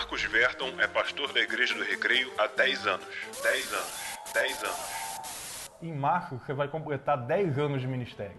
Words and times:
Marcos 0.00 0.22
Verton 0.24 0.72
é 0.78 0.86
pastor 0.86 1.30
da 1.30 1.40
Igreja 1.40 1.74
do 1.74 1.84
Recreio 1.84 2.32
há 2.38 2.46
10 2.46 2.86
anos. 2.86 3.06
10 3.42 3.72
anos. 3.74 4.18
10 4.32 4.64
anos. 4.64 5.70
Em 5.82 5.92
março 5.92 6.38
você 6.38 6.54
vai 6.54 6.68
completar 6.68 7.18
10 7.18 7.58
anos 7.58 7.82
de 7.82 7.86
ministério. 7.86 8.38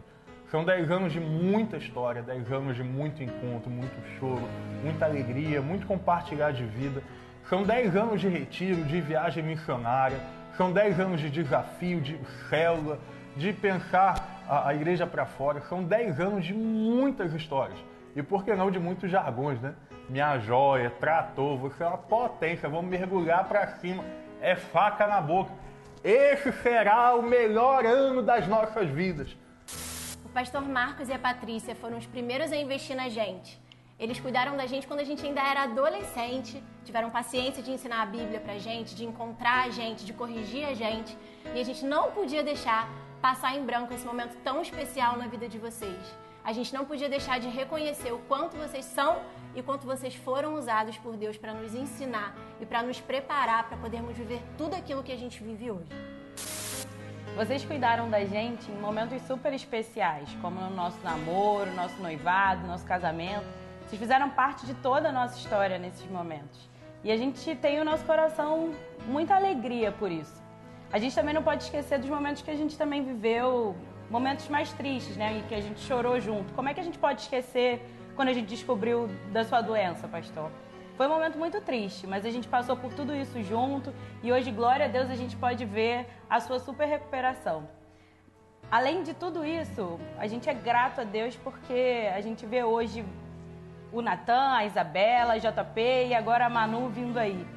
São 0.50 0.66
10 0.66 0.90
anos 0.90 1.14
de 1.14 1.20
muita 1.20 1.78
história, 1.78 2.24
10 2.24 2.52
anos 2.52 2.76
de 2.76 2.84
muito 2.84 3.22
encontro, 3.22 3.70
muito 3.70 3.94
choro, 4.18 4.42
muita 4.84 5.06
alegria, 5.06 5.62
muito 5.62 5.86
compartilhar 5.86 6.52
de 6.52 6.66
vida. 6.66 7.04
São 7.48 7.62
10 7.62 7.96
anos 7.96 8.20
de 8.20 8.28
retiro, 8.28 8.84
de 8.84 9.00
viagem 9.00 9.44
missionária. 9.44 10.20
São 10.58 10.74
10 10.74 11.00
anos 11.00 11.22
de 11.22 11.30
desafio, 11.30 12.02
de 12.02 12.20
célula, 12.50 12.98
de 13.38 13.54
pensar 13.54 14.44
a, 14.50 14.70
a 14.70 14.74
igreja 14.74 15.06
para 15.06 15.28
fora. 15.28 15.62
São 15.70 15.84
10 15.84 16.20
anos 16.20 16.44
de 16.44 16.56
muitas 16.56 17.36
histórias. 17.36 17.78
E 18.16 18.24
por 18.24 18.44
que 18.44 18.52
não 18.56 18.72
de 18.72 18.80
muitos 18.80 19.12
jargões, 19.12 19.62
né? 19.62 19.76
Minha 20.12 20.38
joia, 20.40 20.90
trator, 20.90 21.58
você 21.58 21.82
é 21.82 21.88
uma 21.88 21.98
potência, 21.98 22.68
vamos 22.68 22.92
mergulhar 22.92 23.48
para 23.48 23.66
cima. 23.78 24.04
É 24.42 24.58
faca 24.58 25.08
na 25.08 25.22
boca. 25.22 25.54
Esse 26.04 26.52
será 26.52 27.16
o 27.16 27.22
melhor 27.22 27.86
ano 27.86 28.22
das 28.22 28.46
nossas 28.46 28.90
vidas. 28.90 29.38
O 30.26 30.28
pastor 30.28 30.64
Marcos 30.68 31.08
e 31.08 31.14
a 31.14 31.18
Patrícia 31.18 31.74
foram 31.76 31.98
os 31.98 32.06
primeiros 32.06 32.52
a 32.52 32.58
investir 32.58 32.94
na 32.94 33.08
gente. 33.08 33.58
Eles 33.98 34.20
cuidaram 34.20 34.58
da 34.58 34.66
gente 34.66 34.86
quando 34.86 35.00
a 35.00 35.06
gente 35.06 35.26
ainda 35.26 35.42
era 35.50 35.64
adolescente, 35.64 36.62
tiveram 36.84 37.10
paciência 37.10 37.64
de 37.64 37.72
ensinar 37.72 38.02
a 38.02 38.06
Bíblia 38.06 38.42
pra 38.42 38.58
gente, 38.58 38.94
de 38.94 39.06
encontrar 39.06 39.68
a 39.68 39.70
gente, 39.70 40.04
de 40.04 40.12
corrigir 40.12 40.66
a 40.66 40.74
gente. 40.74 41.18
E 41.56 41.62
a 41.62 41.64
gente 41.64 41.86
não 41.86 42.12
podia 42.12 42.44
deixar 42.44 42.90
passar 43.22 43.56
em 43.56 43.64
branco 43.64 43.94
esse 43.94 44.06
momento 44.06 44.36
tão 44.44 44.62
especial 44.62 45.16
na 45.16 45.28
vida 45.28 45.48
de 45.48 45.58
vocês. 45.58 46.14
A 46.44 46.54
gente 46.54 46.74
não 46.74 46.86
podia 46.86 47.08
deixar 47.08 47.40
de 47.40 47.48
reconhecer 47.48 48.12
o 48.12 48.20
quanto 48.20 48.58
vocês 48.58 48.86
são 48.86 49.22
e 49.54 49.62
quanto 49.62 49.86
vocês 49.86 50.16
foram 50.16 50.56
usados 50.56 50.98
por 50.98 51.16
Deus 51.16 51.38
para 51.38 51.54
nos 51.54 51.76
ensinar 51.76 52.36
e 52.60 52.66
para 52.66 52.82
nos 52.82 53.00
preparar 53.00 53.68
para 53.68 53.78
podermos 53.78 54.18
viver 54.18 54.42
tudo 54.58 54.76
aquilo 54.76 55.04
que 55.04 55.12
a 55.12 55.18
gente 55.18 55.44
vive 55.44 55.70
hoje. 55.70 55.90
Vocês 57.36 57.64
cuidaram 57.64 58.10
da 58.10 58.26
gente 58.26 58.70
em 58.72 58.76
momentos 58.76 59.22
super 59.24 59.54
especiais, 59.54 60.30
como 60.42 60.60
no 60.60 60.70
nosso 60.72 61.00
namoro, 61.04 61.72
nosso 61.74 61.96
noivado, 62.02 62.68
nosso 62.68 62.86
casamento. 62.86 63.46
Vocês 63.86 64.02
fizeram 64.02 64.30
parte 64.30 64.66
de 64.66 64.74
toda 64.76 65.10
a 65.10 65.12
nossa 65.12 65.38
história 65.38 65.78
nesses 65.78 66.10
momentos. 66.10 66.70
E 67.04 67.12
a 67.12 67.18
gente 67.18 67.56
tem 67.56 67.80
o 67.80 67.86
nosso 67.86 68.04
coração 68.04 68.74
muita 69.06 69.36
alegria 69.36 69.92
por 69.92 70.12
isso. 70.12 70.42
A 70.92 71.00
gente 71.00 71.16
também 71.16 71.34
não 71.34 71.42
pode 71.42 71.64
esquecer 71.64 72.00
dos 72.00 72.10
momentos 72.10 72.42
que 72.42 72.52
a 72.52 72.56
gente 72.56 72.78
também 72.78 73.04
viveu, 73.04 73.76
momentos 74.12 74.48
mais 74.50 74.72
tristes, 74.74 75.16
né? 75.16 75.40
E 75.40 75.42
que 75.44 75.56
a 75.56 75.62
gente 75.62 75.80
chorou 75.80 76.20
junto. 76.20 76.54
Como 76.54 76.68
é 76.68 76.74
que 76.74 76.82
a 76.82 76.84
gente 76.84 77.00
pode 77.00 77.22
esquecer 77.22 77.82
quando 78.16 78.28
a 78.28 78.34
gente 78.34 78.48
descobriu 78.48 79.10
da 79.32 79.44
sua 79.46 79.62
doença, 79.62 80.08
pastor? 80.08 80.52
Foi 80.98 81.08
um 81.08 81.10
momento 81.10 81.38
muito 81.38 81.60
triste, 81.62 82.06
mas 82.06 82.26
a 82.26 82.30
gente 82.30 82.48
passou 82.48 82.76
por 82.76 82.94
tudo 82.94 83.16
isso 83.16 83.42
junto 83.42 83.94
e 84.22 84.32
hoje, 84.32 84.52
glória 84.52 84.86
a 84.86 84.90
Deus, 84.90 85.10
a 85.10 85.16
gente 85.16 85.36
pode 85.36 85.66
ver 85.66 86.06
a 86.30 86.40
sua 86.42 86.60
super 86.60 86.86
recuperação. 86.86 87.68
Além 88.70 89.02
de 89.02 89.14
tudo 89.14 89.44
isso, 89.46 90.00
a 90.18 90.28
gente 90.28 90.50
é 90.50 90.54
grato 90.54 91.02
a 91.02 91.04
Deus 91.04 91.36
porque 91.38 92.10
a 92.14 92.22
gente 92.22 92.46
vê 92.46 92.64
hoje 92.64 93.06
o 93.92 94.02
Natan, 94.02 94.52
a 94.54 94.66
Isabela, 94.66 95.34
a 95.34 95.38
JP 95.38 95.82
e 96.10 96.14
agora 96.14 96.46
a 96.46 96.50
Manu 96.50 96.90
vindo 96.90 97.18
aí. 97.18 97.48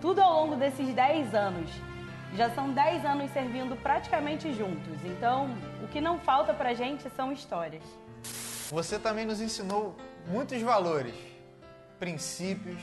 Tudo 0.00 0.20
ao 0.20 0.32
longo 0.42 0.56
desses 0.56 0.92
10 0.92 1.34
anos. 1.34 1.89
Já 2.34 2.48
são 2.50 2.72
10 2.72 3.04
anos 3.04 3.30
servindo 3.32 3.76
praticamente 3.76 4.52
juntos, 4.52 5.04
então 5.04 5.50
o 5.82 5.88
que 5.88 6.00
não 6.00 6.18
falta 6.18 6.54
pra 6.54 6.72
gente 6.74 7.10
são 7.10 7.32
histórias. 7.32 7.82
Você 8.70 9.00
também 9.00 9.26
nos 9.26 9.40
ensinou 9.40 9.96
muitos 10.28 10.62
valores, 10.62 11.14
princípios, 11.98 12.80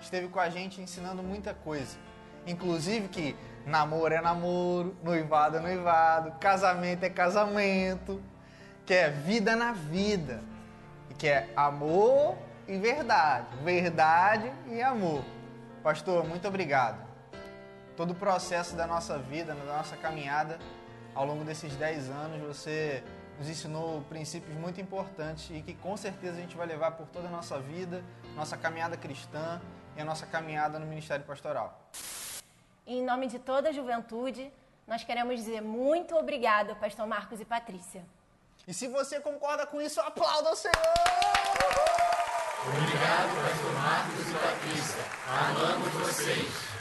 esteve 0.00 0.28
com 0.28 0.38
a 0.38 0.50
gente 0.50 0.80
ensinando 0.80 1.22
muita 1.22 1.54
coisa. 1.54 1.96
Inclusive 2.46 3.08
que 3.08 3.34
namoro 3.64 4.12
é 4.12 4.20
namoro, 4.20 4.94
noivado 5.02 5.56
é 5.56 5.60
noivado, 5.60 6.32
casamento 6.38 7.02
é 7.04 7.08
casamento, 7.08 8.20
que 8.84 8.92
é 8.92 9.08
vida 9.08 9.56
na 9.56 9.72
vida, 9.72 10.42
que 11.16 11.28
é 11.28 11.48
amor 11.56 12.36
e 12.68 12.76
verdade, 12.76 13.46
verdade 13.64 14.52
e 14.66 14.82
amor. 14.82 15.24
Pastor, 15.82 16.28
muito 16.28 16.46
obrigado 16.46 17.11
todo 17.96 18.12
o 18.12 18.14
processo 18.14 18.74
da 18.74 18.86
nossa 18.86 19.18
vida, 19.18 19.54
da 19.54 19.76
nossa 19.76 19.96
caminhada 19.96 20.58
ao 21.14 21.26
longo 21.26 21.44
desses 21.44 21.74
10 21.76 22.10
anos, 22.10 22.40
você 22.40 23.02
nos 23.38 23.48
ensinou 23.48 24.02
princípios 24.02 24.56
muito 24.56 24.80
importantes 24.80 25.50
e 25.50 25.62
que 25.62 25.74
com 25.74 25.96
certeza 25.96 26.38
a 26.38 26.40
gente 26.40 26.56
vai 26.56 26.66
levar 26.66 26.92
por 26.92 27.06
toda 27.08 27.28
a 27.28 27.30
nossa 27.30 27.58
vida, 27.58 28.02
nossa 28.34 28.56
caminhada 28.56 28.96
cristã 28.96 29.60
e 29.96 30.00
a 30.00 30.04
nossa 30.04 30.26
caminhada 30.26 30.78
no 30.78 30.86
ministério 30.86 31.24
pastoral. 31.24 31.80
Em 32.86 33.04
nome 33.04 33.26
de 33.26 33.38
toda 33.38 33.68
a 33.68 33.72
juventude, 33.72 34.52
nós 34.86 35.04
queremos 35.04 35.36
dizer 35.36 35.60
muito 35.60 36.16
obrigado, 36.16 36.74
pastor 36.76 37.06
Marcos 37.06 37.40
e 37.40 37.44
Patrícia. 37.44 38.04
E 38.66 38.72
se 38.72 38.88
você 38.88 39.20
concorda 39.20 39.66
com 39.66 39.80
isso, 39.80 40.00
aplauda 40.00 40.50
o 40.50 40.56
Senhor! 40.56 40.74
Obrigado, 42.64 43.28
pastor 43.42 43.72
Marcos 43.74 44.30
e 44.30 44.34
Patrícia. 44.34 45.04
Amamos 45.28 45.92
vocês. 45.94 46.71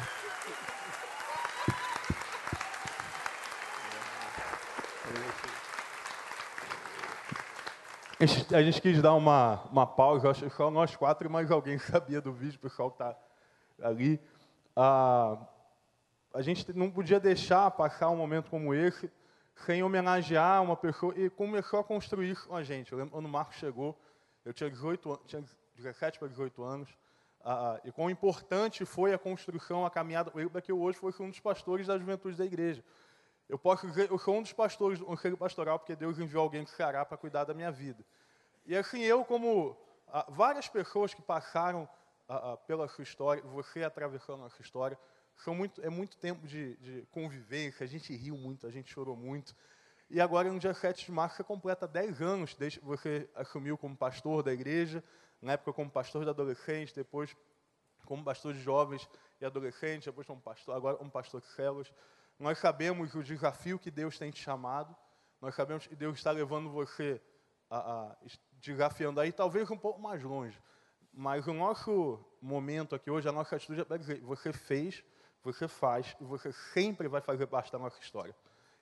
A 8.53 8.61
gente 8.61 8.79
quis 8.79 9.01
dar 9.01 9.15
uma, 9.15 9.63
uma 9.71 9.87
pausa, 9.87 10.29
acho 10.29 10.43
que 10.43 10.49
só 10.51 10.69
nós 10.69 10.95
quatro, 10.95 11.27
mas 11.27 11.49
alguém 11.49 11.79
sabia 11.79 12.21
do 12.21 12.31
vídeo, 12.31 12.57
o 12.57 12.59
pessoal 12.59 12.89
está 12.89 13.17
ali. 13.81 14.21
Ah, 14.75 15.39
a 16.31 16.41
gente 16.43 16.71
não 16.71 16.91
podia 16.91 17.19
deixar 17.19 17.71
passar 17.71 18.11
um 18.11 18.15
momento 18.15 18.51
como 18.51 18.75
esse 18.75 19.11
sem 19.65 19.81
homenagear 19.81 20.61
uma 20.61 20.77
pessoa 20.77 21.15
e 21.17 21.31
começou 21.31 21.79
a 21.79 21.83
construir 21.83 22.37
com 22.45 22.55
a 22.55 22.61
gente. 22.61 22.91
Eu 22.91 22.99
lembro 22.99 23.13
quando 23.13 23.25
o 23.25 23.29
Marco 23.29 23.55
chegou, 23.55 23.99
eu 24.45 24.53
tinha, 24.53 24.69
18, 24.69 25.21
tinha 25.25 25.43
17 25.75 26.19
para 26.19 26.27
18 26.27 26.63
anos, 26.63 26.89
ah, 27.43 27.81
e 27.83 27.91
quão 27.91 28.07
importante 28.07 28.85
foi 28.85 29.15
a 29.15 29.17
construção, 29.17 29.83
a 29.83 29.89
caminhada, 29.89 30.29
para 30.29 30.61
que 30.61 30.71
eu 30.71 30.79
hoje 30.79 30.99
fosse 30.99 31.23
um 31.23 31.29
dos 31.29 31.39
pastores 31.39 31.87
da 31.87 31.97
juventude 31.97 32.37
da 32.37 32.45
igreja. 32.45 32.83
Eu 33.51 33.59
posso 33.59 33.85
dizer, 33.85 34.09
eu 34.09 34.17
sou 34.17 34.37
um 34.37 34.41
dos 34.41 34.53
pastores 34.53 34.97
do 34.97 35.05
conselho 35.05 35.35
pastoral, 35.35 35.77
porque 35.77 35.93
Deus 35.93 36.17
enviou 36.17 36.41
alguém 36.41 36.63
do 36.63 36.69
Ceará 36.69 37.03
para 37.03 37.17
cuidar 37.17 37.43
da 37.43 37.53
minha 37.53 37.69
vida. 37.69 38.01
E 38.65 38.73
assim, 38.73 39.01
eu, 39.01 39.25
como 39.25 39.75
ah, 40.07 40.25
várias 40.29 40.69
pessoas 40.69 41.13
que 41.13 41.21
passaram 41.21 41.85
ah, 42.29 42.53
ah, 42.53 42.57
pela 42.65 42.87
sua 42.87 43.03
história, 43.03 43.43
você 43.43 43.83
atravessando 43.83 44.45
a 44.45 44.49
sua 44.49 44.63
história, 44.63 44.97
são 45.35 45.53
muito, 45.53 45.81
é 45.81 45.89
muito 45.89 46.15
tempo 46.15 46.47
de, 46.47 46.77
de 46.77 47.05
convivência, 47.11 47.83
a 47.83 47.87
gente 47.87 48.15
riu 48.15 48.37
muito, 48.37 48.65
a 48.65 48.71
gente 48.71 48.89
chorou 48.89 49.17
muito. 49.17 49.53
E 50.09 50.21
agora, 50.21 50.49
no 50.49 50.57
dia 50.57 50.73
7 50.73 51.05
de 51.05 51.11
março, 51.11 51.35
você 51.35 51.43
completa 51.43 51.85
10 51.85 52.21
anos 52.21 52.55
desde 52.55 52.79
que 52.79 52.85
você 52.85 53.29
assumiu 53.35 53.77
como 53.77 53.97
pastor 53.97 54.43
da 54.43 54.53
igreja, 54.53 55.03
na 55.41 55.51
época 55.51 55.73
como 55.73 55.91
pastor 55.91 56.23
de 56.23 56.29
adolescentes, 56.29 56.93
depois 56.93 57.35
como 58.05 58.23
pastor 58.23 58.53
de 58.53 58.61
jovens 58.61 59.09
e 59.41 59.45
adolescentes, 59.45 60.05
depois 60.05 60.25
como 60.25 60.39
pastor, 60.39 60.73
agora 60.73 60.95
como 60.95 61.11
pastor 61.11 61.41
de 61.41 61.47
células. 61.47 61.91
Nós 62.41 62.57
sabemos 62.57 63.13
o 63.13 63.21
desafio 63.21 63.77
que 63.77 63.91
Deus 63.91 64.17
tem 64.17 64.31
te 64.31 64.41
chamado, 64.41 64.95
nós 65.39 65.53
sabemos 65.53 65.85
que 65.85 65.95
Deus 65.95 66.17
está 66.17 66.31
levando 66.31 66.71
você, 66.71 67.21
a, 67.69 67.77
a, 67.77 68.15
desafiando 68.53 69.19
aí, 69.19 69.31
talvez 69.31 69.69
um 69.69 69.77
pouco 69.77 70.01
mais 70.01 70.23
longe. 70.23 70.59
Mas 71.13 71.45
o 71.45 71.53
nosso 71.53 72.19
momento 72.41 72.95
aqui 72.95 73.11
hoje, 73.11 73.29
a 73.29 73.31
nossa 73.31 73.55
atitude 73.55 73.81
é 73.81 73.85
para 73.85 73.97
dizer: 73.97 74.21
você 74.21 74.51
fez, 74.51 75.03
você 75.43 75.67
faz, 75.67 76.17
e 76.19 76.23
você 76.23 76.51
sempre 76.73 77.07
vai 77.07 77.21
fazer 77.21 77.45
parte 77.45 77.71
da 77.71 77.77
nossa 77.77 78.01
história. 78.01 78.35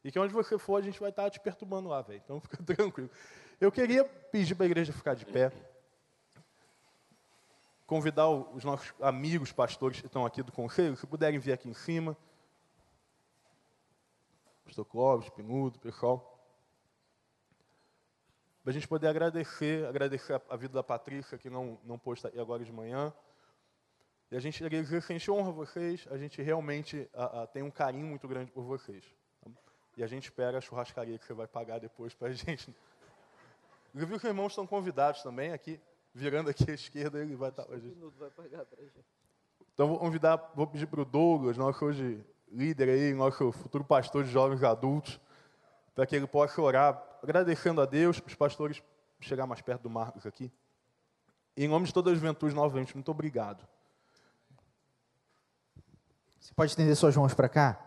E 0.06 0.09
que 0.09 0.18
onde 0.18 0.34
você 0.34 0.58
for, 0.58 0.78
a 0.78 0.81
gente 0.81 0.97
vai 0.97 1.09
estar 1.09 1.30
te 1.30 1.41
perturbando 1.41 1.90
lá, 1.90 2.02
velho. 2.02 2.22
Então 2.24 2.40
fica 2.41 2.64
tranquilo. 2.64 3.09
Eu 3.59 3.74
queria 3.74 4.06
pedir 4.06 4.56
para 4.56 4.68
a 4.68 4.68
igreja 4.68 4.94
ficar 4.94 5.16
de 5.16 5.26
pé. 5.26 5.52
Convidar 7.85 8.29
os 8.29 8.64
nossos 8.64 8.94
amigos 9.02 9.52
pastores 9.52 10.00
que 10.00 10.08
estão 10.08 10.26
aqui 10.26 10.41
do 10.41 10.52
conselho, 10.53 10.96
se 10.96 11.06
puderem 11.06 11.40
vir 11.40 11.52
aqui 11.52 11.67
em 11.67 11.73
cima 11.73 12.16
pastor 14.70 14.86
Clóvis, 14.86 15.28
Pinudo, 15.30 15.80
pessoal. 15.80 16.40
Para 18.64 18.70
a 18.70 18.74
gente 18.74 18.88
poder 18.88 19.08
agradecer, 19.08 19.84
agradecer 19.88 20.40
a, 20.48 20.56
vida 20.56 20.76
da 20.76 20.84
Patrícia, 20.84 21.40
que 21.40 21.50
não, 21.50 21.80
não 21.84 21.98
pôde 21.98 22.20
estar 22.20 22.30
aí 22.30 22.40
agora 22.40 22.64
de 22.64 22.72
manhã. 22.72 23.12
E 24.30 24.38
a 24.38 24.40
gente 24.40 24.62
queria 24.62 24.80
dizer 24.80 25.04
que 25.04 25.12
a 25.12 25.18
gente 25.18 25.32
honra 25.32 25.52
vocês, 25.52 26.08
a 26.12 26.18
gente 26.18 26.40
realmente 26.40 27.10
a, 27.16 27.42
a, 27.42 27.48
tem 27.48 27.64
um 27.64 27.72
carinho 27.72 28.06
muito 28.06 28.28
grande 28.28 28.52
por 28.52 28.64
vocês. 28.64 29.04
Tá? 29.42 29.50
E 29.98 30.04
a 30.04 30.08
gente 30.08 30.26
espera 30.26 30.60
a 30.60 30.62
churrascaria 30.62 31.18
que 31.18 31.26
você 31.26 31.34
vai 31.34 31.48
pagar 31.48 31.80
depois 31.80 32.14
para 32.14 32.28
a 32.28 32.32
gente. 32.32 32.70
Eu 33.96 34.06
vi 34.06 34.06
que 34.06 34.14
os 34.18 34.24
irmãos 34.24 34.52
estão 34.52 34.68
convidados 34.68 35.24
também, 35.24 35.52
aqui, 35.52 35.80
virando 36.14 36.52
aqui 36.52 36.70
à 36.70 36.76
esquerda, 36.76 37.20
ele 37.20 37.36
vai 37.36 37.50
estar. 37.50 37.66
Gente. 37.80 37.98
vai 38.20 38.30
pagar 38.30 38.68
gente. 38.78 39.04
Então 39.74 39.88
vou 39.88 39.98
convidar, 39.98 40.52
vou 40.54 40.68
pedir 40.68 40.86
para 40.86 41.02
o 41.02 41.06
Douglas, 41.06 41.58
nós 41.58 41.82
hoje 41.82 42.24
líder 42.51 42.90
aí, 42.90 43.13
nosso 43.13 43.51
futuro 43.51 43.84
pastor 43.84 44.23
de 44.23 44.31
jovens 44.31 44.63
adultos, 44.63 45.19
para 45.93 46.05
que 46.05 46.16
ele 46.16 46.28
possa 46.28 46.61
orar, 46.61 47.01
agradecendo 47.22 47.81
a 47.81 47.85
Deus, 47.85 48.22
os 48.25 48.35
pastores 48.35 48.81
chegar 49.19 49.46
mais 49.46 49.61
perto 49.61 49.84
do 49.84 49.90
Marcos 49.90 50.25
aqui. 50.25 50.51
E 51.55 51.66
em 51.66 51.67
nome 51.67 51.85
de 51.85 51.93
toda 51.93 52.11
a 52.11 52.16
juventude, 52.16 52.55
novamente, 52.55 52.96
muito 52.96 53.11
obrigado. 53.11 53.67
Você 56.40 56.53
pode 56.53 56.72
estender 56.72 56.96
suas 56.96 57.16
mãos 57.16 57.34
para 57.34 57.49
cá? 57.49 57.85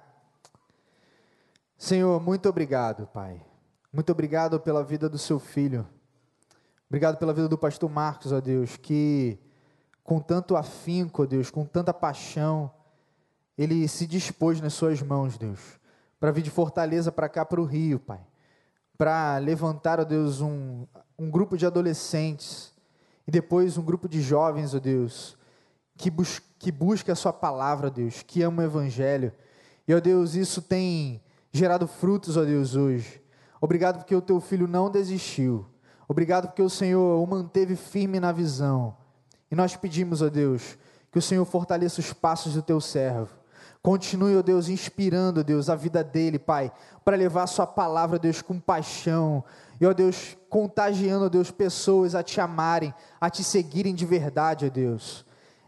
Senhor, 1.77 2.21
muito 2.21 2.49
obrigado, 2.49 3.07
Pai. 3.07 3.45
Muito 3.93 4.13
obrigado 4.13 4.61
pela 4.61 4.85
vida 4.85 5.09
do 5.09 5.19
seu 5.19 5.41
filho. 5.41 5.89
Obrigado 6.89 7.17
pela 7.17 7.33
vida 7.33 7.49
do 7.49 7.57
pastor 7.57 7.91
Marcos, 7.91 8.33
ó 8.33 8.41
Deus, 8.41 8.77
que 8.77 9.39
com 10.05 10.21
tanto 10.21 10.55
afinco, 10.55 11.23
ó 11.23 11.27
Deus, 11.27 11.51
com 11.51 11.65
tanta 11.65 11.95
paixão, 11.95 12.71
ele 13.57 13.87
se 13.89 14.07
dispôs 14.07 14.61
nas 14.61 14.75
suas 14.75 15.03
mãos, 15.03 15.37
Deus, 15.37 15.61
para 16.19 16.31
vir 16.31 16.43
de 16.43 16.51
Fortaleza 16.51 17.13
para 17.13 17.29
cá, 17.29 17.45
para 17.45 17.61
o 17.61 17.65
Rio, 17.65 17.99
Pai. 17.99 18.21
Para 18.97 19.39
levantar, 19.39 20.01
ó 20.01 20.05
Deus, 20.05 20.41
um, 20.41 20.87
um 21.19 21.31
grupo 21.31 21.57
de 21.57 21.67
adolescentes 21.67 22.73
e 23.27 23.31
depois 23.31 23.77
um 23.77 23.83
grupo 23.83 24.09
de 24.09 24.21
jovens, 24.21 24.75
ó 24.75 24.79
Deus, 24.79 25.37
que, 25.97 26.11
bus 26.11 26.41
que 26.59 26.71
busca 26.71 27.13
a 27.13 27.17
Sua 27.17 27.33
palavra, 27.33 27.89
ó 27.89 27.91
Deus, 27.91 28.23
que 28.23 28.43
ama 28.43 28.63
o 28.63 28.65
Evangelho. 28.65 29.33
E, 29.87 29.95
ó 29.95 30.01
Deus, 30.01 30.35
isso 30.35 30.63
tem 30.63 31.21
gerado 31.51 31.87
frutos, 31.87 32.37
ó 32.37 32.45
Deus, 32.45 32.75
hoje. 32.75 33.21
Obrigado 33.61 33.99
porque 33.99 34.15
o 34.15 34.23
teu 34.23 34.41
filho 34.41 34.67
não 34.67 34.91
desistiu. 34.91 35.67
Obrigado 36.09 36.49
porque 36.49 36.63
o 36.63 36.71
Senhor 36.71 37.23
o 37.23 37.27
manteve 37.27 37.77
firme 37.77 38.19
na 38.19 38.33
visão. 38.33 38.97
E 39.51 39.55
nós 39.55 39.77
pedimos, 39.77 40.23
ó 40.23 40.29
Deus, 40.29 40.79
que 41.11 41.19
o 41.19 41.23
Senhor 41.23 41.45
fortaleça 41.45 42.01
os 42.01 42.13
passos 42.13 42.55
do 42.55 42.63
teu 42.63 42.81
servo. 42.81 43.42
Continue, 43.83 44.37
ó 44.37 44.43
Deus, 44.43 44.69
inspirando, 44.69 45.41
ó 45.41 45.43
Deus, 45.43 45.69
a 45.69 45.75
vida 45.75 46.05
dele, 46.05 46.39
Pai, 46.39 46.71
para 47.05 47.17
levar 47.17 47.43
a 47.43 47.47
sua 47.49 47.67
palavra, 47.67 48.17
ó 48.17 48.19
Deus, 48.19 48.41
com 48.41 48.61
paixão. 48.61 49.43
E, 49.81 49.87
ó 49.87 49.93
Deus, 49.93 50.37
contagiando, 50.49 51.25
ó 51.25 51.29
Deus, 51.29 51.51
pessoas 51.51 52.15
a 52.15 52.23
te 52.23 52.41
amarem, 52.41 52.95
a 53.21 53.29
te 53.29 53.43
seguirem 53.43 53.93
de 53.93 54.07
verdade, 54.07 54.67
ó 54.67 54.69
Deus. 54.69 55.25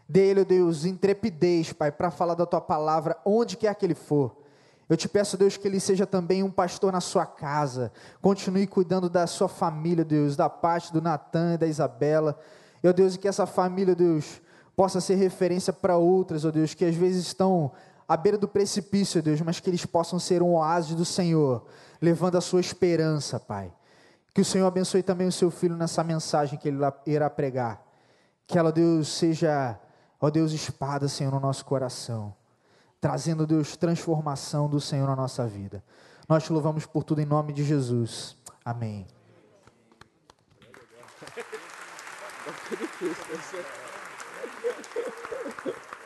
Dê 0.07 0.27
ele, 0.27 0.41
ó 0.41 0.43
Deus, 0.45 0.85
intrepidez, 0.85 1.73
Pai, 1.73 1.91
para 1.91 2.09
falar 2.09 2.35
da 2.35 2.45
tua 2.45 2.61
palavra 2.61 3.17
onde 3.25 3.57
quer 3.57 3.75
que 3.75 3.85
ele 3.85 3.95
for. 3.95 4.45
Eu 4.87 4.95
te 4.95 5.09
peço, 5.09 5.35
Deus, 5.35 5.57
que 5.57 5.67
ele 5.67 5.79
seja 5.79 6.05
também 6.05 6.41
um 6.41 6.51
pastor 6.51 6.93
na 6.93 7.01
sua 7.01 7.25
casa. 7.25 7.91
Continue 8.21 8.67
cuidando 8.67 9.09
da 9.09 9.27
sua 9.27 9.49
família, 9.49 10.05
Deus, 10.05 10.37
da 10.37 10.47
parte 10.47 10.93
do 10.93 11.01
Natan 11.01 11.55
e 11.55 11.57
da 11.57 11.67
Isabela. 11.67 12.39
Eu, 12.81 12.93
Deus, 12.93 13.15
e 13.15 13.19
que 13.19 13.27
essa 13.27 13.45
família, 13.45 13.95
Deus, 13.95 14.39
possa 14.75 15.01
ser 15.01 15.15
referência 15.15 15.73
para 15.73 15.97
outras, 15.97 16.45
ó 16.45 16.51
Deus, 16.51 16.73
que 16.73 16.85
às 16.85 16.95
vezes 16.95 17.25
estão 17.25 17.71
à 18.07 18.15
beira 18.15 18.37
do 18.37 18.47
precipício, 18.47 19.21
Deus, 19.21 19.41
mas 19.41 19.59
que 19.59 19.69
eles 19.69 19.85
possam 19.85 20.19
ser 20.19 20.41
um 20.41 20.55
oásis 20.55 20.95
do 20.95 21.05
Senhor, 21.05 21.65
levando 22.01 22.37
a 22.37 22.41
sua 22.41 22.59
esperança, 22.59 23.39
Pai. 23.39 23.73
Que 24.33 24.41
o 24.41 24.45
Senhor 24.45 24.67
abençoe 24.67 25.01
também 25.01 25.27
o 25.27 25.31
seu 25.31 25.49
filho 25.49 25.75
nessa 25.75 26.03
mensagem 26.03 26.59
que 26.59 26.67
ele 26.67 26.79
irá 27.05 27.29
pregar. 27.29 27.81
Que 28.45 28.57
ela, 28.57 28.71
Deus, 28.71 29.07
seja, 29.07 29.79
ó 30.19 30.29
Deus, 30.29 30.51
espada, 30.51 31.07
Senhor, 31.07 31.31
no 31.31 31.39
nosso 31.39 31.63
coração 31.65 32.33
trazendo, 33.05 33.45
Deus, 33.45 33.75
transformação 33.77 34.67
do 34.67 34.81
Senhor 34.81 35.05
na 35.05 35.15
nossa 35.15 35.45
vida. 35.45 35.83
Nós 36.27 36.43
te 36.43 36.51
louvamos 36.51 36.87
por 36.87 37.03
tudo 37.03 37.21
em 37.21 37.25
nome 37.25 37.53
de 37.53 37.63
Jesus. 37.63 38.35
Amém. 38.65 39.05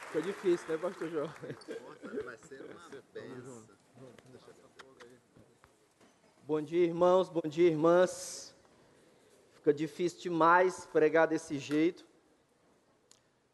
Ficou 0.10 0.24
difícil, 0.24 0.68
né? 0.70 0.78
Pastor 0.78 1.08
João? 1.08 1.28
Vai 2.26 2.36
ser 2.40 2.64
uma 2.64 2.90
bênção. 3.14 3.64
Bom 6.42 6.60
dia, 6.60 6.84
irmãos, 6.84 7.30
bom 7.30 7.48
dia, 7.48 7.70
irmãs. 7.70 8.58
Fica 9.52 9.72
difícil 9.72 10.20
demais 10.20 10.88
pregar 10.88 11.28
desse 11.28 11.60
jeito. 11.60 12.08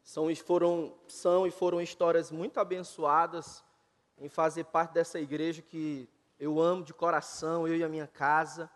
São, 0.02 0.34
foram, 0.38 0.96
são 1.10 1.46
e 1.46 1.52
foram 1.52 1.82
histórias 1.82 2.32
muito 2.32 2.58
abençoadas 2.58 3.62
em 4.18 4.30
fazer 4.30 4.64
parte 4.64 4.94
dessa 4.94 5.20
igreja 5.20 5.62
que 5.62 6.08
eu 6.40 6.62
amo 6.62 6.86
de 6.86 6.94
coração, 6.94 7.68
eu 7.68 7.76
e 7.76 7.84
a 7.84 7.90
minha 7.90 8.08
casa. 8.08 8.72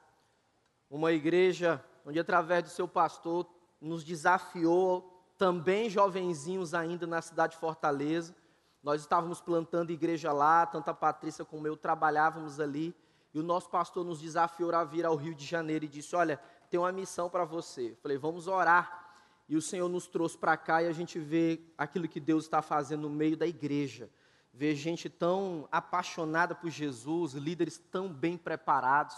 Uma 0.89 1.13
igreja 1.13 1.81
onde, 2.05 2.19
através 2.19 2.61
do 2.61 2.69
seu 2.69 2.89
pastor, 2.89 3.49
nos 3.79 4.03
desafiou, 4.03 5.18
também 5.39 5.89
jovenzinhos 5.89 6.73
ainda 6.73 7.07
na 7.07 7.21
cidade 7.21 7.53
de 7.53 7.59
Fortaleza. 7.59 8.35
Nós 8.83 8.99
estávamos 8.99 9.39
plantando 9.39 9.89
igreja 9.89 10.33
lá, 10.33 10.65
tanto 10.65 10.89
a 10.89 10.93
Patrícia 10.93 11.45
como 11.45 11.65
eu 11.65 11.77
trabalhávamos 11.77 12.59
ali. 12.59 12.93
E 13.33 13.39
o 13.39 13.43
nosso 13.43 13.69
pastor 13.69 14.03
nos 14.03 14.19
desafiou 14.19 14.75
a 14.75 14.83
vir 14.83 15.05
ao 15.05 15.15
Rio 15.15 15.33
de 15.33 15.45
Janeiro 15.45 15.85
e 15.85 15.87
disse: 15.87 16.13
Olha, 16.13 16.37
tem 16.69 16.77
uma 16.77 16.91
missão 16.91 17.29
para 17.29 17.45
você. 17.45 17.91
Eu 17.91 17.95
falei: 17.95 18.17
Vamos 18.17 18.47
orar 18.47 19.07
e 19.47 19.55
o 19.55 19.61
Senhor 19.61 19.87
nos 19.87 20.07
trouxe 20.07 20.37
para 20.37 20.57
cá 20.57 20.83
e 20.83 20.87
a 20.87 20.91
gente 20.91 21.17
vê 21.17 21.61
aquilo 21.77 22.07
que 22.07 22.19
Deus 22.19 22.43
está 22.43 22.61
fazendo 22.61 23.03
no 23.03 23.09
meio 23.09 23.37
da 23.37 23.47
igreja. 23.47 24.09
Vê 24.53 24.75
gente 24.75 25.09
tão 25.09 25.69
apaixonada 25.71 26.53
por 26.53 26.69
Jesus, 26.69 27.33
líderes 27.33 27.77
tão 27.77 28.11
bem 28.11 28.37
preparados. 28.37 29.15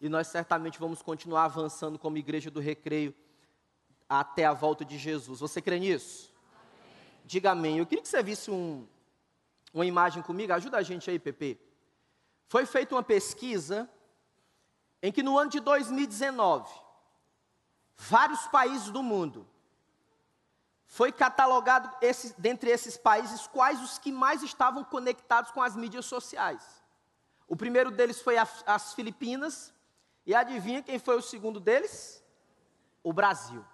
E 0.00 0.08
nós 0.08 0.28
certamente 0.28 0.78
vamos 0.78 1.02
continuar 1.02 1.44
avançando 1.44 1.98
como 1.98 2.16
igreja 2.18 2.50
do 2.52 2.60
recreio 2.60 3.12
até 4.08 4.44
a 4.44 4.52
volta 4.52 4.84
de 4.84 4.98
Jesus. 4.98 5.40
Você 5.40 5.60
crê 5.60 5.78
nisso? 5.78 6.32
Amém. 6.52 7.22
Diga 7.24 7.50
amém. 7.52 7.78
Eu 7.78 7.86
queria 7.86 8.02
que 8.02 8.08
você 8.08 8.22
visse 8.22 8.50
um, 8.50 8.86
uma 9.72 9.86
imagem 9.86 10.22
comigo. 10.22 10.52
Ajuda 10.52 10.78
a 10.78 10.82
gente 10.82 11.10
aí, 11.10 11.18
Pepe. 11.18 11.60
Foi 12.48 12.64
feita 12.64 12.94
uma 12.94 13.02
pesquisa 13.02 13.88
em 15.02 15.12
que 15.12 15.22
no 15.22 15.38
ano 15.38 15.50
de 15.50 15.60
2019, 15.60 16.72
vários 17.96 18.46
países 18.48 18.90
do 18.90 19.02
mundo 19.02 19.46
foi 20.86 21.10
catalogado 21.10 21.90
esse, 22.00 22.34
dentre 22.40 22.70
esses 22.70 22.96
países 22.96 23.46
quais 23.46 23.82
os 23.82 23.98
que 23.98 24.12
mais 24.12 24.42
estavam 24.42 24.84
conectados 24.84 25.50
com 25.50 25.60
as 25.60 25.74
mídias 25.74 26.06
sociais. 26.06 26.62
O 27.48 27.56
primeiro 27.56 27.90
deles 27.90 28.20
foi 28.20 28.38
a, 28.38 28.48
as 28.66 28.94
Filipinas, 28.94 29.74
e 30.26 30.34
adivinha 30.34 30.82
quem 30.82 30.98
foi 30.98 31.16
o 31.16 31.22
segundo 31.22 31.60
deles? 31.60 32.22
O 33.02 33.12
Brasil. 33.12 33.64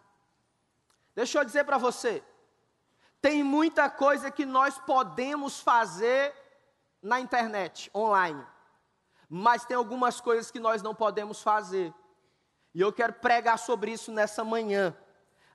Deixa 1.14 1.38
eu 1.38 1.44
dizer 1.44 1.64
para 1.64 1.78
você, 1.78 2.22
tem 3.20 3.42
muita 3.42 3.90
coisa 3.90 4.30
que 4.30 4.46
nós 4.46 4.78
podemos 4.78 5.60
fazer 5.60 6.34
na 7.02 7.20
internet, 7.20 7.90
online, 7.94 8.44
mas 9.28 9.64
tem 9.64 9.76
algumas 9.76 10.20
coisas 10.20 10.50
que 10.50 10.60
nós 10.60 10.82
não 10.82 10.94
podemos 10.94 11.42
fazer. 11.42 11.92
E 12.74 12.80
eu 12.80 12.92
quero 12.92 13.12
pregar 13.14 13.58
sobre 13.58 13.92
isso 13.92 14.10
nessa 14.10 14.42
manhã 14.42 14.96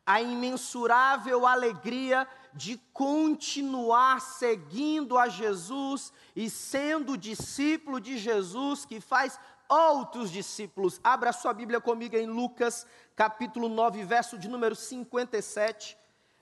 a 0.07 0.21
imensurável 0.21 1.45
alegria 1.45 2.25
de 2.53 2.77
continuar 2.93 4.21
seguindo 4.21 5.17
a 5.17 5.27
Jesus 5.27 6.13
e 6.33 6.49
sendo 6.49 7.17
discípulo 7.17 7.99
de 7.99 8.17
Jesus 8.17 8.85
que 8.85 9.01
faz 9.01 9.37
outros 9.69 10.31
discípulos. 10.31 10.99
Abra 11.03 11.31
sua 11.31 11.53
Bíblia 11.53 11.79
comigo 11.79 12.15
em 12.15 12.25
Lucas, 12.25 12.85
capítulo 13.15 13.69
9, 13.69 14.03
verso 14.03 14.37
de 14.37 14.47
número 14.47 14.75
57. 14.75 15.97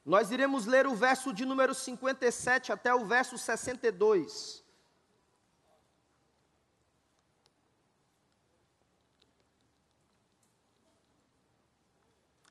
Nós 0.05 0.31
iremos 0.31 0.65
ler 0.65 0.85
o 0.85 0.95
verso 0.95 1.33
de 1.33 1.45
número 1.45 1.73
57 1.73 2.71
até 2.71 2.93
o 2.93 3.05
verso 3.05 3.37
62. 3.37 4.63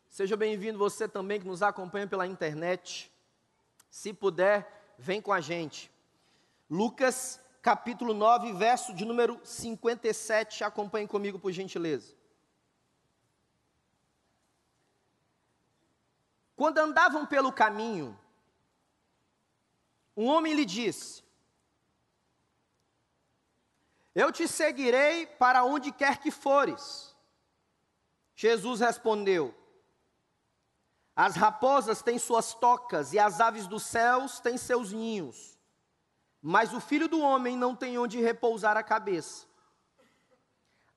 Seja 0.08 0.36
bem-vindo 0.36 0.78
você 0.78 1.08
também 1.08 1.40
que 1.40 1.46
nos 1.46 1.60
acompanha 1.60 2.06
pela 2.06 2.24
internet. 2.24 3.12
Se 3.90 4.12
puder, 4.12 4.94
vem 4.96 5.20
com 5.20 5.32
a 5.32 5.40
gente. 5.40 5.90
Lucas 6.70 7.40
capítulo 7.64 8.12
9, 8.12 8.52
verso 8.52 8.92
de 8.92 9.06
número 9.06 9.40
57. 9.42 10.62
Acompanhe 10.62 11.08
comigo, 11.08 11.38
por 11.38 11.50
gentileza. 11.50 12.14
Quando 16.54 16.76
andavam 16.76 17.24
pelo 17.24 17.50
caminho, 17.50 18.16
um 20.14 20.26
homem 20.26 20.52
lhe 20.52 20.66
disse: 20.66 21.24
Eu 24.14 24.30
te 24.30 24.46
seguirei 24.46 25.26
para 25.26 25.64
onde 25.64 25.90
quer 25.90 26.18
que 26.18 26.30
fores. 26.30 27.16
Jesus 28.36 28.80
respondeu: 28.80 29.54
as 31.16 31.36
raposas 31.36 32.02
têm 32.02 32.18
suas 32.18 32.54
tocas 32.54 33.12
e 33.12 33.18
as 33.18 33.40
aves 33.40 33.68
dos 33.68 33.84
céus 33.84 34.40
têm 34.40 34.58
seus 34.58 34.92
ninhos. 34.92 35.53
Mas 36.46 36.74
o 36.74 36.80
filho 36.80 37.08
do 37.08 37.22
homem 37.22 37.56
não 37.56 37.74
tem 37.74 37.96
onde 37.96 38.20
repousar 38.20 38.76
a 38.76 38.82
cabeça. 38.82 39.46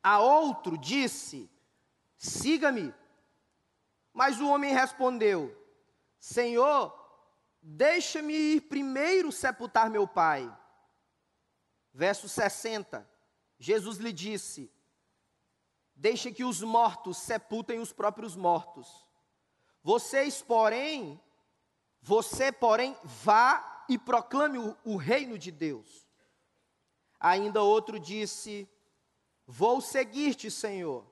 A 0.03 0.19
outro 0.19 0.77
disse: 0.77 1.49
Siga-me. 2.17 2.93
Mas 4.11 4.41
o 4.41 4.49
homem 4.49 4.73
respondeu: 4.73 5.57
Senhor, 6.19 6.93
deixa-me 7.61 8.33
ir 8.33 8.61
primeiro 8.63 9.31
sepultar 9.31 9.89
meu 9.89 10.05
pai. 10.05 10.53
Verso 11.93 12.27
60. 12.27 13.09
Jesus 13.57 13.99
lhe 13.99 14.11
disse: 14.11 14.69
Deixe 15.95 16.29
que 16.29 16.43
os 16.43 16.61
mortos 16.61 17.19
sepultem 17.19 17.79
os 17.79 17.93
próprios 17.93 18.35
mortos. 18.35 19.07
Vocês, 19.81 20.41
porém, 20.41 21.17
você, 22.01 22.51
porém, 22.51 22.97
vá 23.01 23.76
e 23.87 23.97
proclame 23.97 24.57
o, 24.57 24.75
o 24.83 24.95
reino 24.95 25.37
de 25.37 25.51
Deus. 25.51 26.07
Ainda 27.19 27.61
outro 27.61 27.99
disse: 27.99 28.69
Vou 29.45 29.81
seguir-te, 29.81 30.51
Senhor, 30.51 31.05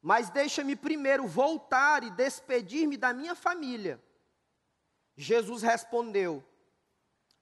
mas 0.00 0.30
deixa-me 0.30 0.74
primeiro 0.74 1.26
voltar 1.26 2.02
e 2.02 2.10
despedir-me 2.10 2.96
da 2.96 3.12
minha 3.12 3.34
família. 3.34 4.02
Jesus 5.16 5.62
respondeu: 5.62 6.44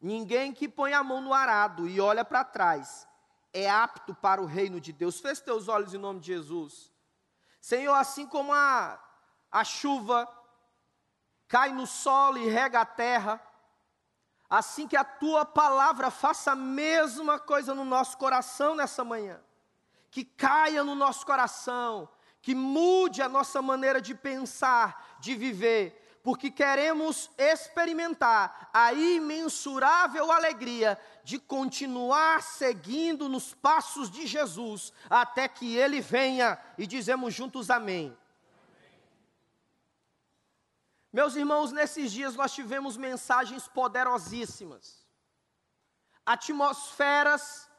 Ninguém 0.00 0.52
que 0.52 0.68
põe 0.68 0.92
a 0.92 1.02
mão 1.02 1.20
no 1.20 1.32
arado 1.32 1.88
e 1.88 2.00
olha 2.00 2.24
para 2.24 2.44
trás 2.44 3.06
é 3.52 3.68
apto 3.68 4.14
para 4.14 4.40
o 4.40 4.46
reino 4.46 4.80
de 4.80 4.92
Deus. 4.92 5.20
Feche 5.20 5.42
teus 5.42 5.68
olhos 5.68 5.92
em 5.92 5.98
nome 5.98 6.20
de 6.20 6.26
Jesus. 6.26 6.90
Senhor, 7.60 7.94
assim 7.94 8.26
como 8.26 8.52
a, 8.52 8.98
a 9.50 9.62
chuva 9.62 10.28
cai 11.46 11.72
no 11.72 11.86
solo 11.86 12.38
e 12.38 12.48
rega 12.48 12.80
a 12.80 12.86
terra, 12.86 13.40
assim 14.52 14.86
que 14.86 14.98
a 14.98 15.02
tua 15.02 15.46
palavra 15.46 16.10
faça 16.10 16.52
a 16.52 16.54
mesma 16.54 17.38
coisa 17.38 17.74
no 17.74 17.86
nosso 17.86 18.18
coração 18.18 18.74
nessa 18.74 19.02
manhã, 19.02 19.40
que 20.10 20.26
caia 20.26 20.84
no 20.84 20.94
nosso 20.94 21.24
coração, 21.24 22.06
que 22.42 22.54
mude 22.54 23.22
a 23.22 23.30
nossa 23.30 23.62
maneira 23.62 23.98
de 23.98 24.14
pensar, 24.14 25.16
de 25.18 25.34
viver, 25.34 26.20
porque 26.22 26.50
queremos 26.50 27.30
experimentar 27.38 28.68
a 28.74 28.92
imensurável 28.92 30.30
alegria 30.30 31.00
de 31.24 31.38
continuar 31.38 32.42
seguindo 32.42 33.30
nos 33.30 33.54
passos 33.54 34.10
de 34.10 34.26
Jesus 34.26 34.92
até 35.08 35.48
que 35.48 35.78
ele 35.78 36.02
venha 36.02 36.58
e 36.76 36.86
dizemos 36.86 37.32
juntos 37.32 37.70
amém. 37.70 38.14
Meus 41.12 41.36
irmãos, 41.36 41.72
nesses 41.72 42.10
dias 42.10 42.34
nós 42.34 42.54
tivemos 42.54 42.96
mensagens 42.96 43.68
poderosíssimas, 43.68 45.06
atmosferas 46.24 47.70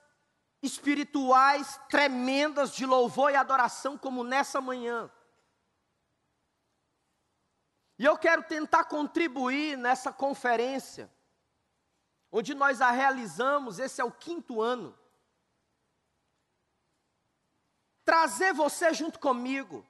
espirituais 0.61 1.79
tremendas 1.89 2.75
de 2.75 2.85
louvor 2.85 3.31
e 3.31 3.35
adoração, 3.35 3.97
como 3.97 4.23
nessa 4.23 4.61
manhã. 4.61 5.11
E 7.97 8.05
eu 8.05 8.17
quero 8.17 8.43
tentar 8.43 8.85
contribuir 8.85 9.77
nessa 9.77 10.13
conferência, 10.13 11.11
onde 12.31 12.53
nós 12.53 12.81
a 12.81 12.91
realizamos, 12.91 13.79
esse 13.79 13.99
é 13.99 14.03
o 14.03 14.11
quinto 14.11 14.61
ano. 14.61 14.97
Trazer 18.05 18.53
você 18.53 18.93
junto 18.93 19.19
comigo, 19.19 19.85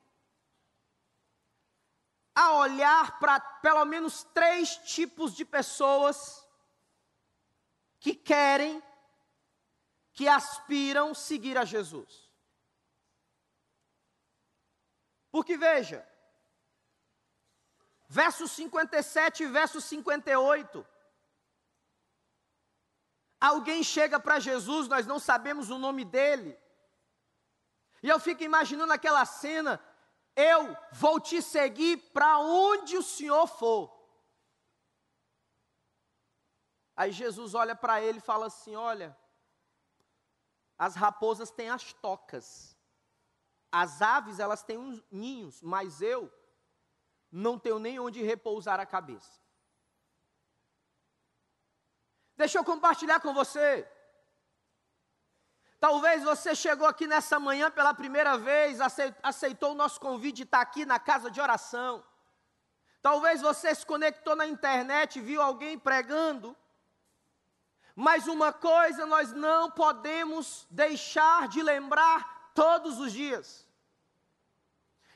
a 2.35 2.53
olhar 2.53 3.19
para 3.19 3.39
pelo 3.39 3.85
menos 3.85 4.23
três 4.33 4.75
tipos 4.77 5.33
de 5.33 5.45
pessoas 5.45 6.47
que 7.99 8.13
querem, 8.13 8.81
que 10.13 10.27
aspiram 10.27 11.13
seguir 11.13 11.57
a 11.57 11.65
Jesus. 11.65 12.29
Porque 15.31 15.57
veja, 15.57 16.07
verso 18.07 18.47
57 18.47 19.43
e 19.43 19.47
verso 19.47 19.81
58. 19.81 20.85
Alguém 23.39 23.83
chega 23.83 24.19
para 24.19 24.39
Jesus, 24.39 24.87
nós 24.87 25.05
não 25.05 25.19
sabemos 25.19 25.69
o 25.69 25.77
nome 25.77 26.05
dele. 26.05 26.57
E 28.01 28.09
eu 28.09 28.19
fico 28.19 28.43
imaginando 28.43 28.93
aquela 28.93 29.25
cena: 29.25 29.83
eu 30.35 30.75
vou 30.91 31.19
te 31.19 31.41
seguir 31.41 31.97
para 32.11 32.39
onde 32.39 32.97
o 32.97 33.03
Senhor 33.03 33.47
for. 33.47 33.91
Aí 36.95 37.11
Jesus 37.11 37.53
olha 37.53 37.75
para 37.75 38.01
ele 38.01 38.19
e 38.19 38.21
fala 38.21 38.47
assim: 38.47 38.75
Olha, 38.75 39.17
as 40.77 40.95
raposas 40.95 41.51
têm 41.51 41.69
as 41.69 41.93
tocas, 41.93 42.77
as 43.71 44.01
aves 44.01 44.39
elas 44.39 44.63
têm 44.63 44.77
uns 44.77 45.03
ninhos, 45.11 45.61
mas 45.61 46.01
eu 46.01 46.31
não 47.31 47.57
tenho 47.57 47.79
nem 47.79 47.99
onde 47.99 48.21
repousar 48.21 48.79
a 48.79 48.85
cabeça. 48.85 49.41
Deixa 52.35 52.57
eu 52.57 52.63
compartilhar 52.63 53.19
com 53.19 53.33
você. 53.33 53.87
Talvez 55.83 56.23
você 56.23 56.55
chegou 56.55 56.87
aqui 56.87 57.05
nessa 57.05 57.37
manhã 57.37 57.69
pela 57.69 57.93
primeira 57.93 58.37
vez, 58.37 58.79
aceitou 59.21 59.73
o 59.73 59.75
nosso 59.75 59.99
convite 59.99 60.37
de 60.37 60.43
estar 60.43 60.61
aqui 60.61 60.85
na 60.85 60.97
casa 60.97 61.29
de 61.29 61.41
oração. 61.41 62.01
Talvez 63.01 63.41
você 63.41 63.75
se 63.75 63.85
conectou 63.85 64.33
na 64.33 64.47
internet, 64.47 65.19
viu 65.19 65.41
alguém 65.41 65.77
pregando. 65.77 66.55
Mas 67.93 68.27
uma 68.27 68.53
coisa 68.53 69.05
nós 69.05 69.33
não 69.33 69.69
podemos 69.69 70.65
deixar 70.69 71.49
de 71.49 71.61
lembrar 71.61 72.51
todos 72.55 72.97
os 73.01 73.11
dias 73.11 73.67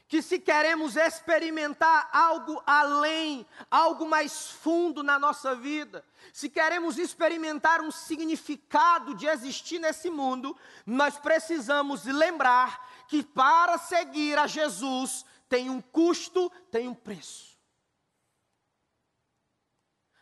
que 0.08 0.22
se 0.22 0.40
queremos 0.40 0.96
experimentar 0.96 2.10
algo 2.14 2.64
além, 2.66 3.46
algo 3.70 4.08
mais 4.08 4.50
fundo 4.50 5.04
na 5.04 5.20
nossa 5.20 5.54
vida, 5.54 6.04
se 6.32 6.50
queremos 6.50 6.98
experimentar 6.98 7.82
um 7.82 7.92
significado 7.92 9.14
de 9.16 9.28
existir 9.28 9.80
nesse 9.80 10.10
mundo, 10.10 10.58
nós 10.86 11.18
precisamos 11.20 12.06
lembrar 12.06 13.06
que 13.08 13.22
para 13.22 13.78
seguir 13.78 14.38
a 14.38 14.48
Jesus 14.48 15.26
tem 15.50 15.70
um 15.70 15.82
custo, 15.82 16.50
tem 16.72 16.88
um 16.88 16.96
preço. 16.96 17.58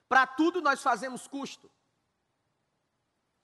Para 0.09 0.25
tudo 0.25 0.61
nós 0.61 0.81
fazemos 0.81 1.27
custo. 1.27 1.71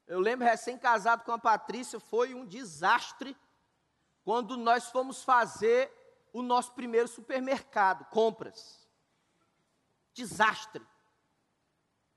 Eu 0.07 0.19
lembro 0.19 0.45
recém-casado 0.45 1.23
com 1.23 1.31
a 1.31 1.39
Patrícia, 1.39 1.99
foi 1.99 2.33
um 2.33 2.45
desastre 2.45 3.37
quando 4.23 4.57
nós 4.57 4.89
fomos 4.89 5.23
fazer 5.23 6.00
o 6.33 6.41
nosso 6.41 6.73
primeiro 6.73 7.07
supermercado, 7.07 8.05
compras. 8.05 8.87
Desastre. 10.13 10.85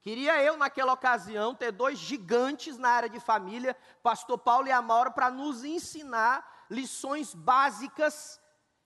Queria 0.01 0.43
eu, 0.43 0.57
naquela 0.57 0.93
ocasião, 0.93 1.55
ter 1.55 1.73
dois 1.73 1.99
gigantes 1.99 2.77
na 2.77 2.91
área 2.91 3.09
de 3.09 3.19
família, 3.19 3.77
Pastor 4.03 4.39
Paulo 4.39 4.69
e 4.69 4.73
Amaura, 4.73 5.11
para 5.11 5.31
nos 5.31 5.65
ensinar 5.65 6.67
lições 6.71 7.35
básicas 7.35 8.41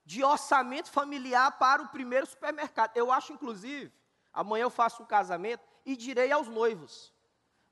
de 0.05 0.25
orçamento 0.25 0.91
familiar 0.91 1.59
para 1.59 1.83
o 1.83 1.89
primeiro 1.89 2.25
supermercado. 2.25 2.97
Eu 2.97 3.13
acho, 3.13 3.33
inclusive, 3.33 3.93
amanhã 4.33 4.63
eu 4.63 4.71
faço 4.71 5.03
um 5.03 5.07
casamento 5.07 5.63
e 5.85 5.97
direi 5.97 6.33
aos 6.33 6.49
noivos: 6.49 7.13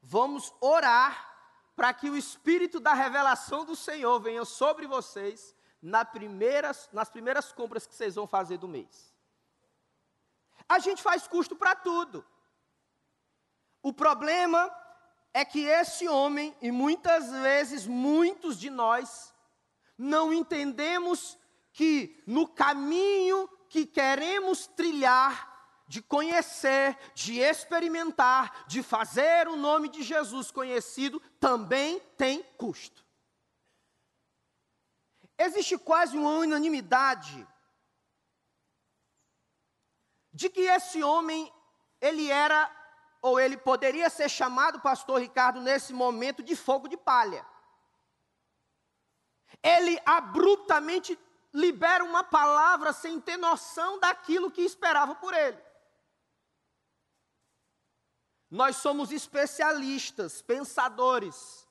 vamos 0.02 0.52
orar 0.60 1.34
para 1.74 1.94
que 1.94 2.10
o 2.10 2.16
espírito 2.16 2.78
da 2.78 2.92
revelação 2.92 3.64
do 3.64 3.74
Senhor 3.74 4.20
venha 4.20 4.44
sobre 4.44 4.86
vocês 4.86 5.55
na 5.80 6.06
nas 6.92 7.08
primeiras 7.10 7.52
compras 7.52 7.86
que 7.86 7.94
vocês 7.94 8.14
vão 8.14 8.26
fazer 8.26 8.58
do 8.58 8.68
mês. 8.68 9.14
A 10.68 10.78
gente 10.78 11.02
faz 11.02 11.26
custo 11.26 11.54
para 11.54 11.74
tudo. 11.76 12.24
O 13.82 13.92
problema 13.92 14.74
é 15.32 15.44
que 15.44 15.64
esse 15.64 16.08
homem, 16.08 16.56
e 16.60 16.72
muitas 16.72 17.30
vezes 17.30 17.86
muitos 17.86 18.58
de 18.58 18.70
nós, 18.70 19.34
não 19.96 20.32
entendemos 20.32 21.38
que 21.72 22.22
no 22.26 22.48
caminho 22.48 23.48
que 23.68 23.86
queremos 23.86 24.66
trilhar, 24.66 25.54
de 25.86 26.02
conhecer, 26.02 26.98
de 27.14 27.38
experimentar, 27.38 28.64
de 28.66 28.82
fazer 28.82 29.46
o 29.46 29.54
nome 29.54 29.88
de 29.88 30.02
Jesus 30.02 30.50
conhecido, 30.50 31.20
também 31.38 32.00
tem 32.16 32.42
custo. 32.56 33.05
Existe 35.38 35.76
quase 35.76 36.16
uma 36.16 36.30
unanimidade 36.30 37.46
de 40.32 40.48
que 40.48 40.60
esse 40.60 41.02
homem, 41.02 41.52
ele 42.00 42.30
era, 42.30 42.70
ou 43.22 43.38
ele 43.38 43.56
poderia 43.56 44.08
ser 44.08 44.28
chamado, 44.28 44.80
pastor 44.80 45.20
Ricardo, 45.20 45.60
nesse 45.60 45.92
momento, 45.92 46.42
de 46.42 46.56
fogo 46.56 46.88
de 46.88 46.96
palha. 46.96 47.44
Ele 49.62 49.98
abruptamente 50.04 51.18
libera 51.52 52.04
uma 52.04 52.22
palavra 52.22 52.92
sem 52.92 53.20
ter 53.20 53.36
noção 53.36 53.98
daquilo 53.98 54.50
que 54.50 54.62
esperava 54.62 55.14
por 55.14 55.32
ele. 55.32 55.62
Nós 58.50 58.76
somos 58.76 59.10
especialistas, 59.10 60.40
pensadores, 60.40 61.66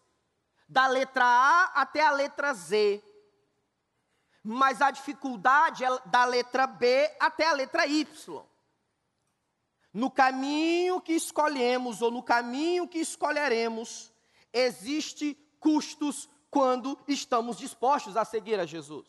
da 0.67 0.87
letra 0.87 1.23
A 1.23 1.65
até 1.81 2.05
a 2.05 2.11
letra 2.11 2.53
Z 2.53 3.03
mas 4.47 4.79
a 4.79 4.91
dificuldade 4.91 5.83
é 5.83 5.89
da 6.05 6.23
letra 6.23 6.67
B 6.67 7.11
até 7.19 7.47
a 7.47 7.53
letra 7.53 7.87
Y. 7.87 8.45
No 9.91 10.11
caminho 10.11 11.01
que 11.01 11.13
escolhemos 11.13 11.99
ou 12.03 12.11
no 12.11 12.21
caminho 12.21 12.87
que 12.87 12.99
escolheremos, 12.99 14.13
existe 14.53 15.33
custos 15.59 16.29
quando 16.51 16.95
estamos 17.07 17.57
dispostos 17.57 18.15
a 18.15 18.23
seguir 18.23 18.59
a 18.59 18.67
Jesus. 18.67 19.07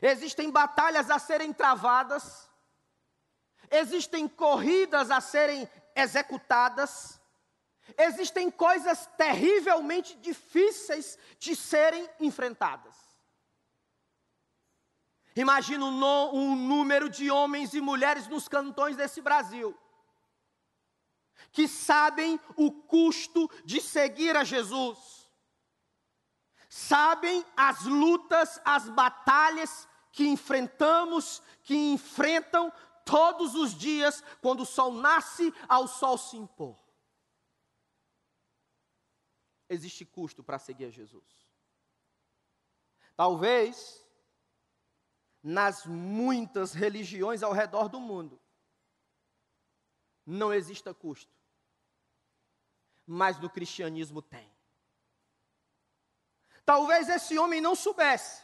Existem 0.00 0.50
batalhas 0.50 1.10
a 1.10 1.18
serem 1.18 1.52
travadas, 1.52 2.48
existem 3.70 4.26
corridas 4.26 5.10
a 5.10 5.20
serem 5.20 5.68
executadas, 5.94 7.20
existem 7.98 8.50
coisas 8.50 9.06
terrivelmente 9.18 10.16
difíceis 10.16 11.18
de 11.38 11.54
serem 11.54 12.08
enfrentadas. 12.18 13.03
Imagina 15.36 15.84
um, 15.84 16.54
número 16.54 17.08
de 17.08 17.30
homens 17.30 17.74
e 17.74 17.80
mulheres 17.80 18.28
nos 18.28 18.46
cantões 18.48 18.96
desse 18.96 19.20
Brasil 19.20 19.76
que 21.50 21.68
sabem 21.68 22.40
o 22.56 22.70
custo 22.70 23.48
de 23.64 23.80
seguir 23.80 24.36
a 24.36 24.42
Jesus, 24.42 25.30
sabem 26.68 27.44
as 27.56 27.84
lutas, 27.84 28.60
as 28.64 28.88
batalhas 28.88 29.88
que 30.10 30.26
enfrentamos, 30.26 31.40
que 31.62 31.74
enfrentam 31.74 32.72
todos 33.04 33.54
os 33.54 33.72
dias 33.72 34.22
quando 34.40 34.60
o 34.60 34.66
sol 34.66 34.92
nasce 34.92 35.52
ao 35.68 35.86
sol 35.86 36.18
se 36.18 36.36
impor. 36.36 36.76
Existe 39.68 40.04
custo 40.04 40.42
para 40.42 40.58
seguir 40.58 40.86
a 40.86 40.90
Jesus. 40.90 41.24
Talvez 43.16 44.03
nas 45.44 45.84
muitas 45.84 46.72
religiões 46.72 47.42
ao 47.42 47.52
redor 47.52 47.88
do 47.90 48.00
mundo 48.00 48.40
não 50.24 50.54
exista 50.54 50.94
custo. 50.94 51.30
Mas 53.06 53.38
no 53.38 53.50
cristianismo 53.50 54.22
tem. 54.22 54.50
Talvez 56.64 57.10
esse 57.10 57.38
homem 57.38 57.60
não 57.60 57.74
soubesse 57.74 58.42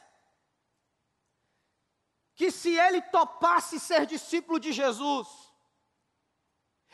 que 2.35 2.51
se 2.51 2.79
ele 2.79 3.01
topasse 3.03 3.81
ser 3.81 4.05
discípulo 4.05 4.61
de 4.61 4.73
Jesus, 4.73 5.27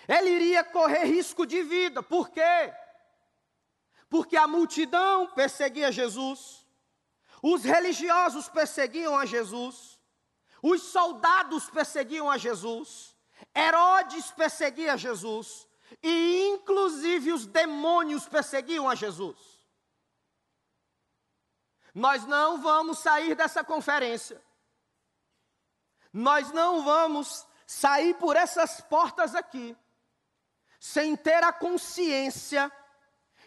ele 0.07 0.31
iria 0.31 0.63
correr 0.63 1.05
risco 1.05 1.45
de 1.45 1.63
vida. 1.65 2.01
Por 2.01 2.31
quê? 2.31 2.73
Porque 4.09 4.37
a 4.37 4.47
multidão 4.47 5.33
perseguia 5.35 5.91
Jesus, 5.91 6.65
os 7.43 7.65
religiosos 7.65 8.49
perseguiam 8.49 9.19
a 9.19 9.27
Jesus, 9.27 9.96
os 10.68 10.82
soldados 10.82 11.70
perseguiam 11.70 12.28
a 12.28 12.37
Jesus, 12.37 13.14
Herodes 13.54 14.32
perseguia 14.32 14.96
Jesus, 14.96 15.68
e 16.02 16.49
inclusive 16.49 17.32
os 17.32 17.46
demônios 17.46 18.26
perseguiam 18.26 18.90
a 18.90 18.94
Jesus. 18.96 19.38
Nós 21.94 22.26
não 22.26 22.61
vamos 22.61 22.99
sair 22.99 23.37
dessa 23.37 23.62
conferência, 23.62 24.42
nós 26.12 26.50
não 26.50 26.82
vamos 26.82 27.46
sair 27.64 28.14
por 28.14 28.35
essas 28.35 28.80
portas 28.80 29.37
aqui, 29.37 29.76
sem 30.80 31.14
ter 31.14 31.44
a 31.44 31.52
consciência 31.52 32.73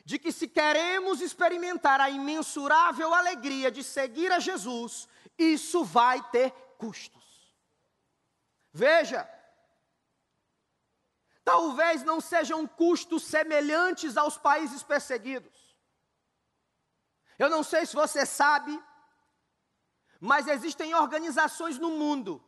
de 0.05 0.17
que 0.17 0.31
se 0.31 0.47
queremos 0.47 1.19
experimentar 1.19 1.99
a 1.99 2.09
imensurável 2.09 3.13
alegria 3.13 3.69
de 3.69 3.83
seguir 3.83 4.31
a 4.31 4.39
Jesus, 4.39 5.05
isso 5.37 5.83
vai 5.83 6.23
ter 6.31 6.53
custos. 6.79 7.53
Veja, 8.71 9.29
talvez 11.43 12.03
não 12.03 12.21
sejam 12.21 12.65
custos 12.65 13.23
semelhantes 13.23 14.15
aos 14.15 14.37
países 14.37 14.81
perseguidos. 14.81 15.75
Eu 17.37 17.49
não 17.49 17.63
sei 17.63 17.85
se 17.85 17.95
você 17.95 18.25
sabe, 18.25 18.81
mas 20.19 20.47
existem 20.47 20.95
organizações 20.95 21.77
no 21.77 21.91
mundo 21.91 22.43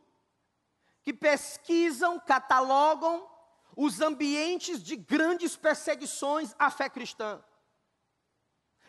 que 1.02 1.12
pesquisam, 1.12 2.18
catalogam 2.18 3.28
os 3.76 4.00
ambientes 4.00 4.82
de 4.82 4.96
grandes 4.96 5.56
perseguições 5.56 6.54
à 6.58 6.70
fé 6.70 6.88
cristã. 6.88 7.42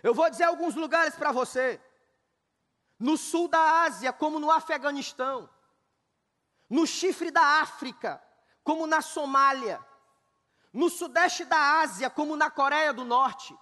Eu 0.02 0.14
vou 0.14 0.30
dizer 0.30 0.44
alguns 0.44 0.76
lugares 0.76 1.16
para 1.16 1.32
você 1.32 1.82
no 3.00 3.18
sul 3.18 3.48
da 3.48 3.84
Ásia, 3.84 4.14
como 4.14 4.40
no 4.40 4.52
Afeganistão, 4.52 5.50
no 6.70 6.88
chifre 6.88 7.32
da 7.32 7.62
África, 7.62 8.22
como 8.64 8.88
na 8.88 9.02
Somália, 9.02 9.80
no 10.72 10.90
sudeste 10.90 11.46
da 11.46 11.82
Ásia, 11.82 12.10
como 12.10 12.36
na 12.36 12.50
Coreia 12.50 12.94
do 12.94 13.04
Norte, 13.04 13.56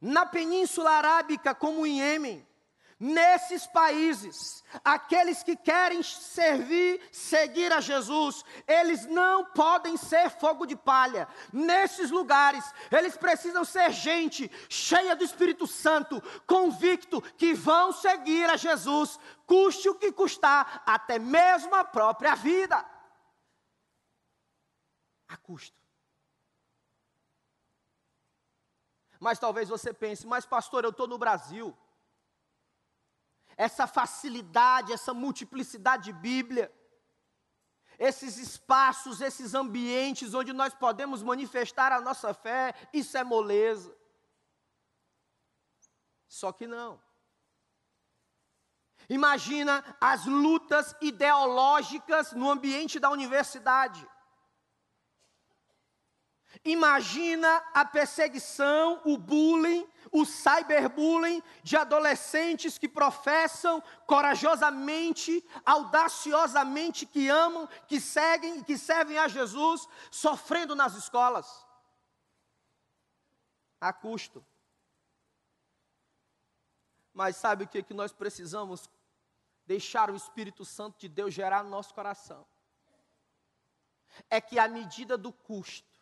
na 0.00 0.26
Península 0.26 0.90
Arábica, 0.90 1.54
como 1.54 1.86
em 1.86 2.00
Iêmen, 2.00 2.46
Nesses 2.98 3.66
países, 3.66 4.64
aqueles 4.82 5.42
que 5.42 5.54
querem 5.54 6.02
servir, 6.02 6.98
seguir 7.12 7.70
a 7.70 7.78
Jesus, 7.78 8.42
eles 8.66 9.04
não 9.04 9.44
podem 9.44 9.98
ser 9.98 10.30
fogo 10.30 10.64
de 10.64 10.74
palha. 10.74 11.28
Nesses 11.52 12.10
lugares, 12.10 12.64
eles 12.90 13.14
precisam 13.14 13.66
ser 13.66 13.92
gente 13.92 14.50
cheia 14.70 15.14
do 15.14 15.22
Espírito 15.22 15.66
Santo, 15.66 16.22
convicto 16.46 17.20
que 17.36 17.52
vão 17.52 17.92
seguir 17.92 18.48
a 18.48 18.56
Jesus, 18.56 19.20
custe 19.46 19.90
o 19.90 19.94
que 19.94 20.10
custar, 20.10 20.82
até 20.86 21.18
mesmo 21.18 21.74
a 21.74 21.84
própria 21.84 22.34
vida. 22.34 22.82
A 25.28 25.36
custo. 25.36 25.76
Mas 29.20 29.38
talvez 29.38 29.68
você 29.68 29.92
pense, 29.92 30.26
mas 30.26 30.46
pastor, 30.46 30.84
eu 30.84 30.90
estou 30.90 31.06
no 31.06 31.18
Brasil 31.18 31.76
essa 33.56 33.86
facilidade, 33.86 34.92
essa 34.92 35.14
multiplicidade 35.14 36.04
de 36.04 36.12
Bíblia, 36.12 36.72
esses 37.98 38.36
espaços, 38.36 39.20
esses 39.20 39.54
ambientes 39.54 40.34
onde 40.34 40.52
nós 40.52 40.74
podemos 40.74 41.22
manifestar 41.22 41.92
a 41.92 42.00
nossa 42.00 42.34
fé, 42.34 42.74
isso 42.92 43.16
é 43.16 43.24
moleza. 43.24 43.96
Só 46.28 46.52
que 46.52 46.66
não. 46.66 47.00
Imagina 49.08 49.96
as 50.00 50.26
lutas 50.26 50.94
ideológicas 51.00 52.32
no 52.32 52.50
ambiente 52.50 52.98
da 52.98 53.08
universidade. 53.08 54.06
Imagina 56.64 57.64
a 57.72 57.84
perseguição, 57.84 59.00
o 59.04 59.16
bullying, 59.16 59.88
o 60.16 60.24
cyberbullying 60.24 61.42
de 61.62 61.76
adolescentes 61.76 62.78
que 62.78 62.88
professam 62.88 63.82
corajosamente, 64.06 65.44
audaciosamente 65.64 67.04
que 67.04 67.28
amam, 67.28 67.68
que 67.86 68.00
seguem 68.00 68.58
e 68.58 68.64
que 68.64 68.78
servem 68.78 69.18
a 69.18 69.28
Jesus, 69.28 69.86
sofrendo 70.10 70.74
nas 70.74 70.94
escolas. 70.94 71.66
A 73.78 73.92
custo. 73.92 74.44
Mas 77.12 77.36
sabe 77.36 77.64
o 77.64 77.68
que, 77.68 77.82
que 77.82 77.92
nós 77.92 78.10
precisamos? 78.10 78.90
Deixar 79.66 80.10
o 80.10 80.16
Espírito 80.16 80.64
Santo 80.64 80.98
de 80.98 81.08
Deus 81.08 81.34
gerar 81.34 81.62
no 81.62 81.68
nosso 81.68 81.92
coração. 81.92 82.46
É 84.30 84.40
que 84.40 84.58
a 84.58 84.66
medida 84.66 85.18
do 85.18 85.30
custo, 85.30 85.95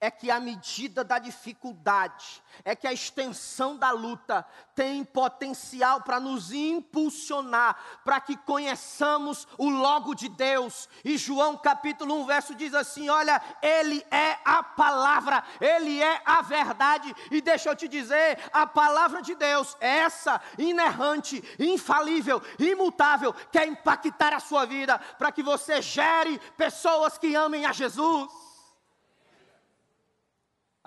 é 0.00 0.10
que 0.10 0.30
a 0.30 0.38
medida 0.38 1.02
da 1.02 1.18
dificuldade, 1.18 2.42
é 2.64 2.74
que 2.76 2.86
a 2.86 2.92
extensão 2.92 3.76
da 3.76 3.90
luta 3.90 4.46
tem 4.74 5.04
potencial 5.04 6.02
para 6.02 6.20
nos 6.20 6.52
impulsionar, 6.52 7.76
para 8.04 8.20
que 8.20 8.36
conheçamos 8.36 9.46
o 9.56 9.68
logo 9.68 10.14
de 10.14 10.28
Deus. 10.28 10.88
E 11.04 11.16
João 11.16 11.56
capítulo 11.56 12.20
1, 12.22 12.26
verso 12.26 12.54
diz 12.54 12.74
assim: 12.74 13.08
Olha, 13.08 13.42
Ele 13.60 14.04
é 14.10 14.38
a 14.44 14.62
palavra, 14.62 15.42
Ele 15.60 16.00
é 16.00 16.22
a 16.24 16.42
verdade. 16.42 17.14
E 17.30 17.40
deixa 17.40 17.70
eu 17.70 17.76
te 17.76 17.88
dizer, 17.88 18.38
a 18.52 18.66
palavra 18.66 19.20
de 19.20 19.34
Deus, 19.34 19.76
é 19.80 19.98
essa 19.98 20.40
inerrante, 20.56 21.42
infalível, 21.58 22.40
imutável, 22.58 23.34
quer 23.50 23.66
impactar 23.66 24.32
a 24.32 24.40
sua 24.40 24.64
vida, 24.64 24.98
para 25.18 25.32
que 25.32 25.42
você 25.42 25.82
gere 25.82 26.38
pessoas 26.56 27.18
que 27.18 27.34
amem 27.34 27.66
a 27.66 27.72
Jesus 27.72 28.47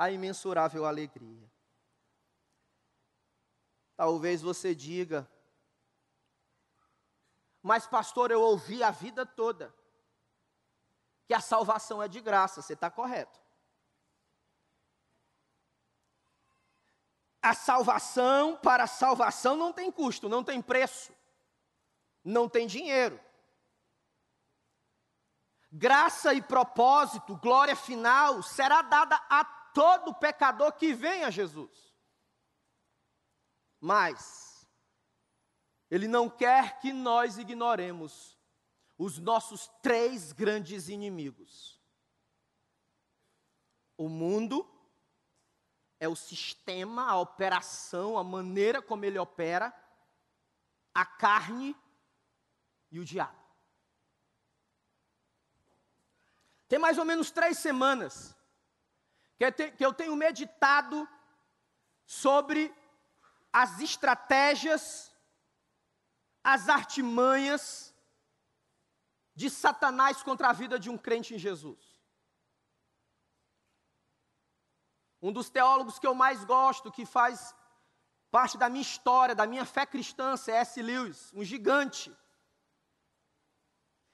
a 0.02 0.10
imensurável 0.10 0.84
alegria. 0.84 1.48
Talvez 3.96 4.42
você 4.42 4.74
diga, 4.74 5.30
mas 7.62 7.86
pastor, 7.86 8.32
eu 8.32 8.42
ouvi 8.42 8.82
a 8.82 8.90
vida 8.90 9.28
toda 9.28 9.72
que 11.28 11.36
a 11.36 11.40
salvação 11.40 12.02
é 12.02 12.08
de 12.08 12.20
graça, 12.20 12.64
você 12.64 12.74
está 12.74 12.90
correto. 12.90 13.40
A 17.40 17.54
salvação, 17.54 18.58
para 18.58 18.86
a 18.86 18.88
salvação 18.88 19.56
não 19.56 19.72
tem 19.72 19.92
custo, 19.92 20.28
não 20.28 20.44
tem 20.44 20.64
preço, 20.64 21.14
não 22.26 22.50
tem 22.50 22.66
dinheiro. 22.66 23.20
Graça 25.72 26.34
e 26.34 26.42
propósito, 26.42 27.38
glória 27.38 27.76
final, 27.76 28.42
será 28.42 28.82
dada 28.82 29.16
a 29.30 29.61
todo 29.74 30.14
pecador 30.14 30.74
que 30.74 30.94
vem 30.94 31.24
a 31.24 31.30
Jesus. 31.30 31.94
Mas, 33.80 34.68
Ele 35.90 36.08
não 36.08 36.30
quer 36.30 36.80
que 36.80 36.94
nós 36.94 37.38
ignoremos 37.38 38.38
os 38.98 39.18
nossos 39.18 39.68
três 39.82 40.32
grandes 40.32 40.88
inimigos. 40.88 41.82
O 43.98 44.08
mundo 44.08 44.68
é 46.00 46.08
o 46.08 46.16
sistema, 46.16 47.10
a 47.10 47.20
operação, 47.20 48.18
a 48.18 48.24
maneira 48.24 48.82
como 48.82 49.06
ele 49.06 49.20
opera, 49.20 49.72
a 50.94 51.06
carne 51.06 51.76
e 52.92 53.00
o 53.00 53.06
diabo. 53.06 53.40
Tem 56.68 56.80
mais 56.80 56.98
ou 56.98 57.06
menos 57.06 57.30
três 57.32 57.58
semanas 57.60 58.36
que 59.78 59.84
eu 59.84 59.94
tenho 59.94 60.16
meditado 60.16 61.08
sobre 62.06 62.72
as 63.52 63.80
estratégias, 63.80 65.12
as 66.44 66.70
artimanhas 66.70 67.94
de 69.34 69.50
Satanás 69.50 70.22
contra 70.22 70.50
a 70.50 70.54
vida 70.54 70.78
de 70.78 70.90
um 70.90 70.98
crente 70.98 71.34
em 71.34 71.40
Jesus. 71.40 72.00
Um 75.22 75.32
dos 75.32 75.50
teólogos 75.50 75.98
que 75.98 76.06
eu 76.06 76.14
mais 76.14 76.44
gosto, 76.44 76.92
que 76.92 77.06
faz 77.06 77.56
parte 78.30 78.58
da 78.58 78.70
minha 78.70 78.82
história, 78.82 79.36
da 79.36 79.48
minha 79.48 79.66
fé 79.66 79.86
cristã, 79.86 80.38
C.S. 80.38 80.82
Lewis, 80.82 81.32
um 81.34 81.44
gigante. 81.44 82.16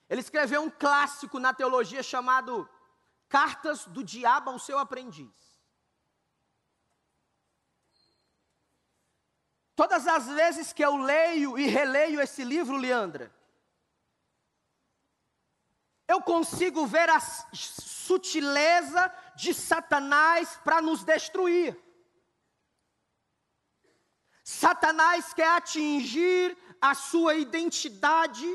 Ele 0.09 0.21
escreveu 0.21 0.61
um 0.61 0.69
clássico 0.69 1.37
na 1.39 1.53
teologia 1.53 2.01
chamado 2.01 2.69
Cartas 3.29 3.85
do 3.85 4.03
Diabo 4.03 4.49
ao 4.49 4.59
Seu 4.59 4.77
Aprendiz. 4.77 5.35
Todas 9.75 10.07
as 10.07 10.25
vezes 10.27 10.73
que 10.73 10.83
eu 10.83 10.97
leio 10.97 11.57
e 11.57 11.67
releio 11.67 12.19
esse 12.19 12.43
livro, 12.43 12.77
Leandra, 12.77 13.31
eu 16.07 16.21
consigo 16.21 16.87
ver 16.87 17.09
a 17.09 17.19
sutileza 17.19 19.13
de 19.35 19.53
Satanás 19.53 20.59
para 20.63 20.81
nos 20.81 21.03
destruir. 21.03 21.77
Satanás 24.43 25.33
quer 25.33 25.49
atingir 25.49 26.57
a 26.81 26.95
sua 26.95 27.35
identidade, 27.35 28.47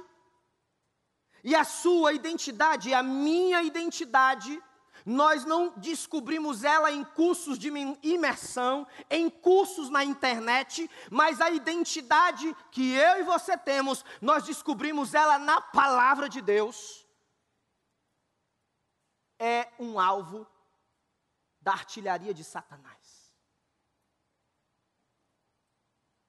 e 1.42 1.54
a 1.54 1.64
sua 1.64 2.12
identidade, 2.12 2.94
a 2.94 3.02
minha 3.02 3.62
identidade, 3.62 4.62
nós 5.04 5.44
não 5.44 5.70
descobrimos 5.76 6.62
ela 6.62 6.90
em 6.92 7.02
cursos 7.04 7.58
de 7.58 7.68
imersão, 8.02 8.86
em 9.10 9.28
cursos 9.28 9.90
na 9.90 10.04
internet, 10.04 10.88
mas 11.10 11.40
a 11.40 11.50
identidade 11.50 12.54
que 12.70 12.94
eu 12.94 13.20
e 13.20 13.24
você 13.24 13.56
temos, 13.58 14.04
nós 14.20 14.44
descobrimos 14.44 15.14
ela 15.14 15.38
na 15.38 15.60
palavra 15.60 16.28
de 16.28 16.40
Deus. 16.40 17.04
É 19.38 19.68
um 19.78 19.98
alvo 19.98 20.46
da 21.60 21.72
artilharia 21.72 22.32
de 22.32 22.44
Satanás. 22.44 23.32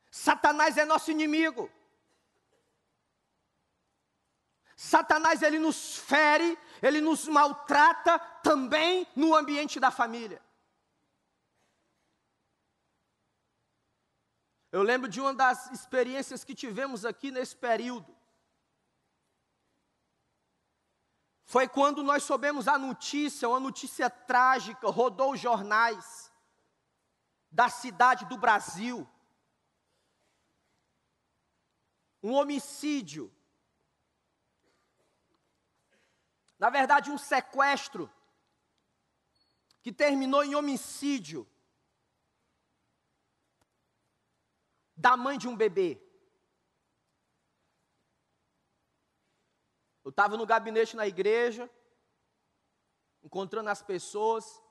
Satanás 0.09 0.77
é 0.77 0.85
nosso 0.85 1.11
inimigo. 1.11 1.71
Satanás 4.83 5.41
ele 5.41 5.59
nos 5.59 5.95
fere, 5.95 6.59
ele 6.81 6.99
nos 6.99 7.25
maltrata 7.25 8.19
também 8.19 9.07
no 9.15 9.33
ambiente 9.33 9.79
da 9.79 9.89
família. 9.89 10.43
Eu 14.73 14.81
lembro 14.83 15.07
de 15.07 15.21
uma 15.21 15.33
das 15.33 15.71
experiências 15.71 16.43
que 16.43 16.53
tivemos 16.53 17.05
aqui 17.05 17.31
nesse 17.31 17.55
período. 17.55 18.13
Foi 21.45 21.65
quando 21.65 22.03
nós 22.03 22.23
soubemos 22.23 22.67
a 22.67 22.77
notícia, 22.77 23.47
uma 23.47 23.61
notícia 23.61 24.09
trágica, 24.09 24.89
rodou 24.89 25.31
os 25.31 25.39
jornais 25.39 26.29
da 27.49 27.69
cidade 27.69 28.25
do 28.25 28.37
Brasil. 28.37 29.09
Um 32.21 32.33
homicídio 32.33 33.33
Na 36.63 36.69
verdade, 36.69 37.11
um 37.11 37.17
sequestro 37.17 38.09
que 39.81 39.91
terminou 39.91 40.45
em 40.45 40.55
homicídio 40.55 41.45
da 44.95 45.17
mãe 45.17 45.37
de 45.37 45.45
um 45.45 45.57
bebê. 45.57 46.01
Eu 50.05 50.11
estava 50.11 50.37
no 50.37 50.45
gabinete 50.45 50.95
na 50.95 51.05
igreja, 51.05 51.69
encontrando 53.21 53.69
as 53.69 53.81
pessoas, 53.81 54.63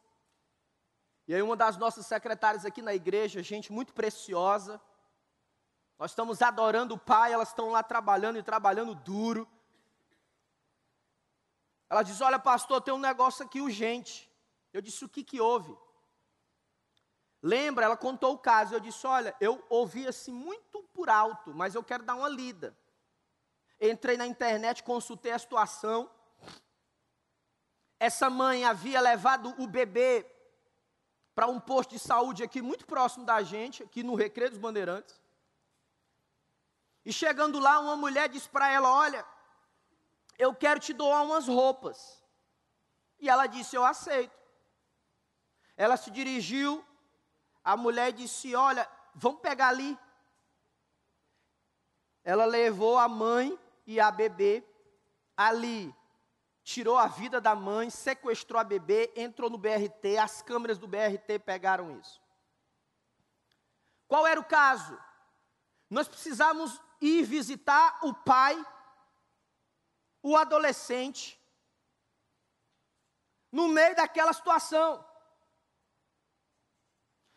e 1.29 1.35
aí 1.35 1.43
uma 1.43 1.59
das 1.59 1.77
nossas 1.77 2.07
secretárias 2.07 2.65
aqui 2.65 2.81
na 2.81 2.95
igreja, 2.95 3.43
gente 3.43 3.71
muito 3.71 3.93
preciosa, 3.93 4.81
nós 5.99 6.13
estamos 6.13 6.41
adorando 6.41 6.95
o 6.95 6.99
Pai, 6.99 7.35
elas 7.35 7.49
estão 7.49 7.69
lá 7.69 7.83
trabalhando 7.83 8.39
e 8.39 8.43
trabalhando 8.43 8.95
duro. 8.95 9.47
Ela 11.93 12.03
diz: 12.03 12.23
Olha, 12.23 12.39
pastor, 12.39 12.81
tem 12.81 12.95
um 12.95 12.99
negócio 12.99 13.45
aqui 13.45 13.61
urgente. 13.61 14.27
Eu 14.73 14.81
disse: 14.81 15.05
O 15.05 15.09
que, 15.11 15.23
que 15.23 15.39
houve? 15.39 15.77
Lembra, 17.43 17.85
ela 17.85 17.99
contou 17.99 18.33
o 18.33 18.39
caso. 18.39 18.75
Eu 18.75 18.81
disse: 18.81 19.07
Olha, 19.07 19.37
eu 19.39 19.63
ouvi 19.69 20.09
assim 20.09 20.33
muito 20.33 20.83
por 20.95 21.11
alto, 21.11 21.53
mas 21.53 21.75
eu 21.75 21.85
quero 21.85 22.03
dar 22.03 22.15
uma 22.15 22.31
lida. 22.31 22.75
Entrei 23.79 24.17
na 24.17 24.27
internet, 24.27 24.83
consultei 24.83 25.33
a 25.33 25.39
situação. 25.39 26.11
Essa 28.01 28.31
mãe 28.31 28.65
havia 28.65 28.99
levado 28.99 29.55
o 29.59 29.67
bebê 29.67 30.25
para 31.35 31.47
um 31.47 31.61
posto 31.61 31.91
de 31.91 31.99
saúde 31.99 32.43
aqui 32.43 32.63
muito 32.63 32.87
próximo 32.87 33.27
da 33.27 33.43
gente, 33.43 33.83
aqui 33.83 34.03
no 34.03 34.15
Recreio 34.15 34.49
dos 34.49 34.59
Bandeirantes. 34.59 35.21
E 37.05 37.13
chegando 37.13 37.59
lá, 37.59 37.79
uma 37.81 37.97
mulher 37.97 38.31
disse 38.31 38.49
para 38.49 38.71
ela: 38.71 38.91
Olha, 38.91 39.27
eu 40.43 40.53
quero 40.53 40.81
te 40.81 40.93
doar 40.93 41.23
umas 41.23 41.47
roupas. 41.47 42.21
E 43.21 43.29
ela 43.29 43.47
disse: 43.47 43.77
Eu 43.77 43.85
aceito. 43.85 44.37
Ela 45.77 45.97
se 45.97 46.11
dirigiu, 46.11 46.85
a 47.63 47.77
mulher 47.77 48.13
disse: 48.13 48.55
Olha, 48.55 48.89
vamos 49.15 49.41
pegar 49.41 49.69
ali. 49.69 49.97
Ela 52.25 52.45
levou 52.45 52.99
a 52.99 53.09
mãe 53.09 53.57
e 53.87 54.01
a 54.01 54.11
bebê 54.11 54.65
ali, 55.37 55.95
tirou 56.63 56.97
a 56.97 57.07
vida 57.07 57.41
da 57.41 57.55
mãe, 57.55 57.89
sequestrou 57.91 58.61
a 58.61 58.65
bebê, 58.65 59.13
entrou 59.17 59.49
no 59.49 59.59
BRT, 59.59 60.19
as 60.21 60.43
câmeras 60.43 60.79
do 60.79 60.89
BRT 60.89 61.39
pegaram 61.45 61.99
isso. 61.99 62.21
Qual 64.09 64.27
era 64.27 64.39
o 64.39 64.45
caso? 64.45 64.99
Nós 65.89 66.09
precisamos 66.09 66.81
ir 67.01 67.23
visitar 67.25 67.99
o 68.03 68.13
pai 68.13 68.55
o 70.23 70.37
adolescente 70.37 71.41
no 73.51 73.69
meio 73.69 73.95
daquela 73.97 74.33
situação. 74.33 75.05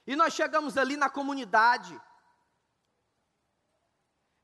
E 0.08 0.16
nós 0.16 0.34
chegamos 0.34 0.78
ali 0.78 0.96
na 0.96 1.10
comunidade. 1.10 2.00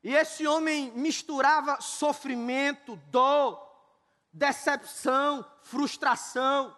E 0.02 0.14
esse 0.14 0.46
homem 0.46 0.90
misturava 0.90 1.80
sofrimento, 1.80 2.96
dor, 3.06 3.72
decepção, 4.32 5.48
frustração, 5.62 6.76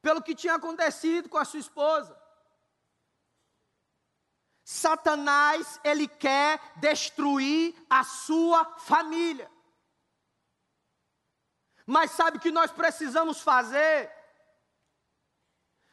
pelo 0.00 0.22
que 0.22 0.34
tinha 0.34 0.54
acontecido 0.54 1.28
com 1.28 1.36
a 1.36 1.44
sua 1.44 1.60
esposa. 1.60 2.25
Satanás, 4.68 5.80
ele 5.84 6.08
quer 6.08 6.60
destruir 6.74 7.72
a 7.88 8.02
sua 8.02 8.64
família. 8.80 9.48
Mas 11.86 12.10
sabe 12.10 12.38
o 12.38 12.40
que 12.40 12.50
nós 12.50 12.72
precisamos 12.72 13.40
fazer? 13.40 14.12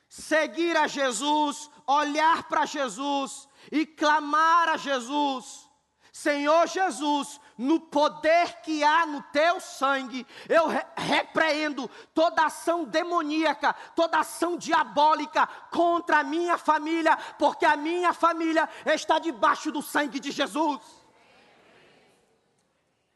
Seguir 0.09 0.75
a 0.75 0.88
Jesus, 0.88 1.69
olhar 1.86 2.47
para 2.49 2.65
Jesus 2.65 3.47
e 3.71 3.86
clamar 3.86 4.69
a 4.69 4.77
Jesus. 4.77 5.69
Senhor 6.12 6.67
Jesus, 6.67 7.39
no 7.57 7.79
poder 7.79 8.61
que 8.61 8.83
há 8.83 9.05
no 9.05 9.21
teu 9.23 9.59
sangue, 9.59 10.25
eu 10.49 10.67
re 10.67 10.83
repreendo 10.95 11.89
toda 12.13 12.45
ação 12.45 12.83
demoníaca, 12.85 13.73
toda 13.95 14.19
ação 14.19 14.57
diabólica 14.57 15.47
contra 15.71 16.19
a 16.19 16.23
minha 16.23 16.57
família, 16.57 17.17
porque 17.37 17.65
a 17.65 17.75
minha 17.75 18.13
família 18.13 18.67
está 18.85 19.19
debaixo 19.19 19.71
do 19.71 19.81
sangue 19.81 20.19
de 20.19 20.31
Jesus. 20.31 20.81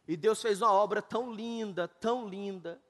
E 0.07 0.15
Deus 0.15 0.41
fez 0.41 0.61
uma 0.61 0.71
obra 0.71 1.01
tão 1.01 1.33
linda, 1.33 1.87
tão 1.87 2.27
linda. 2.27 2.81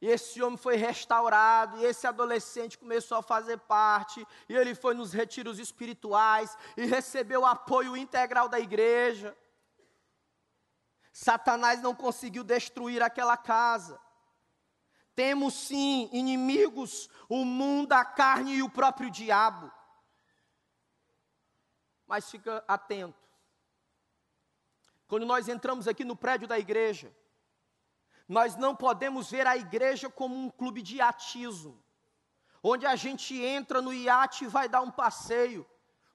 E 0.00 0.08
esse 0.08 0.42
homem 0.42 0.56
foi 0.56 0.74
restaurado, 0.74 1.78
e 1.78 1.84
esse 1.84 2.08
adolescente 2.08 2.76
começou 2.76 3.18
a 3.18 3.22
fazer 3.22 3.56
parte, 3.58 4.26
e 4.48 4.54
ele 4.56 4.74
foi 4.74 4.94
nos 4.94 5.12
retiros 5.12 5.60
espirituais, 5.60 6.56
e 6.76 6.86
recebeu 6.86 7.42
o 7.42 7.46
apoio 7.46 7.96
integral 7.96 8.48
da 8.48 8.58
igreja. 8.58 9.36
Satanás 11.12 11.82
não 11.82 11.94
conseguiu 11.94 12.42
destruir 12.42 13.02
aquela 13.02 13.36
casa. 13.36 14.00
Temos 15.14 15.52
sim 15.52 16.08
inimigos, 16.10 17.08
o 17.28 17.44
mundo, 17.44 17.92
a 17.92 18.04
carne 18.04 18.54
e 18.54 18.62
o 18.62 18.70
próprio 18.70 19.10
diabo. 19.10 19.70
Mas 22.06 22.30
fica 22.30 22.64
atento. 22.66 23.20
Quando 25.06 25.26
nós 25.26 25.48
entramos 25.48 25.86
aqui 25.86 26.02
no 26.02 26.16
prédio 26.16 26.48
da 26.48 26.58
igreja, 26.58 27.14
nós 28.26 28.56
não 28.56 28.74
podemos 28.74 29.30
ver 29.30 29.46
a 29.46 29.54
igreja 29.54 30.08
como 30.08 30.34
um 30.34 30.48
clube 30.48 30.80
de 30.80 30.96
iatismo, 30.96 31.84
onde 32.62 32.86
a 32.86 32.96
gente 32.96 33.38
entra 33.38 33.82
no 33.82 33.92
iate 33.92 34.44
e 34.44 34.48
vai 34.48 34.66
dar 34.66 34.80
um 34.80 34.90
passeio, 34.90 35.68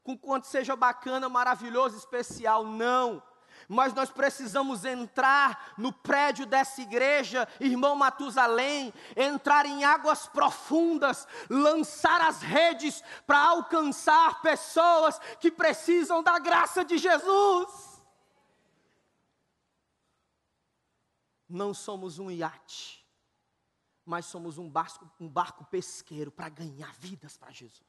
com 0.03 0.17
quanto 0.17 0.47
seja 0.47 0.75
bacana, 0.75 1.29
maravilhoso, 1.29 1.95
especial. 1.95 2.65
Não 2.65 3.21
mas 3.67 3.93
nós 3.93 4.09
precisamos 4.09 4.85
entrar 4.85 5.73
no 5.77 5.91
prédio 5.91 6.45
dessa 6.45 6.81
igreja, 6.81 7.47
irmão 7.59 7.95
Matusalém, 7.95 8.93
entrar 9.15 9.65
em 9.65 9.83
águas 9.83 10.25
profundas, 10.25 11.27
lançar 11.49 12.21
as 12.21 12.41
redes 12.41 13.03
para 13.25 13.39
alcançar 13.39 14.41
pessoas 14.41 15.19
que 15.39 15.51
precisam 15.51 16.23
da 16.23 16.39
graça 16.39 16.85
de 16.85 16.97
Jesus. 16.97 18.01
Não 21.49 21.73
somos 21.73 22.19
um 22.19 22.31
iate, 22.31 23.05
mas 24.05 24.25
somos 24.25 24.57
um 24.57 24.69
barco, 24.69 25.09
um 25.19 25.27
barco 25.27 25.65
pesqueiro 25.65 26.31
para 26.31 26.47
ganhar 26.47 26.93
vidas 26.93 27.37
para 27.37 27.51
Jesus. 27.51 27.81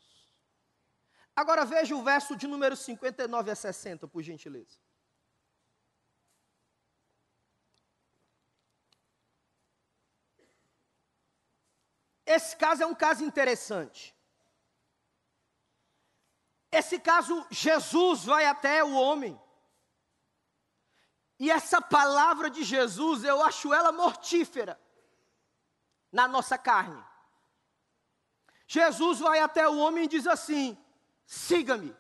Agora 1.37 1.64
veja 1.64 1.95
o 1.95 2.03
verso 2.03 2.35
de 2.35 2.49
número 2.49 2.75
59 2.75 3.51
a 3.53 3.55
60, 3.55 4.09
por 4.09 4.23
gentileza. 4.23 4.88
Esse 12.38 12.57
caso 12.57 12.85
é 12.85 12.87
um 12.87 12.94
caso 12.94 13.24
interessante. 13.24 14.14
Esse 16.70 17.01
caso, 17.01 17.44
Jesus 17.51 18.24
vai 18.24 18.44
até 18.46 18.85
o 18.85 18.92
homem. 18.94 19.40
E 21.37 21.51
essa 21.51 21.81
palavra 21.83 22.48
de 22.48 22.62
Jesus, 22.62 23.24
eu 23.24 23.42
acho 23.42 23.74
ela 23.74 23.90
mortífera 23.90 24.81
na 26.12 26.29
nossa 26.29 26.57
carne. 26.57 27.05
Jesus 28.68 29.18
vai 29.18 29.40
até 29.40 29.68
o 29.68 29.79
homem 29.79 30.05
e 30.05 30.09
diz 30.09 30.27
assim: 30.29 30.79
siga-me. 31.27 31.96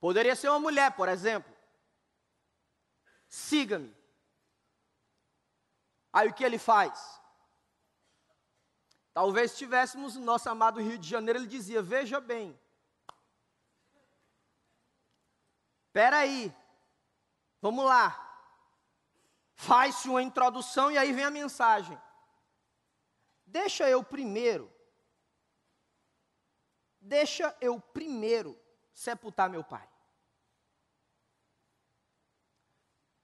Poderia 0.00 0.34
ser 0.34 0.48
uma 0.48 0.58
mulher, 0.58 0.90
por 0.96 1.08
exemplo. 1.08 1.56
Siga-me. 3.28 3.96
Aí 6.12 6.28
o 6.28 6.34
que 6.34 6.42
ele 6.42 6.58
faz? 6.58 7.21
Talvez 9.12 9.52
estivéssemos 9.52 10.16
no 10.16 10.24
nosso 10.24 10.48
amado 10.48 10.80
Rio 10.80 10.98
de 10.98 11.08
Janeiro, 11.08 11.38
ele 11.38 11.46
dizia: 11.46 11.82
Veja 11.82 12.20
bem, 12.20 12.58
espera 15.86 16.18
aí, 16.18 16.54
vamos 17.60 17.84
lá. 17.84 18.18
Faz-se 19.54 20.08
uma 20.08 20.22
introdução 20.22 20.90
e 20.90 20.96
aí 20.96 21.12
vem 21.12 21.24
a 21.24 21.30
mensagem. 21.30 22.00
Deixa 23.46 23.88
eu 23.88 24.02
primeiro, 24.02 24.72
deixa 26.98 27.54
eu 27.60 27.78
primeiro 27.78 28.58
sepultar 28.94 29.50
meu 29.50 29.62
pai. 29.62 29.86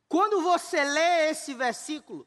Quando 0.07 0.43
você 0.43 0.85
lê 0.85 1.31
esse 1.31 1.55
versículo, 1.55 2.27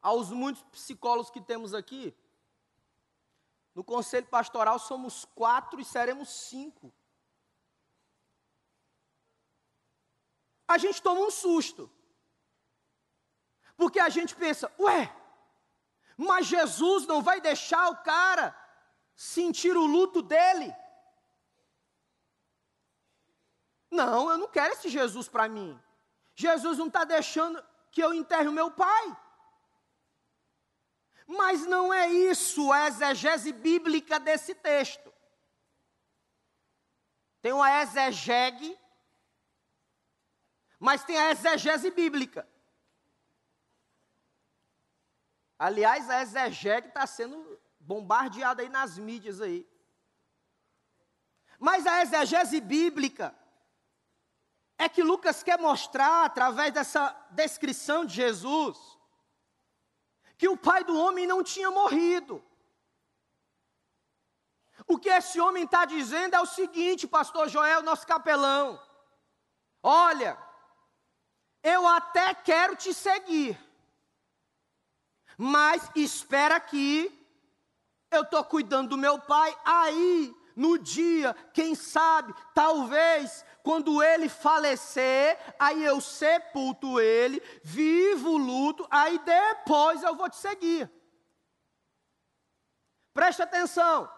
aos 0.00 0.30
muitos 0.30 0.62
psicólogos 0.64 1.30
que 1.30 1.40
temos 1.40 1.74
aqui, 1.74 2.14
no 3.74 3.84
conselho 3.84 4.26
pastoral 4.26 4.78
somos 4.78 5.24
quatro 5.34 5.80
e 5.80 5.84
seremos 5.84 6.28
cinco. 6.28 6.92
A 10.66 10.76
gente 10.76 11.00
toma 11.00 11.20
um 11.20 11.30
susto. 11.30 11.90
Porque 13.76 14.00
a 14.00 14.08
gente 14.08 14.34
pensa, 14.34 14.72
ué, 14.78 15.14
mas 16.16 16.46
Jesus 16.46 17.06
não 17.06 17.22
vai 17.22 17.40
deixar 17.40 17.88
o 17.90 17.96
cara 17.98 18.54
sentir 19.14 19.76
o 19.76 19.86
luto 19.86 20.20
dele? 20.20 20.74
Não, 23.90 24.30
eu 24.30 24.36
não 24.36 24.48
quero 24.48 24.72
esse 24.72 24.88
Jesus 24.88 25.28
para 25.28 25.48
mim. 25.48 25.80
Jesus 26.34 26.78
não 26.78 26.88
está 26.88 27.04
deixando 27.04 27.64
que 27.92 28.02
eu 28.02 28.12
enterre 28.12 28.48
o 28.48 28.52
meu 28.52 28.70
pai. 28.70 29.16
Mas 31.28 31.66
não 31.66 31.92
é 31.92 32.08
isso 32.08 32.72
a 32.72 32.88
exegese 32.88 33.52
bíblica 33.52 34.18
desse 34.18 34.54
texto. 34.54 35.12
Tem 37.42 37.52
uma 37.52 37.82
exegege, 37.82 38.74
mas 40.80 41.04
tem 41.04 41.18
a 41.18 41.30
exegese 41.30 41.90
bíblica. 41.90 42.48
Aliás, 45.58 46.08
a 46.08 46.22
exegese 46.22 46.88
está 46.88 47.06
sendo 47.06 47.60
bombardeada 47.78 48.62
aí 48.62 48.70
nas 48.70 48.96
mídias 48.96 49.42
aí. 49.42 49.68
Mas 51.58 51.86
a 51.86 52.00
exegese 52.00 52.58
bíblica 52.58 53.36
é 54.78 54.88
que 54.88 55.02
Lucas 55.02 55.42
quer 55.42 55.58
mostrar 55.58 56.24
através 56.24 56.72
dessa 56.72 57.10
descrição 57.32 58.06
de 58.06 58.14
Jesus 58.14 58.97
que 60.38 60.48
o 60.48 60.56
pai 60.56 60.84
do 60.84 60.96
homem 60.96 61.26
não 61.26 61.42
tinha 61.42 61.70
morrido. 61.70 62.42
O 64.86 64.96
que 64.96 65.10
esse 65.10 65.40
homem 65.40 65.64
está 65.64 65.84
dizendo 65.84 66.34
é 66.34 66.40
o 66.40 66.46
seguinte, 66.46 67.06
pastor 67.06 67.48
Joel, 67.48 67.82
nosso 67.82 68.06
capelão. 68.06 68.80
Olha, 69.82 70.38
eu 71.62 71.86
até 71.86 72.32
quero 72.34 72.76
te 72.76 72.94
seguir, 72.94 73.58
mas 75.36 75.90
espera 75.96 76.56
aqui, 76.56 77.12
eu 78.10 78.22
estou 78.22 78.44
cuidando 78.44 78.90
do 78.90 78.96
meu 78.96 79.18
pai, 79.18 79.58
aí, 79.64 80.34
no 80.58 80.76
dia, 80.76 81.36
quem 81.54 81.76
sabe, 81.76 82.34
talvez, 82.52 83.44
quando 83.62 84.02
ele 84.02 84.28
falecer, 84.28 85.38
aí 85.56 85.84
eu 85.84 86.00
sepulto 86.00 86.98
ele, 86.98 87.40
vivo 87.62 88.30
o 88.30 88.36
luto, 88.36 88.84
aí 88.90 89.20
depois 89.20 90.02
eu 90.02 90.16
vou 90.16 90.28
te 90.28 90.36
seguir. 90.36 90.90
Preste 93.14 93.40
atenção. 93.40 94.10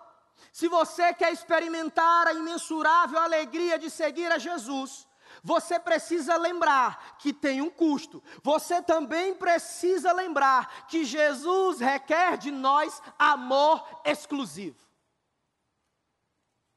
Se 0.50 0.66
você 0.66 1.12
quer 1.12 1.30
experimentar 1.30 2.26
a 2.26 2.32
imensurável 2.32 3.18
alegria 3.18 3.78
de 3.78 3.90
seguir 3.90 4.32
a 4.32 4.38
Jesus, 4.38 5.06
você 5.42 5.78
precisa 5.78 6.38
lembrar 6.38 7.18
que 7.18 7.34
tem 7.34 7.60
um 7.60 7.68
custo. 7.68 8.22
Você 8.42 8.80
também 8.80 9.34
precisa 9.34 10.10
lembrar 10.12 10.86
que 10.86 11.04
Jesus 11.04 11.80
requer 11.80 12.38
de 12.38 12.50
nós 12.50 13.02
amor 13.18 13.86
exclusivo. 14.06 14.89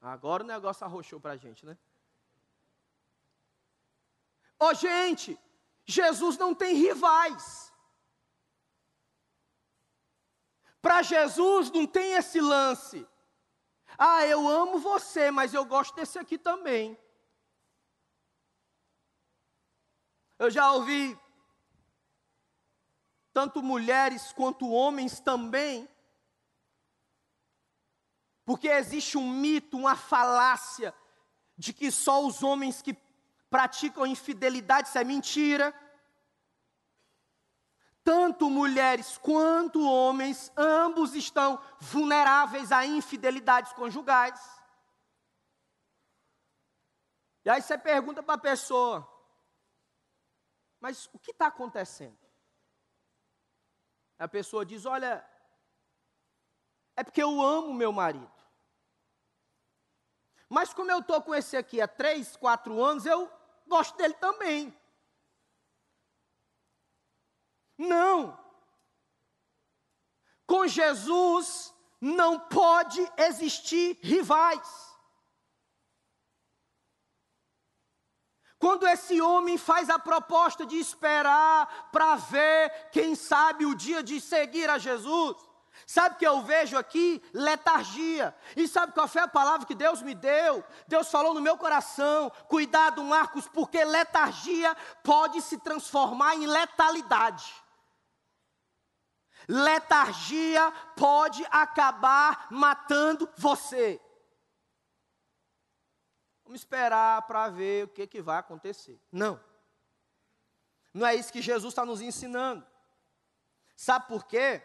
Agora 0.04 0.44
o 0.44 0.48
negócio 0.48 0.86
arrochou 0.86 1.18
para 1.18 1.32
a 1.32 1.38
gente, 1.38 1.66
né? 1.66 1.78
oh, 4.60 4.74
gente, 4.74 5.40
Jesus 5.86 6.38
não 6.38 6.54
tem 6.54 6.76
rivais. 6.76 7.72
Para 10.82 11.02
Jesus 11.02 11.72
não 11.72 11.88
tem 11.88 12.14
esse 12.14 12.42
lance. 12.42 13.08
Ah, 13.98 14.26
eu 14.26 14.46
amo 14.46 14.80
você, 14.80 15.32
mas 15.32 15.54
eu 15.54 15.64
gosto 15.64 15.96
desse 15.96 16.20
aqui 16.20 16.38
também. 16.38 16.98
Eu 20.38 20.52
já 20.52 20.70
ouvi 20.74 21.18
tanto 23.32 23.64
mulheres 23.64 24.34
quanto 24.34 24.70
homens 24.70 25.22
também, 25.22 25.88
porque 28.46 28.68
existe 28.68 29.18
um 29.18 29.30
mito, 29.30 29.78
uma 29.78 29.96
falácia 29.96 30.94
de 31.58 31.72
que 31.72 31.92
só 31.92 32.26
os 32.26 32.44
homens 32.44 32.82
que 32.82 32.98
praticam 33.50 34.06
infidelidade, 34.06 34.88
isso 34.88 34.98
é 34.98 35.04
mentira. 35.04 35.74
Tanto 38.04 38.50
mulheres 38.50 39.18
quanto 39.18 39.88
homens, 39.88 40.52
ambos 40.58 41.14
estão 41.16 41.62
vulneráveis 41.80 42.72
a 42.72 42.86
infidelidades 42.86 43.72
conjugais. 43.74 44.42
E 47.46 47.50
aí 47.50 47.62
você 47.62 47.78
pergunta 47.78 48.22
para 48.22 48.36
a 48.36 48.38
pessoa: 48.38 49.08
mas 50.82 51.10
o 51.14 51.20
que 51.20 51.32
está 51.32 51.48
acontecendo? 51.48 52.18
A 54.20 54.28
pessoa 54.28 54.66
diz: 54.66 54.86
olha, 54.86 55.26
é 56.96 57.04
porque 57.04 57.22
eu 57.22 57.42
amo 57.42 57.74
meu 57.74 57.92
marido. 57.92 58.32
Mas 60.50 60.74
como 60.74 60.92
eu 60.92 61.00
estou 61.00 61.22
com 61.22 61.34
esse 61.34 61.58
aqui 61.58 61.82
há 61.82 61.88
três, 61.88 62.36
quatro 62.36 62.82
anos, 62.84 63.06
eu 63.06 63.32
gosto 63.68 63.98
dele 63.98 64.14
também. 64.14 64.78
Não. 67.78 68.38
Com 70.46 70.68
Jesus 70.68 71.74
não 72.00 72.40
pode 72.40 73.02
existir 73.18 73.98
rivais. 74.04 74.94
Quando 78.60 78.88
esse 78.88 79.20
homem 79.20 79.58
faz 79.58 79.90
a 79.90 80.00
proposta 80.00 80.66
de 80.66 80.78
esperar 80.78 81.90
para 81.92 82.16
ver, 82.16 82.90
quem 82.92 83.16
sabe, 83.16 83.66
o 83.66 83.76
dia 83.76 84.02
de 84.02 84.22
seguir 84.22 84.70
a 84.70 84.78
Jesus, 84.78 85.36
sabe 85.86 86.16
o 86.16 86.18
que 86.18 86.28
eu 86.28 86.42
vejo 86.42 86.78
aqui? 86.78 87.22
Letargia. 87.34 88.36
E 88.56 88.68
sabe 88.68 88.94
qual 88.94 89.08
foi 89.08 89.22
a 89.22 89.28
palavra 89.28 89.66
que 89.66 89.76
Deus 89.76 90.02
me 90.02 90.14
deu? 90.14 90.64
Deus 90.88 91.10
falou 91.10 91.34
no 91.34 91.42
meu 91.42 91.58
coração: 91.58 92.32
cuidado, 92.48 93.04
Marcos, 93.04 93.48
porque 93.48 93.84
letargia 93.84 94.76
pode 95.04 95.42
se 95.42 95.58
transformar 95.58 96.36
em 96.36 96.46
letalidade. 96.46 97.54
Letargia 99.48 100.72
pode 100.96 101.46
acabar 101.52 102.48
matando 102.50 103.30
você. 103.38 104.00
Vamos 106.44 106.62
esperar 106.62 107.22
para 107.24 107.50
ver 107.50 107.86
o 107.86 107.88
que, 107.88 108.06
que 108.08 108.22
vai 108.22 108.38
acontecer. 108.38 109.02
Não. 109.12 109.40
Não 110.94 111.08
é 111.08 111.16
isso 111.16 111.34
que 111.34 111.42
Jesus 111.42 111.72
está 111.72 111.86
nos 111.86 112.02
ensinando. 112.02 112.66
Sabe 113.76 114.08
por 114.08 114.26
quê? 114.26 114.62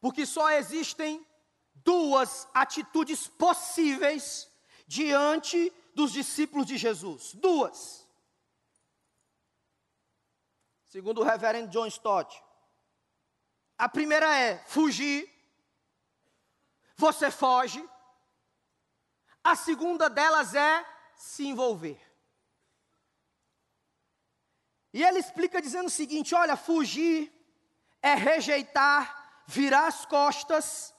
Porque 0.00 0.24
só 0.24 0.50
existem 0.50 1.26
duas 1.74 2.48
atitudes 2.54 3.26
possíveis 3.26 4.50
diante 4.86 5.72
dos 5.94 6.12
discípulos 6.12 6.66
de 6.66 6.76
Jesus. 6.76 7.34
Duas. 7.34 8.08
Segundo 10.84 11.20
o 11.20 11.24
reverendo 11.24 11.68
John 11.70 11.86
Stott. 11.86 12.42
A 13.76 13.88
primeira 13.88 14.36
é 14.36 14.58
fugir. 14.66 15.28
Você 16.96 17.30
foge. 17.30 17.86
A 19.42 19.54
segunda 19.54 20.08
delas 20.08 20.54
é 20.54 20.84
se 21.14 21.46
envolver. 21.46 22.00
E 24.92 25.02
ele 25.02 25.18
explica 25.18 25.60
dizendo 25.60 25.86
o 25.86 25.90
seguinte: 25.90 26.34
olha, 26.34 26.56
fugir 26.56 27.32
é 28.00 28.14
rejeitar, 28.14 29.17
virar 29.48 29.86
as 29.86 30.04
costas 30.04 30.94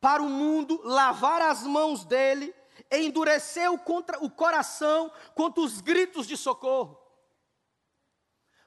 para 0.00 0.22
o 0.22 0.28
mundo, 0.28 0.80
lavar 0.84 1.42
as 1.42 1.64
mãos 1.64 2.04
dele, 2.04 2.54
endurecer 2.92 3.70
o, 3.72 3.76
contra, 3.76 4.24
o 4.24 4.30
coração 4.30 5.12
contra 5.34 5.60
os 5.60 5.80
gritos 5.80 6.24
de 6.24 6.36
socorro. 6.36 6.96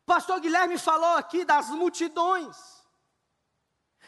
Pastor 0.05 0.41
Guilherme 0.41 0.77
falou 0.77 1.15
aqui 1.15 1.45
das 1.45 1.69
multidões. 1.69 2.57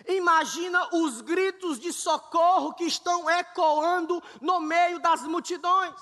Imagina 0.06 0.90
os 0.94 1.22
gritos 1.22 1.80
de 1.80 1.94
socorro 1.94 2.74
que 2.74 2.84
estão 2.84 3.30
ecoando 3.30 4.22
no 4.42 4.60
meio 4.60 5.00
das 5.00 5.22
multidões. 5.22 6.02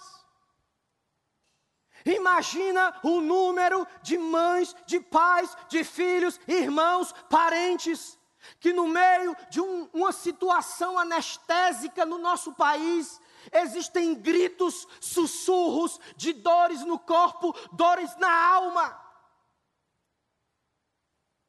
Imagina 2.04 3.00
o 3.04 3.22
número 3.22 3.86
de 4.02 4.18
mães, 4.18 4.76
de 4.88 5.00
pais, 5.00 5.56
de 5.68 5.84
filhos, 5.84 6.40
irmãos, 6.48 7.14
parentes, 7.30 8.18
que 8.60 8.74
no 8.74 8.88
meio 8.88 9.36
de 9.50 9.62
um, 9.62 9.90
uma 9.94 10.12
situação 10.12 10.98
anestésica 10.98 12.06
no 12.06 12.18
nosso 12.18 12.54
país, 12.54 13.20
existem 13.52 14.14
gritos, 14.16 14.88
sussurros 15.00 16.00
de 16.16 16.34
dores 16.34 16.82
no 16.82 17.00
corpo, 17.00 17.54
dores 17.72 18.16
na 18.18 18.32
alma. 18.32 19.00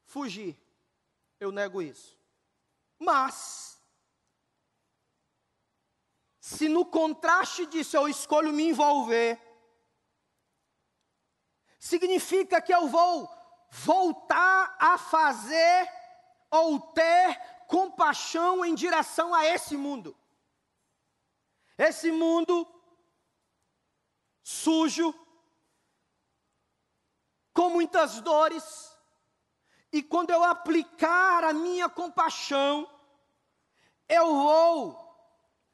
Fugir, 0.04 0.58
eu 1.40 1.50
nego 1.50 1.80
isso. 1.80 2.16
Mas, 2.98 3.82
se 6.38 6.68
no 6.68 6.84
contraste 6.84 7.66
disso 7.66 7.96
eu 7.96 8.08
escolho 8.08 8.52
me 8.52 8.64
envolver, 8.64 9.40
significa 11.78 12.60
que 12.60 12.72
eu 12.72 12.88
vou 12.88 13.28
voltar 13.70 14.76
a 14.78 14.98
fazer 14.98 15.90
ou 16.52 16.78
ter 16.78 17.40
compaixão 17.66 18.62
em 18.62 18.74
direção 18.74 19.34
a 19.34 19.46
esse 19.46 19.76
mundo. 19.76 20.14
Esse 21.78 22.12
mundo 22.12 22.68
sujo, 24.42 25.14
com 27.54 27.70
muitas 27.70 28.20
dores, 28.20 28.94
e 29.90 30.02
quando 30.02 30.30
eu 30.30 30.44
aplicar 30.44 31.44
a 31.44 31.52
minha 31.54 31.88
compaixão, 31.88 32.88
eu 34.08 34.26
vou 34.34 35.02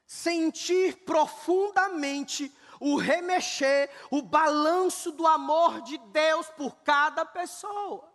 sentir 0.07 1.05
profundamente 1.05 2.55
o 2.81 2.97
remexer, 2.97 3.91
o 4.11 4.23
balanço 4.23 5.11
do 5.11 5.27
amor 5.27 5.83
de 5.83 5.99
Deus 5.99 6.49
por 6.51 6.77
cada 6.83 7.25
pessoa. 7.25 8.08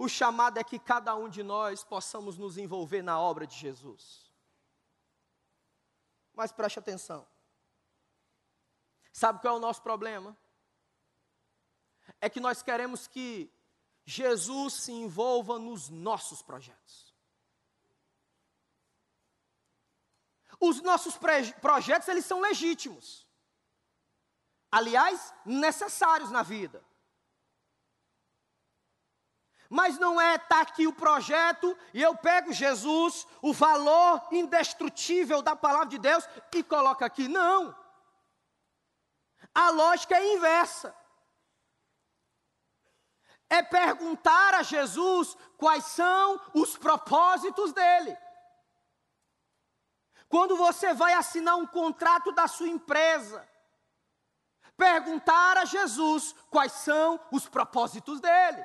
O 0.00 0.08
chamado 0.08 0.58
é 0.58 0.64
que 0.64 0.78
cada 0.78 1.14
um 1.14 1.28
de 1.28 1.42
nós 1.42 1.84
possamos 1.84 2.38
nos 2.38 2.56
envolver 2.56 3.02
na 3.02 3.20
obra 3.20 3.46
de 3.46 3.54
Jesus. 3.54 4.30
Mas 6.32 6.52
preste 6.52 6.78
atenção. 6.78 7.26
Sabe 9.12 9.40
qual 9.40 9.54
é 9.54 9.58
o 9.58 9.60
nosso 9.60 9.82
problema? 9.82 10.36
é 12.20 12.28
que 12.28 12.40
nós 12.40 12.62
queremos 12.62 13.06
que 13.06 13.52
Jesus 14.04 14.74
se 14.74 14.92
envolva 14.92 15.58
nos 15.58 15.88
nossos 15.88 16.42
projetos. 16.42 17.14
Os 20.58 20.80
nossos 20.82 21.18
projetos, 21.60 22.08
eles 22.08 22.24
são 22.24 22.40
legítimos. 22.40 23.26
Aliás, 24.70 25.34
necessários 25.44 26.30
na 26.30 26.42
vida. 26.42 26.84
Mas 29.70 29.96
não 29.98 30.20
é 30.20 30.36
tá 30.36 30.60
aqui 30.60 30.86
o 30.86 30.92
projeto 30.92 31.78
e 31.94 32.02
eu 32.02 32.14
pego 32.14 32.52
Jesus, 32.52 33.26
o 33.40 33.52
valor 33.52 34.20
indestrutível 34.32 35.40
da 35.40 35.56
palavra 35.56 35.86
de 35.86 35.98
Deus 35.98 36.28
e 36.52 36.62
coloco 36.62 37.04
aqui. 37.04 37.28
Não. 37.28 37.74
A 39.54 39.70
lógica 39.70 40.16
é 40.16 40.34
inversa 40.34 40.94
é 43.50 43.60
perguntar 43.62 44.54
a 44.54 44.62
Jesus 44.62 45.36
quais 45.58 45.84
são 45.84 46.40
os 46.54 46.78
propósitos 46.78 47.72
dele. 47.72 48.16
Quando 50.28 50.56
você 50.56 50.94
vai 50.94 51.12
assinar 51.14 51.56
um 51.56 51.66
contrato 51.66 52.30
da 52.30 52.46
sua 52.46 52.68
empresa, 52.68 53.46
perguntar 54.76 55.58
a 55.58 55.64
Jesus 55.64 56.32
quais 56.48 56.70
são 56.70 57.20
os 57.32 57.48
propósitos 57.48 58.20
dele. 58.20 58.64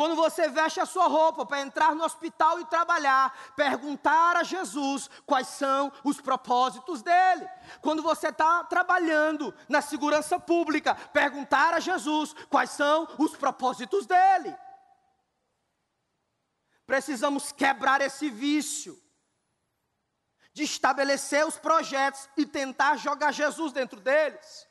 Quando 0.00 0.16
você 0.16 0.48
veste 0.48 0.80
a 0.80 0.86
sua 0.86 1.08
roupa 1.08 1.44
para 1.44 1.60
entrar 1.60 1.94
no 1.94 2.02
hospital 2.02 2.58
e 2.58 2.64
trabalhar, 2.64 3.52
perguntar 3.54 4.34
a 4.34 4.42
Jesus 4.42 5.10
quais 5.26 5.46
são 5.46 5.92
os 6.02 6.18
propósitos 6.18 7.02
dele. 7.02 7.46
Quando 7.82 8.02
você 8.02 8.28
está 8.28 8.64
trabalhando 8.64 9.54
na 9.68 9.82
segurança 9.82 10.40
pública, 10.40 10.94
perguntar 10.94 11.74
a 11.74 11.80
Jesus 11.80 12.34
quais 12.48 12.70
são 12.70 13.06
os 13.18 13.36
propósitos 13.36 14.06
dele. 14.06 14.56
Precisamos 16.86 17.52
quebrar 17.52 18.00
esse 18.00 18.30
vício 18.30 18.98
de 20.54 20.62
estabelecer 20.62 21.46
os 21.46 21.58
projetos 21.58 22.26
e 22.38 22.46
tentar 22.46 22.96
jogar 22.96 23.32
Jesus 23.32 23.70
dentro 23.70 24.00
deles. 24.00 24.69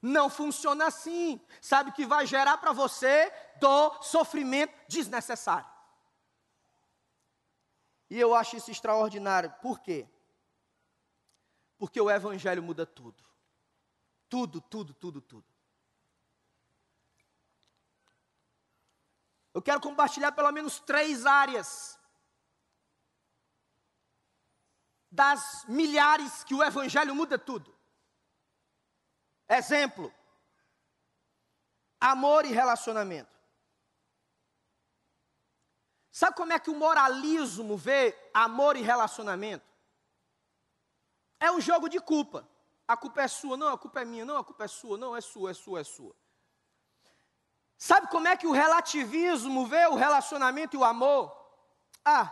Não 0.00 0.30
funciona 0.30 0.86
assim. 0.86 1.40
Sabe 1.60 1.92
que 1.92 2.06
vai 2.06 2.26
gerar 2.26 2.58
para 2.58 2.72
você 2.72 3.30
dor, 3.60 4.02
sofrimento 4.02 4.74
desnecessário. 4.88 5.68
E 8.08 8.18
eu 8.18 8.34
acho 8.34 8.56
isso 8.56 8.70
extraordinário. 8.70 9.54
Por 9.62 9.78
quê? 9.80 10.08
Porque 11.78 12.00
o 12.00 12.10
Evangelho 12.10 12.62
muda 12.62 12.84
tudo. 12.84 13.24
Tudo, 14.28 14.60
tudo, 14.60 14.94
tudo, 14.94 15.20
tudo. 15.20 15.46
Eu 19.52 19.60
quero 19.60 19.80
compartilhar 19.80 20.32
pelo 20.32 20.50
menos 20.52 20.78
três 20.80 21.26
áreas 21.26 21.98
das 25.10 25.64
milhares 25.66 26.44
que 26.44 26.54
o 26.54 26.62
Evangelho 26.62 27.14
muda 27.14 27.38
tudo. 27.38 27.76
Exemplo: 29.50 30.14
amor 32.00 32.44
e 32.44 32.52
relacionamento. 32.52 33.28
Sabe 36.12 36.36
como 36.36 36.52
é 36.52 36.58
que 36.58 36.70
o 36.70 36.76
moralismo 36.76 37.76
vê 37.76 38.16
amor 38.32 38.76
e 38.76 38.82
relacionamento? 38.82 39.66
É 41.40 41.50
um 41.50 41.60
jogo 41.60 41.88
de 41.88 41.98
culpa. 41.98 42.48
a 42.86 42.96
culpa 42.96 43.22
é 43.22 43.28
sua, 43.28 43.56
não, 43.56 43.68
a 43.68 43.78
culpa 43.78 44.00
é 44.00 44.04
minha, 44.04 44.24
não, 44.24 44.36
a 44.36 44.44
culpa 44.44 44.64
é 44.64 44.68
sua, 44.68 44.98
não, 44.98 45.16
é 45.16 45.20
sua, 45.20 45.52
é 45.52 45.54
sua, 45.54 45.80
é 45.80 45.84
sua. 45.84 46.14
Sabe 47.78 48.08
como 48.08 48.28
é 48.28 48.36
que 48.36 48.46
o 48.46 48.52
relativismo 48.52 49.66
vê 49.66 49.86
o 49.86 49.94
relacionamento 49.94 50.76
e 50.76 50.78
o 50.78 50.84
amor? 50.84 51.34
Ah, 52.04 52.30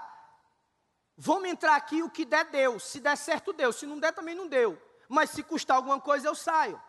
vamos 1.16 1.48
entrar 1.48 1.74
aqui, 1.76 2.02
o 2.02 2.10
que 2.10 2.24
der, 2.24 2.44
deu. 2.50 2.78
Se 2.78 3.00
der 3.00 3.16
certo, 3.16 3.52
deu. 3.52 3.72
Se 3.72 3.86
não 3.86 3.98
der, 3.98 4.12
também 4.12 4.34
não 4.34 4.46
deu. 4.46 4.80
Mas 5.08 5.30
se 5.30 5.42
custar 5.42 5.76
alguma 5.76 6.00
coisa, 6.00 6.28
eu 6.28 6.34
saio. 6.34 6.82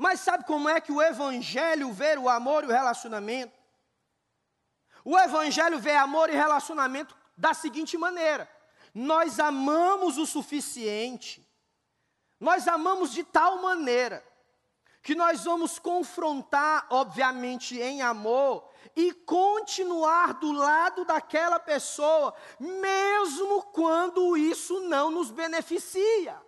Mas 0.00 0.20
sabe 0.20 0.44
como 0.44 0.66
é 0.66 0.80
que 0.80 0.90
o 0.90 1.02
Evangelho 1.02 1.92
vê 1.92 2.16
o 2.16 2.26
amor 2.26 2.64
e 2.64 2.68
o 2.68 2.70
relacionamento? 2.70 3.52
O 5.04 5.18
Evangelho 5.18 5.78
vê 5.78 5.94
amor 5.94 6.30
e 6.30 6.32
relacionamento 6.32 7.14
da 7.36 7.52
seguinte 7.52 7.98
maneira: 7.98 8.50
nós 8.94 9.38
amamos 9.38 10.16
o 10.16 10.24
suficiente, 10.24 11.46
nós 12.40 12.66
amamos 12.66 13.12
de 13.12 13.22
tal 13.22 13.60
maneira, 13.60 14.26
que 15.02 15.14
nós 15.14 15.44
vamos 15.44 15.78
confrontar, 15.78 16.86
obviamente, 16.88 17.78
em 17.78 18.00
amor, 18.00 18.70
e 18.96 19.12
continuar 19.12 20.32
do 20.32 20.50
lado 20.50 21.04
daquela 21.04 21.60
pessoa, 21.60 22.32
mesmo 22.58 23.64
quando 23.64 24.34
isso 24.34 24.80
não 24.80 25.10
nos 25.10 25.30
beneficia. 25.30 26.40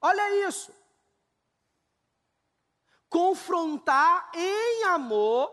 Olha 0.00 0.48
isso. 0.48 0.79
Confrontar 3.10 4.30
em 4.34 4.84
amor, 4.84 5.52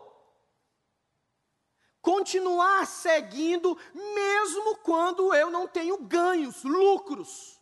continuar 2.02 2.86
seguindo, 2.88 3.76
mesmo 3.94 4.78
quando 4.78 5.34
eu 5.34 5.50
não 5.50 5.68
tenho 5.68 5.98
ganhos, 5.98 6.64
lucros. 6.64 7.60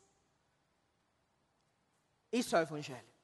Isso 2.31 2.55
é 2.55 2.59
o 2.59 2.61
Evangelho. 2.61 3.15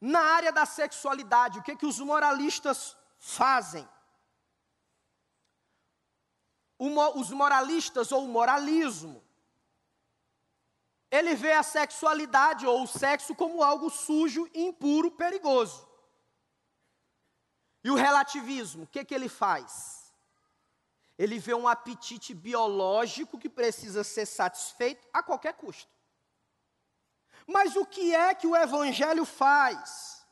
Na 0.00 0.20
área 0.20 0.50
da 0.50 0.64
sexualidade, 0.64 1.58
o 1.58 1.62
que, 1.62 1.76
que 1.76 1.86
os 1.86 2.00
moralistas 2.00 2.96
fazem? 3.18 3.86
os 6.78 7.30
moralistas 7.30 8.12
ou 8.12 8.24
o 8.24 8.28
moralismo, 8.28 9.22
ele 11.10 11.34
vê 11.34 11.52
a 11.52 11.62
sexualidade 11.62 12.66
ou 12.66 12.82
o 12.82 12.86
sexo 12.86 13.34
como 13.34 13.62
algo 13.62 13.88
sujo, 13.88 14.48
impuro, 14.54 15.10
perigoso. 15.10 15.88
E 17.82 17.90
o 17.90 17.94
relativismo, 17.94 18.84
o 18.84 18.86
que, 18.86 19.04
que 19.04 19.14
ele 19.14 19.28
faz? 19.28 20.12
Ele 21.18 21.38
vê 21.38 21.54
um 21.54 21.66
apetite 21.66 22.34
biológico 22.34 23.38
que 23.38 23.48
precisa 23.48 24.04
ser 24.04 24.26
satisfeito 24.26 25.06
a 25.12 25.22
qualquer 25.22 25.54
custo. 25.54 25.90
Mas 27.46 27.74
o 27.76 27.86
que 27.86 28.14
é 28.14 28.34
que 28.34 28.46
o 28.46 28.54
Evangelho 28.54 29.24
faz? 29.24 30.26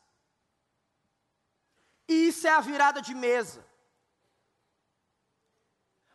E 2.07 2.27
isso 2.27 2.47
é 2.47 2.51
a 2.51 2.61
virada 2.61 3.01
de 3.01 3.15
mesa. 3.15 3.65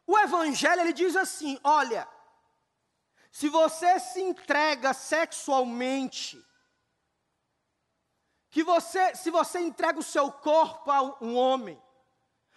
O 0.06 0.16
Evangelho 0.18 0.80
ele 0.80 0.92
diz 0.92 1.16
assim: 1.16 1.58
olha, 1.64 2.08
se 3.32 3.48
você 3.48 3.98
se 3.98 4.20
entrega 4.20 4.92
sexualmente, 4.92 6.38
que 8.50 8.62
você, 8.62 9.14
se 9.14 9.30
você 9.30 9.58
entrega 9.58 9.98
o 9.98 10.02
seu 10.02 10.30
corpo 10.30 10.90
a 10.90 11.00
um 11.18 11.34
homem, 11.34 11.82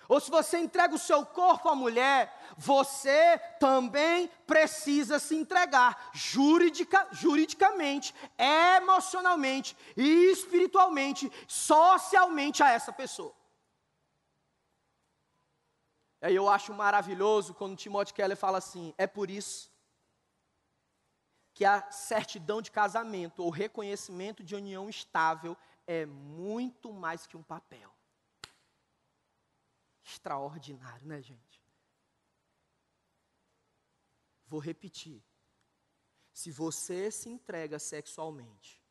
ou 0.10 0.20
se 0.20 0.30
você 0.30 0.58
entrega 0.60 0.94
o 0.94 1.00
seu 1.00 1.26
corpo 1.26 1.70
à 1.70 1.76
mulher, 1.76 2.38
você 2.58 3.40
também 3.58 4.28
precisa 4.46 5.18
se 5.18 5.34
entregar 5.34 6.12
juridica, 6.14 7.08
juridicamente, 7.10 8.14
emocionalmente, 8.38 9.78
espiritualmente, 9.96 11.32
socialmente 11.48 12.62
a 12.62 12.70
essa 12.70 12.92
pessoa. 12.92 13.34
Aí 16.22 16.36
eu 16.36 16.50
acho 16.50 16.74
maravilhoso 16.74 17.54
quando 17.54 17.78
Timóteo 17.78 18.14
Keller 18.14 18.36
fala 18.36 18.58
assim: 18.58 18.94
é 18.98 19.08
por 19.08 19.30
isso 19.32 19.74
que 21.56 21.64
a 21.64 21.90
certidão 21.90 22.62
de 22.62 22.70
casamento 22.70 23.42
ou 23.42 23.50
reconhecimento 23.50 24.44
de 24.44 24.54
união 24.54 24.90
estável 24.90 25.58
é 25.88 26.06
muito 26.06 26.92
mais 26.92 27.26
que 27.26 27.38
um 27.38 27.42
papel. 27.42 27.90
Extraordinário, 30.04 31.08
né, 31.08 31.22
gente? 31.22 31.64
Vou 34.46 34.60
repetir. 34.60 35.24
Se 36.34 36.52
você 36.52 37.10
se 37.10 37.30
entrega 37.30 37.80
sexualmente, 37.80 38.84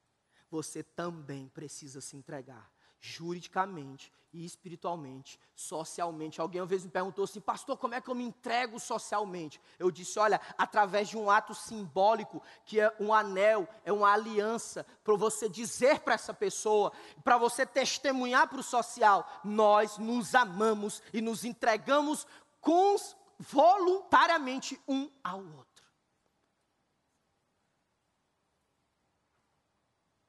você 0.48 0.82
também 0.82 1.48
precisa 1.50 2.00
se 2.00 2.16
entregar 2.16 2.73
juridicamente 3.04 4.10
e 4.32 4.44
espiritualmente, 4.44 5.38
socialmente. 5.54 6.40
Alguém 6.40 6.60
uma 6.60 6.66
vez 6.66 6.84
me 6.84 6.90
perguntou 6.90 7.24
assim, 7.24 7.40
pastor, 7.40 7.76
como 7.76 7.94
é 7.94 8.00
que 8.00 8.08
eu 8.08 8.14
me 8.14 8.24
entrego 8.24 8.80
socialmente? 8.80 9.60
Eu 9.78 9.90
disse, 9.90 10.18
olha, 10.18 10.40
através 10.56 11.08
de 11.08 11.16
um 11.16 11.30
ato 11.30 11.54
simbólico, 11.54 12.42
que 12.64 12.80
é 12.80 12.92
um 12.98 13.12
anel, 13.12 13.68
é 13.84 13.92
uma 13.92 14.10
aliança, 14.10 14.86
para 15.04 15.14
você 15.16 15.48
dizer 15.48 16.00
para 16.00 16.14
essa 16.14 16.32
pessoa, 16.32 16.92
para 17.22 17.36
você 17.36 17.66
testemunhar 17.66 18.48
para 18.48 18.60
o 18.60 18.62
social, 18.62 19.28
nós 19.44 19.98
nos 19.98 20.34
amamos 20.34 21.02
e 21.12 21.20
nos 21.20 21.44
entregamos 21.44 22.26
com, 22.60 22.96
voluntariamente 23.38 24.80
um 24.88 25.10
ao 25.22 25.38
outro. 25.38 25.84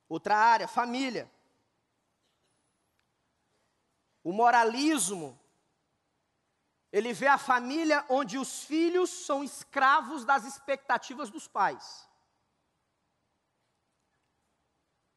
Outra 0.10 0.36
área, 0.36 0.68
família. 0.68 1.32
O 4.26 4.34
moralismo, 4.34 5.40
ele 6.92 7.14
vê 7.14 7.28
a 7.28 7.38
família 7.38 8.04
onde 8.10 8.40
os 8.40 8.64
filhos 8.64 9.12
são 9.12 9.44
escravos 9.44 10.26
das 10.26 10.46
expectativas 10.46 11.30
dos 11.30 11.48
pais. 11.48 12.10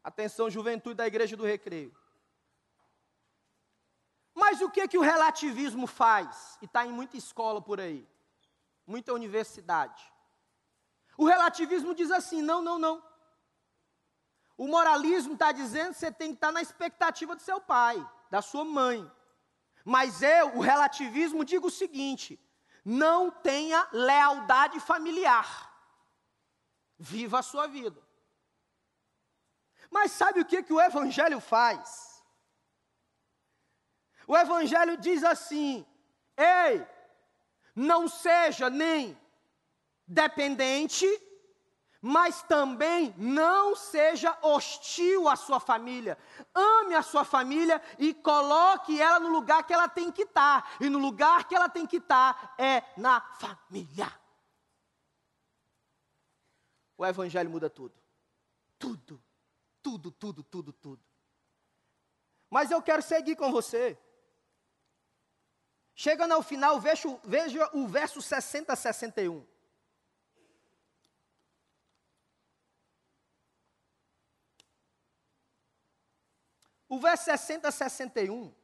Atenção, 0.04 0.50
juventude 0.50 0.96
da 0.96 1.06
Igreja 1.06 1.38
do 1.38 1.46
Recreio. 1.46 1.96
Mas 4.34 4.60
o 4.60 4.68
que 4.70 4.86
que 4.86 4.98
o 4.98 5.00
relativismo 5.02 5.86
faz? 5.86 6.58
E 6.60 6.66
está 6.66 6.84
em 6.84 6.92
muita 6.92 7.16
escola 7.16 7.62
por 7.62 7.80
aí, 7.80 8.06
muita 8.86 9.14
universidade. 9.14 10.04
O 11.16 11.24
relativismo 11.24 11.94
diz 11.94 12.10
assim: 12.10 12.42
não, 12.42 12.60
não, 12.60 12.78
não. 12.78 13.02
O 14.54 14.68
moralismo 14.68 15.32
está 15.32 15.50
dizendo 15.50 15.94
que 15.94 15.98
você 15.98 16.12
tem 16.12 16.28
que 16.28 16.34
estar 16.34 16.48
tá 16.48 16.52
na 16.52 16.60
expectativa 16.60 17.34
do 17.34 17.40
seu 17.40 17.58
pai 17.58 18.06
da 18.30 18.42
sua 18.42 18.64
mãe. 18.64 19.10
Mas 19.84 20.22
eu, 20.22 20.56
o 20.56 20.60
relativismo, 20.60 21.44
digo 21.44 21.68
o 21.68 21.70
seguinte: 21.70 22.38
não 22.84 23.30
tenha 23.30 23.88
lealdade 23.92 24.80
familiar. 24.80 25.66
Viva 26.98 27.38
a 27.38 27.42
sua 27.42 27.66
vida. 27.66 28.02
Mas 29.90 30.12
sabe 30.12 30.40
o 30.40 30.44
que, 30.44 30.62
que 30.62 30.72
o 30.72 30.80
Evangelho 30.80 31.40
faz? 31.40 32.22
O 34.26 34.36
Evangelho 34.36 34.96
diz 34.96 35.24
assim: 35.24 35.86
ei, 36.36 36.86
não 37.74 38.08
seja 38.08 38.68
nem 38.68 39.18
dependente 40.06 41.06
mas 42.00 42.42
também 42.42 43.12
não 43.16 43.74
seja 43.74 44.36
hostil 44.42 45.28
à 45.28 45.34
sua 45.34 45.58
família. 45.58 46.16
Ame 46.54 46.94
a 46.94 47.02
sua 47.02 47.24
família 47.24 47.82
e 47.98 48.14
coloque 48.14 49.00
ela 49.00 49.18
no 49.18 49.28
lugar 49.28 49.66
que 49.66 49.72
ela 49.72 49.88
tem 49.88 50.10
que 50.12 50.22
estar. 50.22 50.76
E 50.80 50.88
no 50.88 50.98
lugar 50.98 51.48
que 51.48 51.54
ela 51.54 51.68
tem 51.68 51.86
que 51.86 51.96
estar 51.96 52.54
é 52.56 52.82
na 52.96 53.20
família. 53.20 54.12
O 56.96 57.04
Evangelho 57.04 57.50
muda 57.50 57.68
tudo. 57.68 57.94
Tudo. 58.78 59.22
Tudo, 59.82 60.10
tudo, 60.10 60.42
tudo, 60.42 60.72
tudo. 60.72 61.04
Mas 62.50 62.70
eu 62.70 62.80
quero 62.80 63.02
seguir 63.02 63.36
com 63.36 63.50
você. 63.50 63.98
Chegando 65.94 66.32
ao 66.32 66.42
final, 66.42 66.80
veja, 66.80 67.20
veja 67.24 67.70
o 67.72 67.88
verso 67.88 68.22
60 68.22 68.72
a 68.72 68.76
61. 68.76 69.44
O 76.88 76.98
verso 76.98 77.24
60 77.24 77.68
a 77.68 77.72
61 77.72 78.54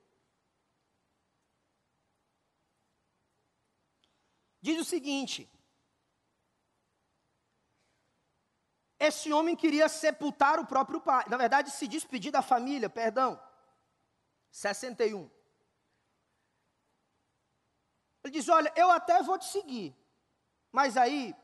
diz 4.61 4.81
o 4.81 4.85
seguinte: 4.85 5.51
Esse 8.99 9.33
homem 9.33 9.55
queria 9.55 9.89
sepultar 9.89 10.59
o 10.59 10.67
próprio 10.67 11.01
pai, 11.01 11.25
na 11.29 11.37
verdade, 11.37 11.71
se 11.71 11.87
despedir 11.87 12.33
da 12.33 12.43
família, 12.43 12.89
perdão. 12.89 13.41
61. 14.51 15.31
Ele 18.23 18.33
diz: 18.33 18.49
Olha, 18.49 18.73
eu 18.75 18.91
até 18.91 19.23
vou 19.23 19.39
te 19.39 19.47
seguir, 19.47 19.95
mas 20.73 20.97
aí 20.97 21.35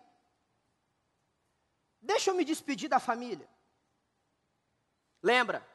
Deixa 2.00 2.30
eu 2.30 2.34
me 2.34 2.44
despedir 2.44 2.88
da 2.88 2.98
família. 2.98 3.48
Lembra, 5.22 5.66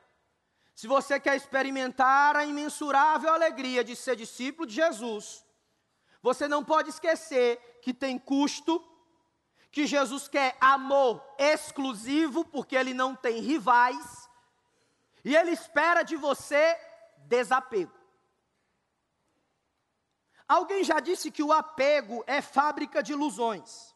se 0.76 0.88
você 0.88 1.18
quer 1.18 1.38
experimentar 1.38 2.36
a 2.36 2.44
imensurável 2.44 3.32
alegria 3.34 3.82
de 3.82 3.96
ser 3.96 4.18
discípulo 4.18 4.68
de 4.68 4.76
Jesus, 4.76 5.46
você 6.22 6.50
não 6.50 6.66
pode 6.66 6.90
esquecer 6.90 7.80
que 7.82 7.94
tem 7.94 8.20
custo, 8.20 8.86
que 9.72 9.88
Jesus 9.88 10.28
quer 10.28 10.58
amor 10.60 11.24
exclusivo, 11.38 12.44
porque 12.44 12.76
ele 12.76 12.94
não 12.94 13.16
tem 13.16 13.40
rivais, 13.40 14.30
e 15.24 15.34
ele 15.34 15.52
espera 15.52 16.04
de 16.04 16.18
você 16.18 16.78
desapego. 17.20 17.94
Alguém 20.46 20.84
já 20.84 21.00
disse 21.00 21.32
que 21.32 21.42
o 21.42 21.54
apego 21.54 22.22
é 22.28 22.42
fábrica 22.42 23.02
de 23.02 23.14
ilusões. 23.14 23.96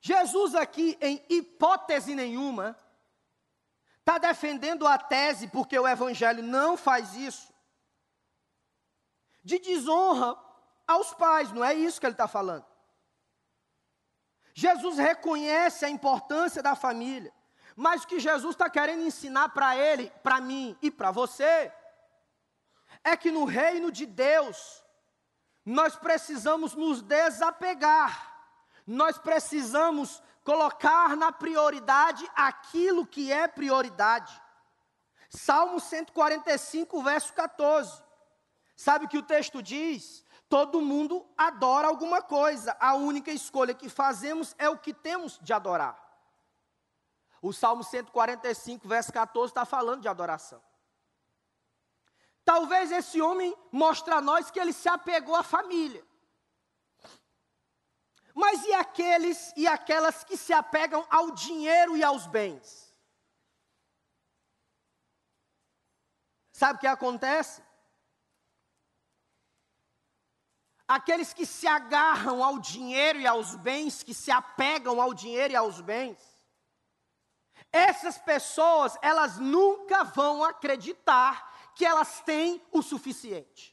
Jesus, 0.00 0.54
aqui, 0.54 0.96
em 1.00 1.24
hipótese 1.28 2.14
nenhuma, 2.14 2.76
está 4.02 4.18
defendendo 4.18 4.86
a 4.86 4.98
tese, 4.98 5.46
porque 5.48 5.78
o 5.78 5.86
Evangelho 5.86 6.42
não 6.42 6.76
faz 6.76 7.14
isso, 7.14 7.52
de 9.44 9.58
desonra 9.58 10.36
aos 10.86 11.14
pais, 11.14 11.52
não 11.52 11.64
é 11.64 11.72
isso 11.72 12.00
que 12.00 12.06
ele 12.06 12.14
está 12.14 12.26
falando. 12.26 12.66
Jesus 14.52 14.98
reconhece 14.98 15.84
a 15.84 15.88
importância 15.88 16.62
da 16.62 16.74
família, 16.74 17.32
mas 17.76 18.02
o 18.02 18.06
que 18.08 18.18
Jesus 18.18 18.54
está 18.54 18.68
querendo 18.68 19.04
ensinar 19.04 19.48
para 19.50 19.76
ele, 19.76 20.10
para 20.22 20.40
mim 20.40 20.76
e 20.82 20.90
para 20.90 21.10
você, 21.10 21.72
é 23.04 23.16
que 23.16 23.30
no 23.30 23.44
reino 23.44 23.90
de 23.90 24.04
Deus, 24.04 24.84
nós 25.64 25.96
precisamos 25.96 26.74
nos 26.74 27.00
desapegar 27.00 28.32
nós 28.86 29.18
precisamos 29.18 30.22
colocar 30.44 31.16
na 31.16 31.30
prioridade 31.32 32.28
aquilo 32.34 33.06
que 33.06 33.32
é 33.32 33.46
prioridade. 33.46 34.40
Salmo 35.28 35.80
145, 35.80 37.02
verso 37.02 37.32
14. 37.32 38.02
Sabe 38.76 39.06
o 39.06 39.08
que 39.08 39.18
o 39.18 39.22
texto 39.22 39.62
diz? 39.62 40.24
Todo 40.48 40.82
mundo 40.82 41.26
adora 41.36 41.88
alguma 41.88 42.20
coisa, 42.20 42.76
a 42.78 42.94
única 42.94 43.30
escolha 43.30 43.72
que 43.72 43.88
fazemos 43.88 44.54
é 44.58 44.68
o 44.68 44.78
que 44.78 44.92
temos 44.92 45.38
de 45.40 45.52
adorar. 45.52 45.98
O 47.40 47.52
Salmo 47.52 47.82
145, 47.82 48.86
verso 48.86 49.12
14, 49.12 49.50
está 49.50 49.64
falando 49.64 50.02
de 50.02 50.08
adoração. 50.08 50.62
Talvez 52.44 52.92
esse 52.92 53.22
homem 53.22 53.56
mostre 53.70 54.12
a 54.12 54.20
nós 54.20 54.50
que 54.50 54.60
ele 54.60 54.72
se 54.72 54.88
apegou 54.88 55.34
à 55.34 55.42
família. 55.42 56.04
Mas 58.34 58.64
e 58.64 58.72
aqueles 58.74 59.52
e 59.56 59.66
aquelas 59.66 60.24
que 60.24 60.36
se 60.36 60.52
apegam 60.52 61.06
ao 61.10 61.30
dinheiro 61.32 61.96
e 61.96 62.02
aos 62.02 62.26
bens? 62.26 62.92
Sabe 66.52 66.76
o 66.76 66.80
que 66.80 66.86
acontece? 66.86 67.62
Aqueles 70.86 71.32
que 71.32 71.46
se 71.46 71.66
agarram 71.66 72.44
ao 72.44 72.58
dinheiro 72.58 73.18
e 73.18 73.26
aos 73.26 73.54
bens, 73.56 74.02
que 74.02 74.14
se 74.14 74.30
apegam 74.30 75.00
ao 75.00 75.14
dinheiro 75.14 75.54
e 75.54 75.56
aos 75.56 75.80
bens, 75.80 76.18
essas 77.72 78.18
pessoas, 78.18 78.96
elas 79.00 79.38
nunca 79.38 80.04
vão 80.04 80.44
acreditar 80.44 81.72
que 81.74 81.86
elas 81.86 82.20
têm 82.20 82.62
o 82.70 82.82
suficiente. 82.82 83.71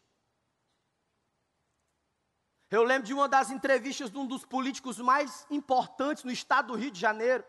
Eu 2.72 2.84
lembro 2.84 3.08
de 3.08 3.14
uma 3.14 3.28
das 3.28 3.50
entrevistas 3.50 4.12
de 4.12 4.18
um 4.18 4.28
dos 4.28 4.46
políticos 4.46 5.00
mais 5.00 5.46
importantes 5.50 6.24
no 6.24 6.32
estado 6.32 6.68
do 6.68 6.76
Rio 6.76 6.92
de 6.92 7.00
Janeiro. 7.00 7.44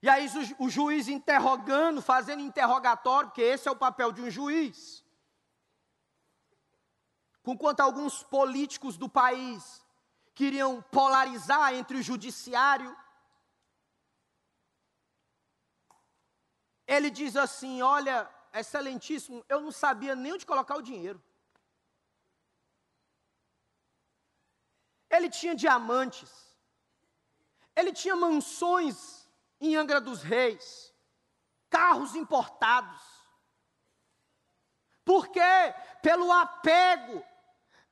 E 0.00 0.08
aí 0.08 0.26
o, 0.58 0.68
juiz 0.68 1.08
interrogando, 1.08 2.00
fazendo 2.00 2.42
interrogatório, 2.42 3.28
porque 3.28 3.42
esse 3.42 3.68
é 3.68 3.70
o 3.70 3.76
papel 3.76 4.12
de 4.12 4.22
um 4.22 4.30
juiz. 4.30 5.04
Enquanto 7.46 7.80
alguns 7.80 8.22
políticos 8.22 8.96
do 8.96 9.08
país 9.08 9.84
queriam 10.34 10.80
polarizar 10.90 11.74
entre 11.74 11.98
o 11.98 12.02
judiciário, 12.02 12.96
ele 16.86 17.10
diz 17.10 17.36
assim: 17.36 17.82
Olha, 17.82 18.30
excelentíssimo, 18.54 19.44
eu 19.50 19.60
não 19.60 19.70
sabia 19.70 20.14
nem 20.14 20.32
onde 20.32 20.46
colocar 20.46 20.76
o 20.76 20.82
dinheiro. 20.82 21.22
Ele 25.14 25.30
tinha 25.30 25.54
diamantes. 25.54 26.30
Ele 27.76 27.92
tinha 27.92 28.16
mansões 28.16 29.28
em 29.60 29.76
Angra 29.76 30.00
dos 30.00 30.22
Reis, 30.22 30.92
carros 31.70 32.14
importados. 32.14 33.00
Por 35.04 35.28
quê? 35.28 35.74
Pelo 36.02 36.30
apego, 36.32 37.24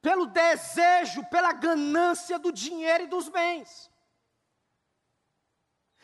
pelo 0.01 0.27
desejo, 0.27 1.25
pela 1.27 1.53
ganância 1.53 2.39
do 2.39 2.53
dinheiro 2.53 3.05
e 3.05 3.09
dos 3.09 3.29
bens. 3.29 3.91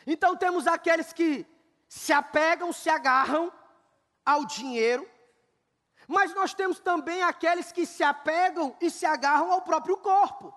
Então 0.05 0.35
temos 0.35 0.67
aqueles 0.67 1.11
que 1.13 1.45
se 1.87 2.13
apegam, 2.13 2.71
se 2.71 2.89
agarram 2.89 3.51
ao 4.25 4.45
dinheiro, 4.45 5.09
mas 6.07 6.33
nós 6.33 6.53
temos 6.53 6.79
também 6.79 7.21
aqueles 7.23 7.71
que 7.71 7.85
se 7.85 8.03
apegam 8.03 8.75
e 8.79 8.89
se 8.89 9.05
agarram 9.05 9.51
ao 9.51 9.61
próprio 9.61 9.97
corpo. 9.97 10.53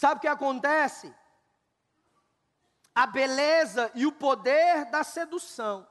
Sabe 0.00 0.16
o 0.16 0.20
que 0.22 0.28
acontece? 0.28 1.14
A 2.94 3.06
beleza 3.06 3.92
e 3.94 4.06
o 4.06 4.12
poder 4.12 4.86
da 4.86 5.04
sedução. 5.04 5.86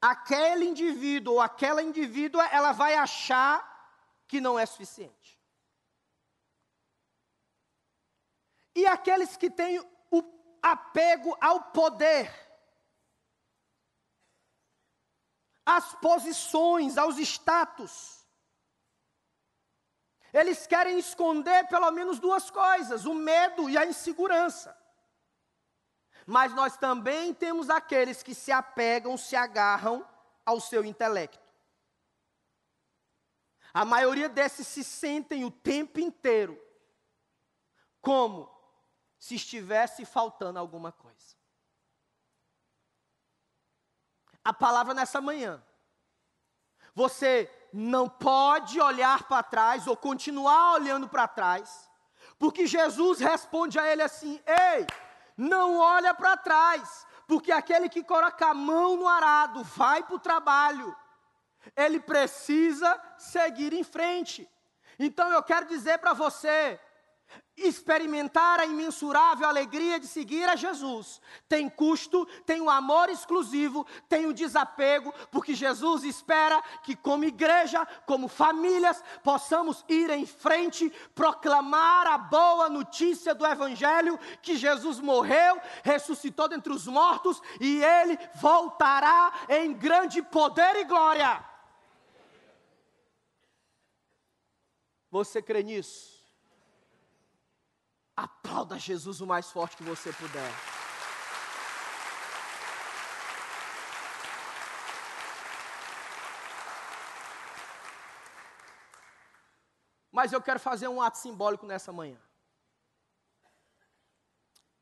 Aquele 0.00 0.64
indivíduo 0.64 1.34
ou 1.34 1.40
aquela 1.42 1.82
indivídua, 1.82 2.46
ela 2.46 2.72
vai 2.72 2.94
achar 2.94 3.60
que 4.26 4.40
não 4.40 4.58
é 4.58 4.64
suficiente. 4.64 5.38
E 8.74 8.86
aqueles 8.86 9.36
que 9.36 9.50
têm 9.50 9.78
o 10.10 10.22
apego 10.62 11.36
ao 11.38 11.64
poder, 11.64 12.32
às 15.66 15.94
posições, 15.96 16.96
aos 16.96 17.18
status, 17.18 18.21
eles 20.32 20.66
querem 20.66 20.98
esconder 20.98 21.68
pelo 21.68 21.90
menos 21.90 22.18
duas 22.18 22.50
coisas: 22.50 23.04
o 23.04 23.14
medo 23.14 23.68
e 23.68 23.76
a 23.76 23.84
insegurança. 23.84 24.76
Mas 26.26 26.54
nós 26.54 26.76
também 26.76 27.34
temos 27.34 27.68
aqueles 27.68 28.22
que 28.22 28.34
se 28.34 28.52
apegam, 28.52 29.16
se 29.16 29.36
agarram 29.36 30.08
ao 30.46 30.60
seu 30.60 30.84
intelecto. 30.84 31.42
A 33.74 33.84
maioria 33.84 34.28
desses 34.28 34.66
se 34.66 34.84
sentem 34.84 35.44
o 35.44 35.50
tempo 35.50 35.98
inteiro 35.98 36.60
como 38.00 38.50
se 39.18 39.34
estivesse 39.36 40.04
faltando 40.04 40.58
alguma 40.58 40.92
coisa. 40.92 41.36
A 44.44 44.52
palavra 44.52 44.92
nessa 44.92 45.20
manhã. 45.20 45.64
Você 46.94 47.50
não 47.72 48.08
pode 48.08 48.80
olhar 48.80 49.24
para 49.24 49.42
trás 49.42 49.86
ou 49.86 49.96
continuar 49.96 50.74
olhando 50.74 51.08
para 51.08 51.26
trás, 51.26 51.88
porque 52.38 52.66
Jesus 52.66 53.20
responde 53.20 53.78
a 53.78 53.90
ele 53.90 54.02
assim: 54.02 54.40
Ei, 54.46 54.86
não 55.36 55.78
olha 55.78 56.12
para 56.12 56.36
trás, 56.36 57.06
porque 57.26 57.50
aquele 57.50 57.88
que 57.88 58.04
coloca 58.04 58.48
a 58.48 58.54
mão 58.54 58.96
no 58.96 59.08
arado 59.08 59.62
vai 59.64 60.02
para 60.02 60.16
o 60.16 60.20
trabalho, 60.20 60.94
ele 61.76 61.98
precisa 61.98 63.00
seguir 63.16 63.72
em 63.72 63.84
frente. 63.84 64.48
Então 64.98 65.30
eu 65.32 65.42
quero 65.42 65.66
dizer 65.66 65.98
para 65.98 66.12
você, 66.12 66.78
experimentar 67.56 68.60
a 68.60 68.66
imensurável 68.66 69.46
alegria 69.46 70.00
de 70.00 70.06
seguir 70.06 70.48
a 70.48 70.56
Jesus. 70.56 71.20
Tem 71.48 71.68
custo, 71.68 72.26
tem 72.46 72.60
um 72.60 72.70
amor 72.70 73.08
exclusivo, 73.08 73.86
tem 74.08 74.26
um 74.26 74.32
desapego, 74.32 75.12
porque 75.30 75.54
Jesus 75.54 76.02
espera 76.04 76.62
que, 76.82 76.96
como 76.96 77.24
igreja, 77.24 77.86
como 78.06 78.28
famílias, 78.28 79.02
possamos 79.22 79.84
ir 79.88 80.10
em 80.10 80.24
frente, 80.24 80.90
proclamar 81.14 82.06
a 82.06 82.18
boa 82.18 82.68
notícia 82.68 83.34
do 83.34 83.46
Evangelho: 83.46 84.18
que 84.40 84.56
Jesus 84.56 84.98
morreu, 84.98 85.60
ressuscitou 85.82 86.48
dentre 86.48 86.72
os 86.72 86.86
mortos 86.86 87.40
e 87.60 87.82
ele 87.82 88.18
voltará 88.34 89.32
em 89.48 89.72
grande 89.72 90.22
poder 90.22 90.76
e 90.76 90.84
glória. 90.84 91.44
Você 95.10 95.42
crê 95.42 95.62
nisso? 95.62 96.11
Aplauda 98.22 98.78
Jesus 98.78 99.20
o 99.20 99.26
mais 99.26 99.50
forte 99.50 99.76
que 99.76 99.82
você 99.82 100.12
puder. 100.12 100.52
Mas 110.12 110.32
eu 110.32 110.40
quero 110.40 110.60
fazer 110.60 110.86
um 110.86 111.02
ato 111.02 111.18
simbólico 111.18 111.66
nessa 111.66 111.90
manhã. 111.90 112.16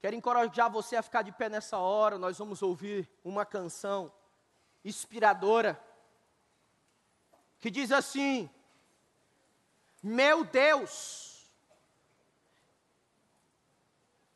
Quero 0.00 0.14
encorajar 0.14 0.70
você 0.70 0.96
a 0.96 1.02
ficar 1.02 1.22
de 1.22 1.32
pé 1.32 1.48
nessa 1.48 1.78
hora. 1.78 2.18
Nós 2.18 2.36
vamos 2.36 2.60
ouvir 2.60 3.08
uma 3.24 3.46
canção 3.46 4.12
inspiradora 4.84 5.82
que 7.58 7.70
diz 7.70 7.90
assim: 7.90 8.50
Meu 10.02 10.44
Deus 10.44 11.29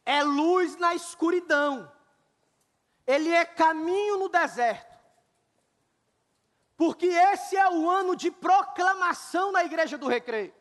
é 0.05 0.23
luz 0.23 0.77
na 0.77 0.95
escuridão, 0.95 1.91
Ele 3.07 3.31
é 3.31 3.45
caminho 3.45 4.19
no 4.19 4.29
deserto, 4.29 4.99
porque 6.77 7.07
esse 7.07 7.57
é 7.57 7.69
o 7.71 7.89
ano 7.89 8.15
de 8.15 8.31
proclamação 8.31 9.53
na 9.53 9.65
igreja 9.65 9.97
do 9.97 10.09
recreio. 10.09 10.55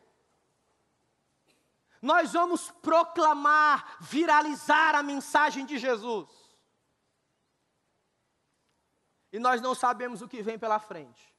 Nós 2.00 2.32
vamos 2.32 2.70
proclamar, 2.70 3.96
viralizar 3.98 4.94
a 4.94 5.02
mensagem 5.02 5.64
de 5.64 5.78
Jesus. 5.78 6.28
E 9.32 9.38
nós 9.38 9.60
não 9.62 9.74
sabemos 9.74 10.20
o 10.20 10.28
que 10.28 10.42
vem 10.42 10.58
pela 10.58 10.78
frente. 10.78 11.34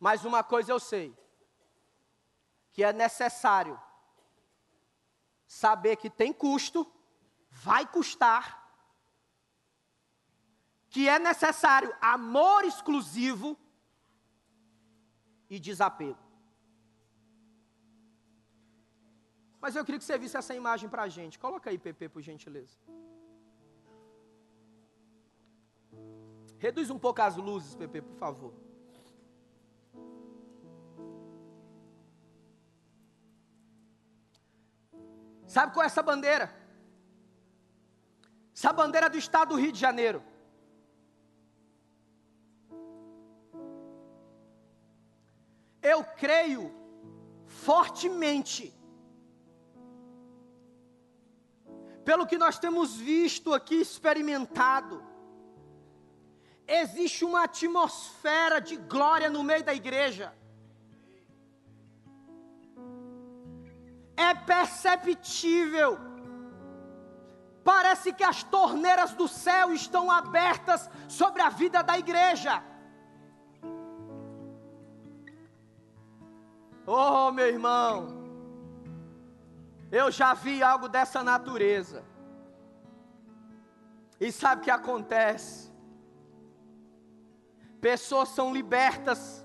Mas 0.00 0.24
uma 0.24 0.42
coisa 0.42 0.72
eu 0.72 0.80
sei: 0.80 1.16
que 2.72 2.82
é 2.82 2.92
necessário 2.92 3.80
saber 5.46 5.96
que 5.96 6.10
tem 6.10 6.32
custo, 6.32 6.86
vai 7.50 7.86
custar, 7.86 8.64
que 10.88 11.08
é 11.08 11.18
necessário 11.18 11.94
amor 12.00 12.64
exclusivo 12.64 13.58
e 15.48 15.58
desapego. 15.58 16.18
Mas 19.60 19.74
eu 19.74 19.84
queria 19.84 19.98
que 19.98 20.04
você 20.04 20.18
visse 20.18 20.36
essa 20.36 20.54
imagem 20.54 20.88
para 20.88 21.02
a 21.02 21.08
gente. 21.08 21.38
Coloca 21.38 21.70
aí, 21.70 21.78
PP, 21.78 22.08
por 22.08 22.22
gentileza. 22.22 22.78
Reduz 26.58 26.88
um 26.90 26.98
pouco 26.98 27.20
as 27.20 27.36
luzes, 27.36 27.74
PP, 27.74 28.02
por 28.02 28.16
favor. 28.16 28.65
Sabe 35.56 35.72
qual 35.72 35.84
é 35.84 35.86
essa 35.86 36.02
bandeira? 36.02 36.46
Essa 38.54 38.74
bandeira 38.74 39.08
do 39.08 39.16
estado 39.16 39.54
do 39.54 39.60
Rio 39.62 39.72
de 39.72 39.80
Janeiro. 39.80 40.22
Eu 45.80 46.04
creio 46.22 46.64
fortemente, 47.46 48.64
pelo 52.04 52.26
que 52.26 52.36
nós 52.36 52.58
temos 52.58 52.94
visto 52.94 53.54
aqui, 53.54 53.76
experimentado, 53.76 55.02
existe 56.66 57.24
uma 57.24 57.44
atmosfera 57.44 58.60
de 58.60 58.76
glória 58.76 59.30
no 59.30 59.42
meio 59.42 59.64
da 59.64 59.72
igreja. 59.72 60.34
É 64.16 64.34
perceptível. 64.34 65.98
Parece 67.62 68.12
que 68.12 68.22
as 68.22 68.42
torneiras 68.44 69.12
do 69.12 69.26
céu 69.26 69.72
estão 69.72 70.10
abertas 70.10 70.88
sobre 71.08 71.42
a 71.42 71.48
vida 71.48 71.82
da 71.82 71.98
igreja. 71.98 72.62
Oh, 76.86 77.32
meu 77.32 77.48
irmão, 77.48 78.16
eu 79.90 80.10
já 80.10 80.32
vi 80.32 80.62
algo 80.62 80.88
dessa 80.88 81.22
natureza. 81.24 82.04
E 84.20 84.30
sabe 84.30 84.60
o 84.60 84.64
que 84.64 84.70
acontece? 84.70 85.72
Pessoas 87.80 88.28
são 88.30 88.54
libertas 88.54 89.44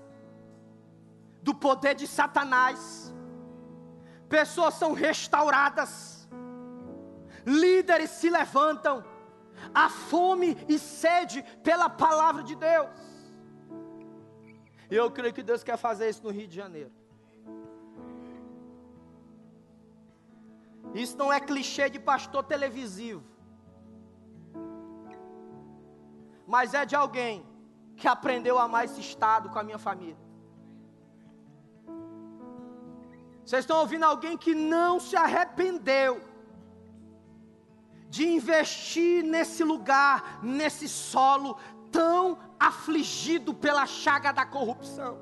do 1.42 1.52
poder 1.54 1.94
de 1.96 2.06
Satanás 2.06 3.12
pessoas 4.32 4.74
são 4.80 4.94
restauradas, 4.94 6.26
líderes 7.44 8.08
se 8.20 8.30
levantam, 8.30 9.04
há 9.74 9.90
fome 9.90 10.56
e 10.74 10.78
sede 10.78 11.44
pela 11.62 11.88
palavra 11.90 12.42
de 12.42 12.54
Deus. 12.54 12.88
E 14.90 14.94
eu 14.94 15.10
creio 15.10 15.34
que 15.34 15.42
Deus 15.42 15.62
quer 15.62 15.76
fazer 15.76 16.08
isso 16.08 16.24
no 16.24 16.30
Rio 16.30 16.48
de 16.48 16.56
Janeiro. 16.56 16.92
Isso 20.94 21.16
não 21.18 21.30
é 21.30 21.38
clichê 21.38 21.90
de 21.90 21.98
pastor 21.98 22.42
televisivo, 22.44 23.22
mas 26.46 26.72
é 26.72 26.86
de 26.86 26.96
alguém 26.96 27.46
que 27.96 28.08
aprendeu 28.08 28.58
a 28.58 28.64
amar 28.64 28.86
esse 28.86 29.00
estado 29.00 29.50
com 29.50 29.58
a 29.58 29.62
minha 29.62 29.78
família. 29.78 30.31
Vocês 33.44 33.64
estão 33.64 33.78
ouvindo 33.80 34.04
alguém 34.04 34.36
que 34.36 34.54
não 34.54 35.00
se 35.00 35.16
arrependeu 35.16 36.22
de 38.08 38.26
investir 38.28 39.24
nesse 39.24 39.64
lugar, 39.64 40.38
nesse 40.42 40.88
solo 40.88 41.58
tão 41.90 42.38
afligido 42.58 43.52
pela 43.52 43.86
chaga 43.86 44.32
da 44.32 44.46
corrupção. 44.46 45.18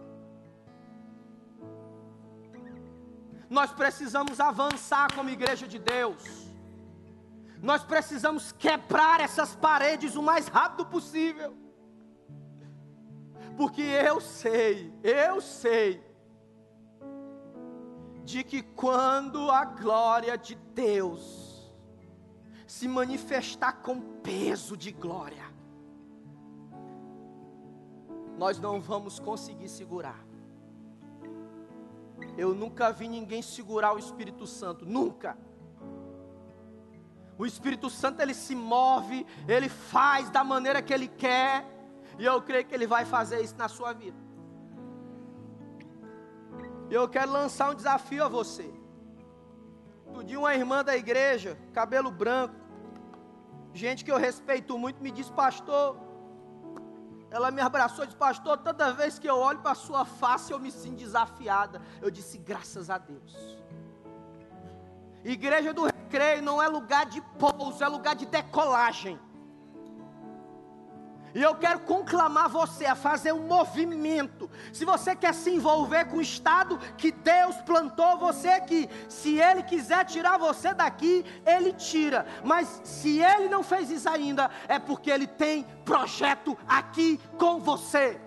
Nós 3.48 3.72
precisamos 3.72 4.38
avançar 4.38 5.12
como 5.14 5.30
igreja 5.30 5.66
de 5.66 5.78
Deus. 5.78 6.22
Nós 7.62 7.82
precisamos 7.82 8.52
quebrar 8.52 9.20
essas 9.20 9.54
paredes 9.54 10.14
o 10.14 10.22
mais 10.22 10.46
rápido 10.46 10.86
possível. 10.86 11.56
Porque 13.56 13.82
eu 13.82 14.20
sei, 14.20 14.92
eu 15.02 15.40
sei 15.40 16.09
de 18.30 18.44
que 18.44 18.62
quando 18.62 19.50
a 19.50 19.64
glória 19.64 20.38
de 20.38 20.54
Deus 20.54 21.70
se 22.66 22.86
manifestar 22.86 23.82
com 23.82 24.00
peso 24.22 24.76
de 24.76 24.92
glória, 24.92 25.44
nós 28.38 28.58
não 28.58 28.80
vamos 28.80 29.18
conseguir 29.18 29.68
segurar. 29.68 30.24
Eu 32.38 32.54
nunca 32.54 32.92
vi 32.92 33.08
ninguém 33.08 33.42
segurar 33.42 33.94
o 33.94 33.98
Espírito 33.98 34.46
Santo, 34.46 34.86
nunca. 34.86 35.36
O 37.36 37.44
Espírito 37.44 37.90
Santo 37.90 38.20
ele 38.20 38.34
se 38.34 38.54
move, 38.54 39.26
ele 39.48 39.68
faz 39.68 40.30
da 40.30 40.44
maneira 40.44 40.80
que 40.80 40.92
ele 40.92 41.08
quer, 41.08 41.66
e 42.18 42.24
eu 42.24 42.40
creio 42.40 42.64
que 42.64 42.74
ele 42.74 42.86
vai 42.86 43.04
fazer 43.04 43.42
isso 43.42 43.56
na 43.56 43.68
sua 43.68 43.92
vida. 43.92 44.29
E 46.90 46.94
eu 46.94 47.08
quero 47.08 47.30
lançar 47.30 47.70
um 47.70 47.74
desafio 47.74 48.24
a 48.24 48.28
você. 48.28 48.68
Outro 50.06 50.24
dia 50.24 50.38
uma 50.38 50.52
irmã 50.52 50.82
da 50.82 50.96
igreja, 50.96 51.56
cabelo 51.72 52.10
branco, 52.10 52.56
gente 53.72 54.04
que 54.04 54.10
eu 54.10 54.16
respeito 54.18 54.76
muito, 54.76 55.00
me 55.00 55.12
disse, 55.12 55.30
pastor, 55.30 55.96
ela 57.30 57.52
me 57.52 57.60
abraçou 57.62 58.02
e 58.02 58.08
disse, 58.08 58.18
pastor, 58.18 58.58
toda 58.58 58.92
vez 58.92 59.20
que 59.20 59.30
eu 59.30 59.38
olho 59.38 59.60
para 59.60 59.70
a 59.70 59.76
sua 59.76 60.04
face 60.04 60.52
eu 60.52 60.58
me 60.58 60.72
sinto 60.72 60.96
desafiada. 60.96 61.80
Eu 62.02 62.10
disse, 62.10 62.36
graças 62.36 62.90
a 62.90 62.98
Deus. 62.98 63.56
Igreja 65.24 65.72
do 65.72 65.84
recreio 65.84 66.42
não 66.42 66.60
é 66.60 66.66
lugar 66.66 67.06
de 67.06 67.20
pouso, 67.38 67.84
é 67.84 67.86
lugar 67.86 68.16
de 68.16 68.26
decolagem. 68.26 69.16
E 71.34 71.42
eu 71.42 71.54
quero 71.54 71.80
conclamar 71.80 72.48
você 72.48 72.86
a 72.86 72.94
fazer 72.94 73.32
um 73.32 73.46
movimento. 73.46 74.50
Se 74.72 74.84
você 74.84 75.14
quer 75.14 75.32
se 75.32 75.50
envolver 75.50 76.06
com 76.06 76.16
o 76.16 76.22
estado 76.22 76.78
que 76.96 77.12
Deus 77.12 77.56
plantou 77.58 78.18
você 78.18 78.48
aqui, 78.48 78.88
se 79.08 79.38
Ele 79.38 79.62
quiser 79.62 80.04
tirar 80.04 80.38
você 80.38 80.74
daqui, 80.74 81.24
Ele 81.46 81.72
tira. 81.72 82.26
Mas 82.44 82.80
se 82.84 83.20
Ele 83.20 83.48
não 83.48 83.62
fez 83.62 83.90
isso 83.90 84.08
ainda, 84.08 84.50
é 84.66 84.78
porque 84.78 85.10
Ele 85.10 85.26
tem 85.26 85.64
projeto 85.84 86.58
aqui 86.66 87.20
com 87.38 87.60
você. 87.60 88.20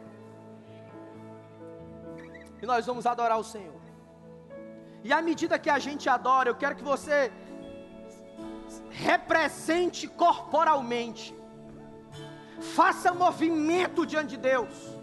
E 2.62 2.66
nós 2.66 2.86
vamos 2.86 3.06
adorar 3.06 3.38
o 3.38 3.44
Senhor. 3.44 3.82
E 5.04 5.12
à 5.12 5.22
medida 5.22 5.60
que 5.60 5.70
a 5.70 5.78
gente 5.80 6.08
adora, 6.08 6.50
eu 6.50 6.56
quero 6.56 6.78
que 6.78 6.84
você 6.84 7.30
represente 8.90 10.08
corporalmente 10.08 11.36
faça 12.76 13.14
movimento 13.14 14.06
diante 14.06 14.30
de 14.30 14.38
Deus. 14.38 14.94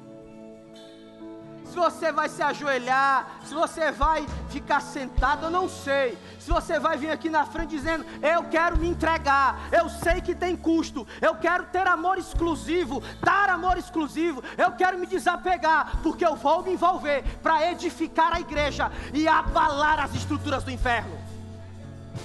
Se 1.71 1.77
você 1.77 2.11
vai 2.11 2.29
se 2.29 2.43
ajoelhar, 2.43 3.39
se 3.45 3.55
você 3.55 3.93
vai 3.93 4.27
ficar 4.49 4.81
sentado, 4.81 5.47
eu 5.47 5.51
não 5.51 5.69
sei. 5.69 6.19
Se 6.41 6.51
você 6.51 6.81
vai 6.81 6.99
vir 6.99 7.13
aqui 7.13 7.31
na 7.31 7.47
frente 7.47 7.71
dizendo, 7.71 8.05
eu 8.21 8.43
quero 8.45 8.77
me 8.77 8.89
entregar, 8.89 9.57
eu 9.71 9.89
sei 9.89 10.21
que 10.21 10.35
tem 10.35 10.57
custo, 10.57 11.07
eu 11.21 11.37
quero 11.37 11.67
ter 11.67 11.87
amor 11.87 12.19
exclusivo, 12.19 13.01
dar 13.23 13.49
amor 13.49 13.79
exclusivo, 13.79 14.43
eu 14.59 14.73
quero 14.73 14.99
me 14.99 15.07
desapegar, 15.07 15.99
porque 16.03 16.27
eu 16.27 16.35
vou 16.35 16.65
me 16.65 16.73
envolver 16.73 17.23
para 17.41 17.71
edificar 17.71 18.35
a 18.35 18.41
igreja 18.41 18.91
e 19.15 19.29
abalar 19.29 20.01
as 20.01 20.13
estruturas 20.13 20.65
do 20.65 20.73
inferno. 20.73 21.17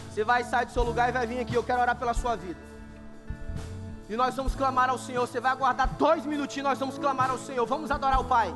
Você 0.10 0.24
vai 0.24 0.44
sair 0.44 0.66
do 0.66 0.72
seu 0.72 0.82
lugar 0.82 1.10
e 1.10 1.12
vai 1.12 1.28
vir 1.28 1.40
aqui, 1.42 1.54
eu 1.54 1.64
quero 1.64 1.82
orar 1.82 1.96
pela 1.96 2.16
sua 2.16 2.36
vida. 2.36 2.75
E 4.10 4.16
nós 4.16 4.36
vamos 4.36 4.56
clamar 4.56 4.90
ao 4.90 4.98
Senhor. 4.98 5.28
Você 5.28 5.40
vai 5.40 5.52
aguardar 5.52 5.88
dois 5.98 6.26
minutinhos, 6.26 6.70
nós 6.70 6.80
vamos 6.80 6.98
clamar 6.98 7.30
ao 7.32 7.38
Senhor. 7.38 7.66
Vamos 7.66 7.90
adorar 7.92 8.20
o 8.20 8.26
Pai. 8.26 8.54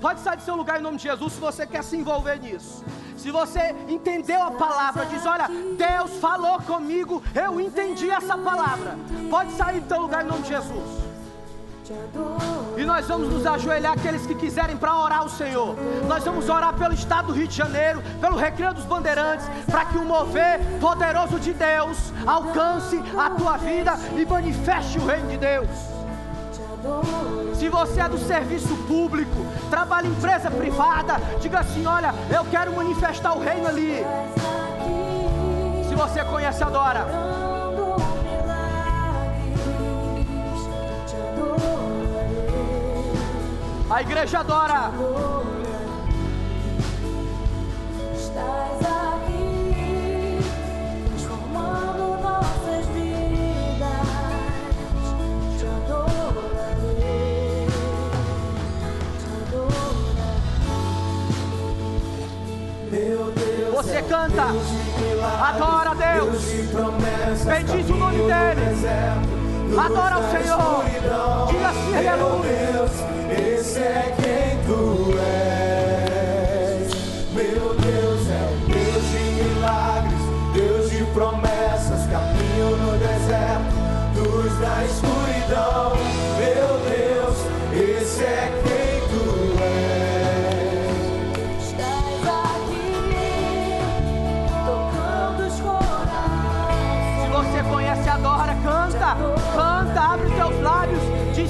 Pode 0.00 0.20
sair 0.20 0.36
do 0.36 0.42
seu 0.42 0.54
lugar 0.54 0.78
em 0.78 0.82
nome 0.82 0.98
de 0.98 1.04
Jesus 1.04 1.32
se 1.32 1.40
você 1.40 1.66
quer 1.66 1.82
se 1.82 1.96
envolver 1.96 2.38
nisso. 2.38 2.84
Se 3.16 3.30
você 3.30 3.74
entendeu 3.88 4.42
a 4.42 4.50
palavra, 4.50 5.06
diz: 5.06 5.24
Olha, 5.24 5.48
Deus 5.78 6.18
falou 6.20 6.60
comigo, 6.60 7.22
eu 7.34 7.58
entendi 7.58 8.10
essa 8.10 8.36
palavra. 8.36 8.98
Pode 9.30 9.52
sair 9.52 9.80
do 9.80 9.88
seu 9.88 10.02
lugar 10.02 10.24
em 10.24 10.28
nome 10.28 10.42
de 10.42 10.48
Jesus. 10.48 11.13
E 12.78 12.84
nós 12.84 13.06
vamos 13.06 13.28
nos 13.28 13.44
ajoelhar 13.46 13.92
aqueles 13.92 14.26
que 14.26 14.34
quiserem 14.34 14.76
para 14.76 14.96
orar 14.96 15.18
ao 15.18 15.28
Senhor. 15.28 15.76
Nós 16.08 16.24
vamos 16.24 16.48
orar 16.48 16.72
pelo 16.74 16.94
estado 16.94 17.26
do 17.26 17.32
Rio 17.34 17.46
de 17.46 17.54
Janeiro, 17.54 18.02
pelo 18.20 18.36
Recreio 18.36 18.72
dos 18.72 18.84
Bandeirantes, 18.84 19.46
para 19.70 19.84
que 19.84 19.98
o 19.98 20.04
mover 20.04 20.60
poderoso 20.80 21.38
de 21.38 21.52
Deus 21.52 22.12
alcance 22.26 23.02
a 23.18 23.30
tua 23.30 23.58
vida 23.58 23.98
e 24.16 24.24
manifeste 24.24 24.98
o 24.98 25.06
reino 25.06 25.28
de 25.28 25.36
Deus. 25.36 25.68
Se 27.54 27.68
você 27.68 28.00
é 28.00 28.08
do 28.08 28.18
serviço 28.18 28.74
público, 28.88 29.46
trabalha 29.68 30.06
em 30.06 30.10
empresa 30.10 30.50
privada, 30.50 31.16
diga 31.40 31.60
assim: 31.60 31.84
olha, 31.86 32.14
eu 32.30 32.44
quero 32.46 32.74
manifestar 32.74 33.34
o 33.34 33.40
reino 33.40 33.66
ali. 33.66 34.04
Se 35.88 35.94
você 35.94 36.24
conhece, 36.24 36.62
adora. 36.62 37.33
A 43.94 44.02
igreja 44.02 44.40
adora. 44.40 44.90
Estás 48.12 48.80
aqui, 48.82 50.40
transformando 51.10 52.20
nossas 52.20 52.86
vidas. 52.86 54.08
Te 55.56 55.66
adorarei, 55.66 56.88
te 59.20 59.26
adorarei. 59.54 60.10
Você 63.76 64.02
canta, 64.02 64.46
adora 65.40 65.90
a 65.90 65.94
Deus, 65.94 66.42
bendiz 67.44 67.90
o 67.90 67.94
nome 67.94 68.18
dEle. 68.26 69.43
Adora 69.78 70.18
o 70.18 70.30
Senhor. 70.30 70.84
Diga 71.48 71.68
assim, 71.68 72.06
aleluia. 72.06 72.64
Esse 73.30 73.80
é 73.80 74.14
quem 74.16 74.58
tu 74.66 75.12
és. 75.18 76.88
Meu 77.32 77.74
Deus 77.74 78.28
é 78.30 78.42
o 78.52 78.56
Deus 78.72 79.04
de 79.10 79.18
milagres, 79.42 80.22
Deus 80.54 80.90
de 80.90 81.04
promessas, 81.12 82.06
caminho 82.06 82.76
no 82.76 82.92
deserto, 82.98 83.74
luz 84.16 84.52
da 84.60 84.84
escuridão. 84.84 86.23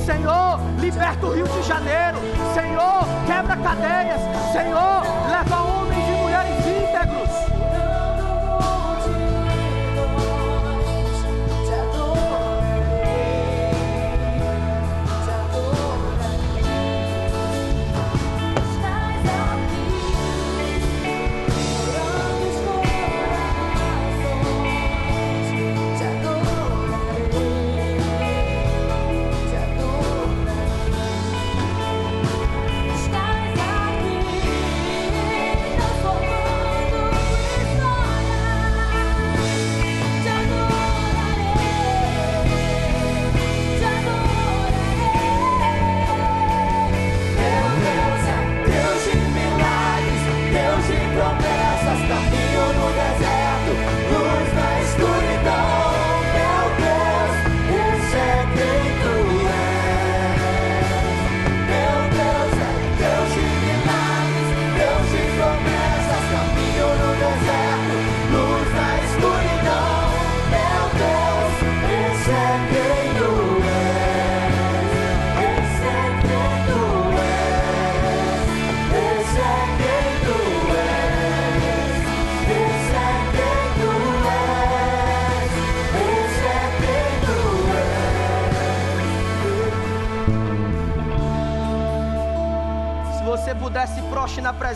Senhor, 0.04 0.60
liberta 0.80 1.26
o 1.26 1.32
Rio 1.32 1.48
de 1.48 1.62
Janeiro, 1.62 2.18
Senhor, 2.52 3.06
quebra 3.26 3.56
cadeias, 3.56 4.20
Senhor, 4.52 5.02
leva 5.30 5.43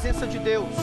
presença 0.09 0.27
de 0.27 0.39
Deus. 0.39 0.75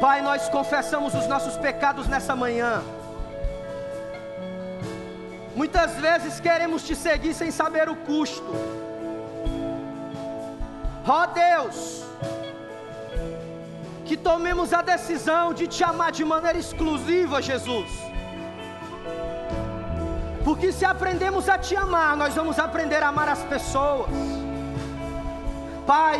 Pai, 0.00 0.22
nós 0.22 0.48
confessamos 0.48 1.14
os 1.14 1.26
nossos 1.26 1.56
pecados 1.58 2.08
nessa 2.08 2.34
manhã. 2.34 2.82
Muitas 5.54 5.92
vezes 5.96 6.40
queremos 6.40 6.84
te 6.84 6.96
seguir 6.96 7.34
sem 7.34 7.50
saber 7.50 7.88
o 7.90 7.96
custo. 7.96 8.50
Ó 11.06 11.22
oh 11.22 11.26
Deus, 11.26 12.04
que 14.06 14.16
tomemos 14.16 14.72
a 14.72 14.80
decisão 14.80 15.52
de 15.52 15.66
te 15.66 15.84
amar 15.84 16.12
de 16.12 16.24
maneira 16.24 16.58
exclusiva, 16.58 17.42
Jesus 17.42 17.90
porque 20.44 20.72
se 20.72 20.84
aprendemos 20.84 21.48
a 21.48 21.56
te 21.56 21.76
amar, 21.76 22.16
nós 22.16 22.34
vamos 22.34 22.58
aprender 22.58 23.00
a 23.00 23.08
amar 23.10 23.28
as 23.28 23.44
pessoas. 23.44 24.41
Pai, 25.86 26.18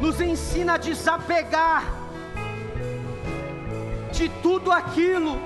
nos 0.00 0.20
ensina 0.20 0.74
a 0.74 0.76
desapegar 0.76 1.84
de 4.12 4.28
tudo 4.28 4.70
aquilo 4.70 5.38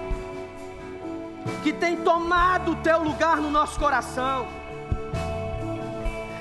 que 1.63 1.73
tem 1.73 1.97
tomado 1.97 2.73
o 2.73 2.77
teu 2.77 3.03
lugar 3.03 3.39
no 3.39 3.51
nosso 3.51 3.79
coração. 3.79 4.47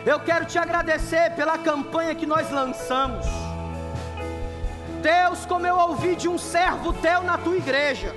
Eu 0.06 0.20
quero 0.20 0.46
te 0.46 0.58
agradecer 0.58 1.32
pela 1.36 1.58
campanha 1.58 2.14
que 2.14 2.26
nós 2.26 2.52
lançamos. 2.52 3.26
Deus, 5.02 5.46
como 5.46 5.66
eu 5.66 5.78
ouvi 5.78 6.16
de 6.16 6.28
um 6.28 6.38
servo 6.38 6.94
teu 6.94 7.22
na 7.22 7.38
tua 7.38 7.58
igreja 7.58 8.14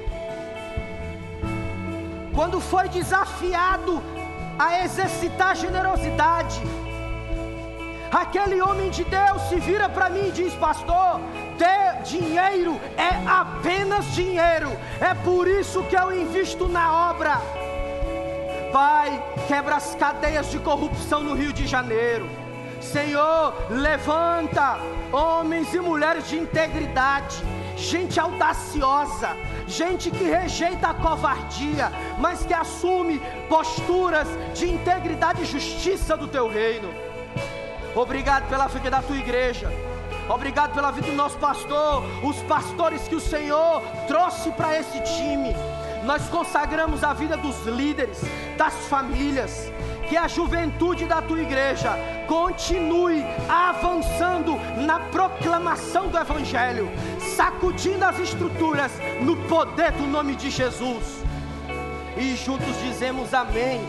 quando 2.38 2.60
foi 2.60 2.88
desafiado 2.88 4.00
a 4.56 4.84
exercitar 4.84 5.56
generosidade, 5.56 6.60
aquele 8.10 8.60
homem 8.60 8.90
de 8.90 9.04
Deus 9.04 9.42
se 9.48 9.56
vira 9.56 9.88
para 9.88 10.08
mim 10.08 10.28
e 10.28 10.32
diz: 10.32 10.54
Pastor, 10.54 11.20
ter 11.56 12.02
dinheiro 12.02 12.80
é 12.96 13.28
apenas 13.28 14.06
dinheiro, 14.14 14.70
é 15.00 15.14
por 15.14 15.46
isso 15.46 15.82
que 15.84 15.96
eu 15.96 16.12
invisto 16.12 16.68
na 16.68 17.10
obra. 17.10 17.40
Pai, 18.72 19.22
quebra 19.46 19.76
as 19.76 19.94
cadeias 19.94 20.50
de 20.50 20.58
corrupção 20.58 21.22
no 21.22 21.34
Rio 21.34 21.52
de 21.52 21.66
Janeiro. 21.66 22.28
Senhor, 22.80 23.54
levanta 23.70 24.78
homens 25.12 25.74
e 25.74 25.80
mulheres 25.80 26.28
de 26.28 26.36
integridade, 26.36 27.42
gente 27.76 28.20
audaciosa, 28.20 29.36
gente 29.66 30.10
que 30.10 30.24
rejeita 30.24 30.88
a 30.88 30.94
covardia, 30.94 31.90
mas 32.18 32.46
que 32.46 32.54
assume 32.54 33.20
posturas 33.48 34.28
de 34.54 34.70
integridade 34.70 35.42
e 35.42 35.46
justiça 35.46 36.16
do 36.16 36.28
teu 36.28 36.48
reino. 36.48 37.07
Obrigado 37.94 38.48
pela 38.48 38.66
vida 38.66 38.90
da 38.90 39.02
tua 39.02 39.16
igreja. 39.16 39.70
Obrigado 40.28 40.74
pela 40.74 40.90
vida 40.90 41.06
do 41.06 41.16
nosso 41.16 41.38
pastor, 41.38 42.04
os 42.22 42.36
pastores 42.42 43.08
que 43.08 43.14
o 43.14 43.20
Senhor 43.20 43.82
trouxe 44.06 44.50
para 44.52 44.78
esse 44.78 45.00
time. 45.00 45.54
Nós 46.04 46.28
consagramos 46.28 47.02
a 47.02 47.12
vida 47.12 47.36
dos 47.36 47.64
líderes, 47.64 48.20
das 48.56 48.74
famílias, 48.88 49.72
que 50.08 50.16
a 50.16 50.28
juventude 50.28 51.06
da 51.06 51.20
tua 51.22 51.40
igreja 51.40 51.90
continue 52.26 53.24
avançando 53.48 54.54
na 54.84 55.00
proclamação 55.00 56.08
do 56.08 56.18
Evangelho, 56.18 56.90
sacudindo 57.36 58.04
as 58.04 58.18
estruturas 58.18 58.92
no 59.20 59.36
poder 59.48 59.92
do 59.92 60.06
nome 60.06 60.34
de 60.36 60.50
Jesus. 60.50 61.24
E 62.16 62.36
juntos 62.36 62.78
dizemos 62.82 63.32
amém. 63.32 63.80